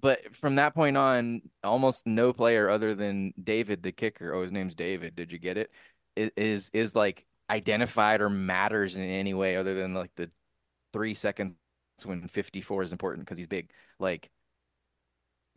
[0.00, 4.34] But from that point on, almost no player other than David, the kicker.
[4.34, 5.14] Oh, his name's David.
[5.14, 5.70] Did you get it?
[6.16, 10.30] Is Is like identified or matters in any way other than like the
[10.92, 11.54] three seconds
[12.04, 13.70] when 54 is important because he's big.
[13.98, 14.30] Like,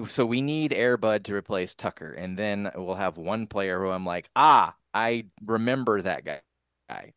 [0.07, 4.05] so we need Airbud to replace Tucker, and then we'll have one player who I'm
[4.05, 6.41] like, ah, I remember that guy.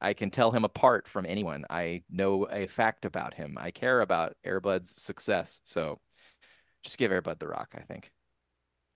[0.01, 1.65] I can tell him apart from anyone.
[1.71, 3.57] I know a fact about him.
[3.61, 5.61] I care about Airbud's success.
[5.65, 6.01] So
[6.83, 8.11] just give Airbud the rock, I think.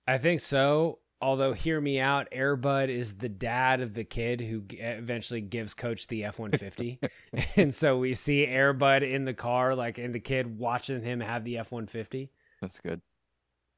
[0.06, 0.98] I think so.
[1.20, 2.28] Although, hear me out.
[2.32, 6.51] Airbud is the dad of the kid who g- eventually gives Coach the F one
[6.52, 6.98] fifty,
[7.56, 11.44] and so we see Airbud in the car, like, and the kid watching him have
[11.44, 12.31] the F one fifty.
[12.61, 13.01] That's good.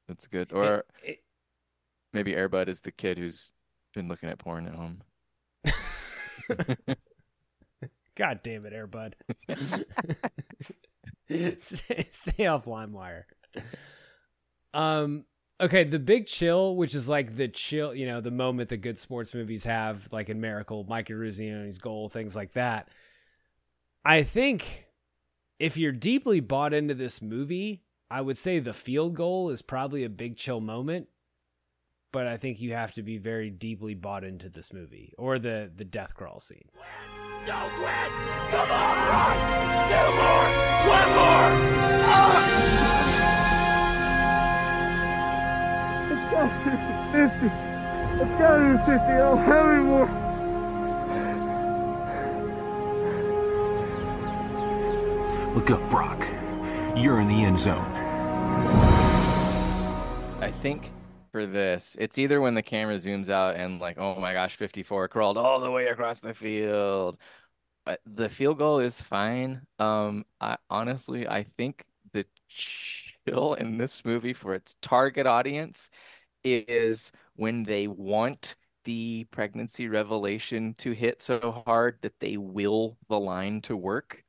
[0.09, 0.51] That's good.
[0.51, 1.23] Or It-
[2.11, 3.51] maybe Airbud is the kid who's
[3.93, 5.01] been looking at porn at home.
[8.15, 9.13] God damn it, Airbud.
[11.59, 13.23] stay, stay off LimeWire.
[14.77, 15.25] Um.
[15.59, 18.99] Okay, the big chill, which is like the chill, you know, the moment that good
[18.99, 22.89] sports movies have, like in Miracle, Mike Eruzione's goal, things like that.
[24.05, 24.87] I think
[25.59, 30.03] if you're deeply bought into this movie, I would say the field goal is probably
[30.03, 31.07] a big chill moment.
[32.13, 35.69] But I think you have to be very deeply bought into this movie or the
[35.75, 36.69] the death crawl scene.
[42.29, 43.06] It's
[46.31, 46.49] gotta
[47.11, 47.45] 50.
[48.21, 48.91] It's gotta be 50.
[48.91, 50.07] I don't have any more.
[55.55, 56.27] Look up, Brock.
[56.95, 57.93] You're in the end zone.
[60.39, 60.91] I think
[61.31, 65.07] for this, it's either when the camera zooms out and like, oh my gosh, 54
[65.07, 67.17] crawled all the way across the field.
[67.85, 69.61] But the field goal is fine.
[69.79, 75.89] Um, I honestly, I think the chill in this movie for its target audience
[76.55, 78.55] is when they want
[78.85, 84.23] the pregnancy revelation to hit so hard that they will the line to work.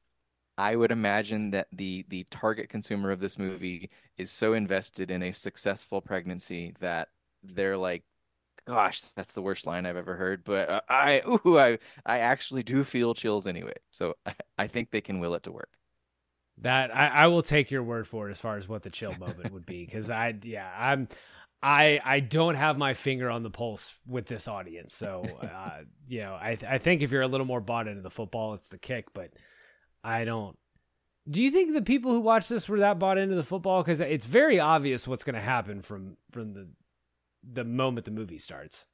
[0.58, 5.22] I would imagine that the the target consumer of this movie is so invested in
[5.22, 7.08] a successful pregnancy that
[7.44, 8.04] they're like,
[8.66, 12.62] "Gosh, that's the worst line I've ever heard." But uh, I, ooh, I, I actually
[12.64, 13.74] do feel chills anyway.
[13.90, 15.70] So I, I think they can will it to work.
[16.62, 19.14] That I, I will take your word for it as far as what the chill
[19.14, 21.08] moment would be because I yeah I'm
[21.62, 26.20] I I don't have my finger on the pulse with this audience so uh, you
[26.20, 28.78] know I I think if you're a little more bought into the football it's the
[28.78, 29.32] kick but
[30.04, 30.56] I don't.
[31.28, 34.00] Do you think the people who watch this were that bought into the football because
[34.00, 36.68] it's very obvious what's going to happen from from the
[37.42, 38.86] the moment the movie starts?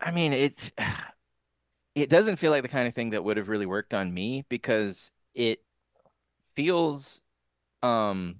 [0.00, 0.72] I mean, it
[1.94, 4.44] it doesn't feel like the kind of thing that would have really worked on me
[4.48, 5.60] because it
[6.54, 7.20] feels
[7.82, 8.36] um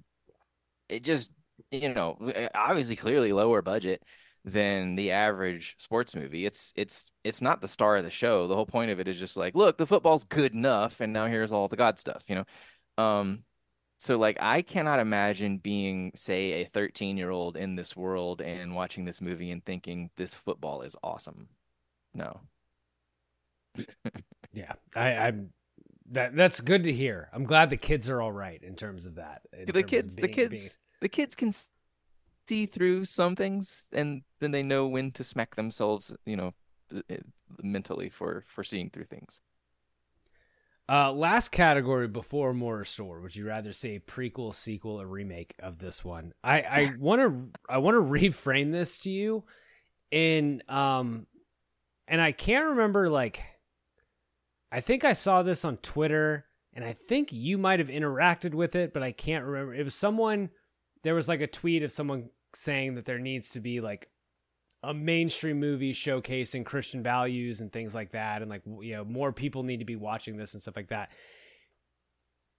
[0.89, 1.29] it just
[1.71, 2.17] you know
[2.55, 4.03] obviously clearly lower budget
[4.45, 6.45] than the average sports movie.
[6.45, 8.47] It's it's it's not the star of the show.
[8.47, 11.25] The whole point of it is just like, look, the football's good enough and now
[11.25, 13.03] here's all the god stuff, you know.
[13.03, 13.43] Um
[13.97, 19.19] so like I cannot imagine being say a 13-year-old in this world and watching this
[19.21, 21.49] movie and thinking this football is awesome.
[22.13, 22.39] No.
[24.53, 25.51] Yeah, I, I'm
[26.11, 27.29] that that's good to hear.
[27.31, 29.41] I'm glad the kids are all right in terms of that.
[29.51, 30.69] the terms of kids the kids being-
[31.01, 31.51] the kids can
[32.47, 36.53] see through some things and then they know when to smack themselves you know
[36.95, 37.17] uh, uh,
[37.61, 39.41] mentally for for seeing through things
[40.89, 43.19] Uh, last category before more store.
[43.19, 46.33] Would you rather say prequel, sequel, or remake of this one?
[46.43, 49.43] I I want to I want to reframe this to you,
[50.11, 51.27] in um,
[52.07, 53.41] and I can't remember like.
[54.71, 58.75] I think I saw this on Twitter, and I think you might have interacted with
[58.75, 59.73] it, but I can't remember.
[59.73, 60.49] It was someone.
[61.03, 64.09] There was like a tweet of someone saying that there needs to be like
[64.83, 69.31] a mainstream movie showcasing Christian values and things like that, and like you know more
[69.31, 71.11] people need to be watching this and stuff like that.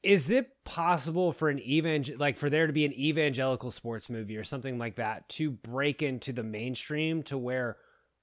[0.02, 4.36] Is it possible for an evangel like for there to be an evangelical sports movie
[4.36, 7.76] or something like that to break into the mainstream to where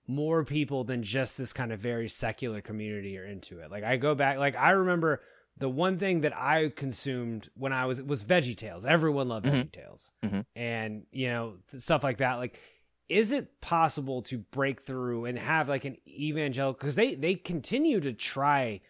[0.08, 3.72] more people than just this kind of very secular community are into it?
[3.72, 5.22] Like I go back, like I remember
[5.58, 8.86] the one thing that I consumed when I was was Veggie Tales.
[8.86, 9.54] Everyone loved Mhm.
[9.66, 10.46] Veggie Tales, Mhm.
[10.56, 12.36] and you know stuff like that.
[12.36, 12.60] Like,
[13.08, 16.74] is it possible to break through and have like an evangelical?
[16.80, 18.82] Because they they continue to try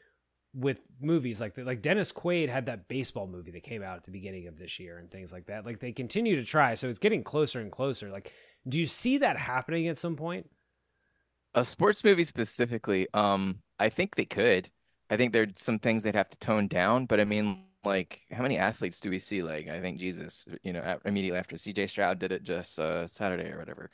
[0.54, 1.66] with movies like that.
[1.66, 4.80] Like Dennis Quaid had that baseball movie that came out at the beginning of this
[4.80, 5.66] year and things like that.
[5.66, 8.10] Like they continue to try, so it's getting closer and closer.
[8.10, 8.32] Like,
[8.68, 10.50] do you see that happening at some point?
[11.54, 14.70] A sports movie specifically, um, I think they could.
[15.10, 18.42] I think there's some things they'd have to tone down, but I mean, like, how
[18.44, 19.44] many athletes do we see?
[19.44, 23.52] Like, I think Jesus, you know, immediately after CJ Stroud did it just uh, Saturday
[23.52, 23.92] or whatever.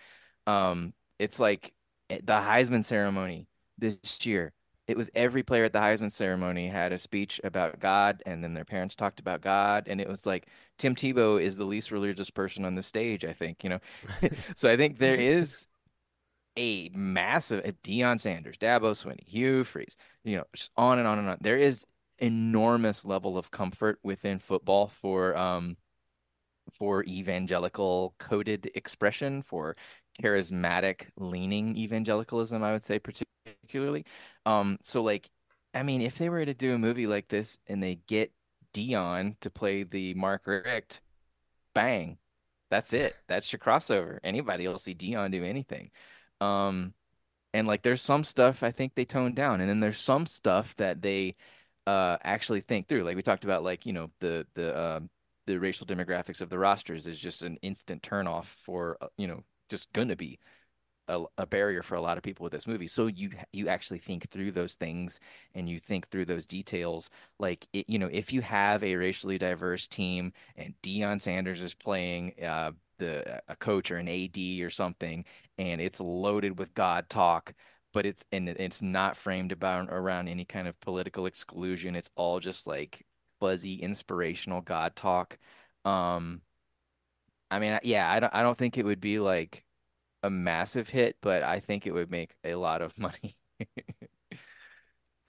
[0.48, 1.74] Um, it's like
[2.10, 3.48] eh, the Heisman ceremony
[3.78, 4.54] this year.
[4.88, 8.54] It was every player at the Heisman ceremony had a speech about God, and then
[8.54, 10.48] their parents talked about God, and it was like
[10.78, 13.80] Tim Tebow is the least religious person on the stage, I think, you know.
[14.56, 15.68] So I think there is
[16.58, 21.30] a massive Deion Sanders, Dabo Swinney, Hugh Freeze, you know, just on and on and
[21.30, 21.38] on.
[21.42, 21.86] There is
[22.20, 25.76] enormous level of comfort within football for um
[26.72, 29.76] for evangelical coded expression, for
[30.22, 34.06] charismatic leaning evangelicalism, I would say particularly.
[34.46, 35.30] Um, so like,
[35.74, 38.32] I mean, if they were to do a movie like this and they get
[38.74, 41.02] Deion to play the Mark Richt,
[41.74, 42.18] bang,
[42.70, 43.16] that's it.
[43.28, 44.20] That's your crossover.
[44.24, 45.92] Anybody will see Deion do anything.
[46.42, 46.96] Um,
[47.54, 50.76] and like there's some stuff I think they toned down, and then there's some stuff
[50.78, 51.36] that they
[51.88, 53.04] uh actually think through.
[53.04, 55.10] Like we talked about, like you know the the um
[55.48, 59.44] the racial demographics of the rosters is just an instant turnoff for uh, you know
[59.70, 60.40] just gonna be
[61.08, 62.88] a, a barrier for a lot of people with this movie.
[62.88, 65.20] So you you actually think through those things
[65.56, 67.10] and you think through those details.
[67.40, 71.74] Like it, you know, if you have a racially diverse team and Deion Sanders is
[71.74, 72.72] playing uh,
[73.02, 75.26] the a coach or an AD or something,
[75.58, 77.54] and it's loaded with God talk,
[77.94, 81.96] but it's and it's not framed about around any kind of political exclusion.
[81.96, 83.06] It's all just like
[83.40, 85.38] fuzzy inspirational God talk.
[85.86, 86.42] Um,
[87.50, 89.66] I mean, yeah, I don't I don't think it would be like
[90.24, 93.36] a massive hit, but I think it would make a lot of money.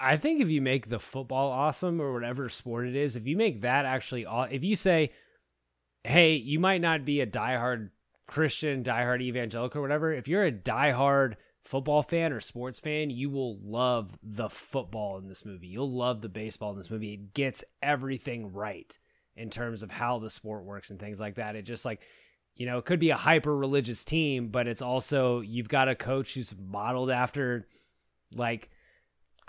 [0.00, 3.36] I think if you make the football awesome or whatever sport it is, if you
[3.36, 5.12] make that actually, if you say,
[6.04, 7.90] hey, you might not be a diehard
[8.26, 10.12] Christian, diehard evangelical, or whatever.
[10.12, 11.34] If you're a diehard
[11.64, 15.68] football fan or sports fan, you will love the football in this movie.
[15.68, 17.14] You'll love the baseball in this movie.
[17.14, 18.96] It gets everything right
[19.36, 21.56] in terms of how the sport works and things like that.
[21.56, 22.02] It just like,
[22.56, 25.94] you know, it could be a hyper religious team, but it's also, you've got a
[25.94, 27.66] coach who's modeled after
[28.34, 28.70] like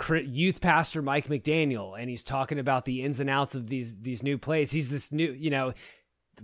[0.09, 4.23] youth pastor Mike McDaniel, and he's talking about the ins and outs of these these
[4.23, 4.71] new plays.
[4.71, 5.73] He's this new, you know,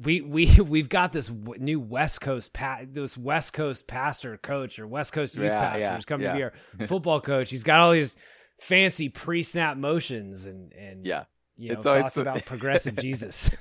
[0.03, 4.87] we we we've got this new West Coast pa- this West Coast pastor coach or
[4.87, 6.31] West Coast youth Yeah, pastor yeah, who's coming yeah.
[6.31, 6.53] to be our
[6.87, 7.49] football coach.
[7.49, 8.15] He's got all these
[8.59, 11.25] fancy pre snap motions and and Yeah.
[11.57, 13.51] you know It's always talks so- about progressive Jesus.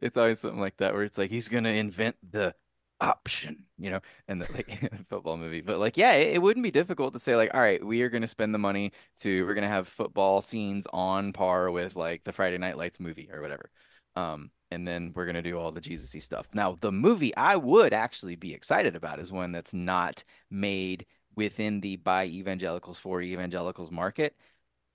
[0.00, 2.54] it's always something like that where it's like he's gonna invent the
[3.00, 5.60] option, you know, and the like football movie.
[5.60, 8.08] But like, yeah, it, it wouldn't be difficult to say like, all right, we are
[8.08, 12.32] gonna spend the money to we're gonna have football scenes on par with like the
[12.32, 13.70] Friday Night Lights movie or whatever.
[14.14, 16.48] Um, and then we're gonna do all the Jesus-y stuff.
[16.54, 21.80] Now, the movie I would actually be excited about is one that's not made within
[21.80, 24.36] the by evangelicals for evangelicals market.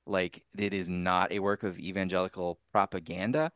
[0.05, 3.51] Like it is not a work of evangelical propaganda,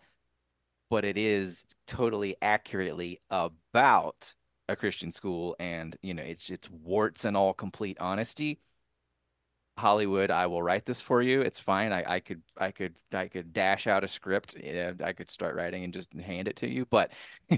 [0.89, 4.33] but it is totally accurately about
[4.69, 8.59] a Christian school and you know it's it's warts and all complete honesty.
[9.77, 11.41] Hollywood, I will write this for you.
[11.41, 11.91] It's fine.
[11.93, 14.55] I, I could I could I could dash out a script.
[14.61, 16.85] Yeah, I could start writing and just hand it to you.
[16.85, 17.11] But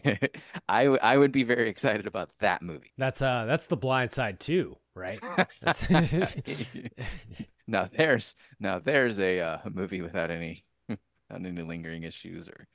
[0.69, 2.94] I I would be very excited about that movie.
[2.98, 5.19] that's uh that's the blind side too, right?
[7.68, 12.68] Now there's now there's a uh, movie without any without any lingering issues or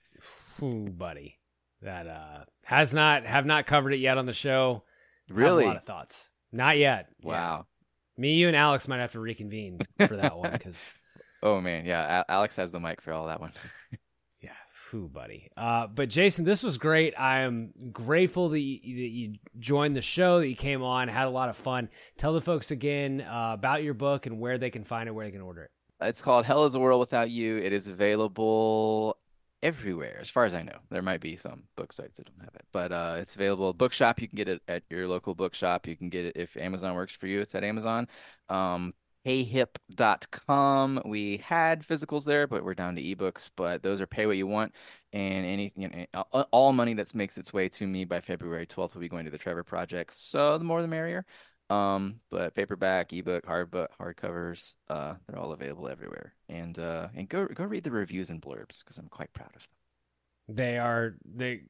[0.62, 1.38] Ooh, buddy.
[1.82, 4.84] That uh has not have not covered it yet on the show.
[5.28, 5.64] Have Really?
[5.64, 6.30] a lot of thoughts.
[6.52, 7.08] Not yet.
[7.22, 7.62] Yeah.
[8.18, 10.94] Me, you, and Alex might have to reconvene for that one because,
[11.42, 12.24] Oh man, yeah.
[12.28, 13.52] Alex has the mic for all that one.
[14.40, 14.50] yeah,
[14.90, 15.50] whew, buddy.
[15.56, 17.14] Uh, but Jason, this was great.
[17.18, 21.26] I am grateful that you, that you joined the show, that you came on, had
[21.26, 21.88] a lot of fun.
[22.16, 25.26] Tell the folks again uh, about your book and where they can find it, where
[25.26, 25.70] they can order it.
[26.00, 27.56] It's called Hell is a World Without You.
[27.56, 29.16] It is available
[29.62, 30.78] everywhere, as far as I know.
[30.90, 33.72] There might be some book sites that don't have it, but uh, it's available.
[33.72, 35.86] Bookshop, you can get it at your local bookshop.
[35.86, 37.40] You can get it if Amazon works for you.
[37.40, 38.08] It's at Amazon.
[38.48, 38.94] Um,
[39.26, 41.02] heyhip.com.
[41.04, 43.50] We had physicals there, but we're down to ebooks.
[43.54, 44.72] But those are pay what you want,
[45.12, 48.66] and anything, you know, all- all money that makes its way to me by February
[48.66, 50.14] 12th will be going to the Trevor Project.
[50.14, 51.26] So the more the merrier.
[51.70, 56.34] Um, but paperback, ebook, hard hardbook, hardcovers, uh, they're all available everywhere.
[56.48, 59.62] And uh, and go go read the reviews and blurbs because I'm quite proud of
[59.62, 60.56] them.
[60.56, 61.62] They are they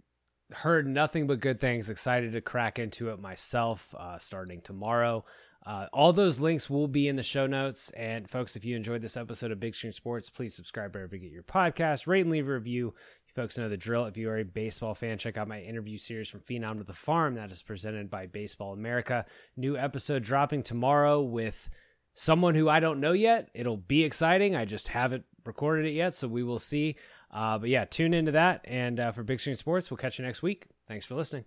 [0.53, 1.91] heard nothing but good things.
[1.91, 5.25] Excited to crack into it myself, uh, starting tomorrow.
[5.67, 7.91] Uh, all those links will be in the show notes.
[7.91, 11.23] And folks, if you enjoyed this episode of Big Screen Sports, please subscribe wherever you
[11.23, 12.95] get your podcast, rate and leave a review.
[13.39, 14.07] Folks know the drill.
[14.07, 16.93] If you are a baseball fan, check out my interview series from Phenom to the
[16.93, 17.37] Farm.
[17.37, 19.27] That is presented by Baseball America.
[19.57, 21.71] New episode dropping tomorrow with
[22.15, 23.49] someone who I don't know yet.
[23.55, 24.57] It'll be exciting.
[24.57, 26.97] I just haven't recorded it yet, so we will see.
[27.31, 28.63] Uh, but yeah, tune into that.
[28.65, 30.67] And uh, for Big Screen Sports, we'll catch you next week.
[30.89, 31.45] Thanks for listening.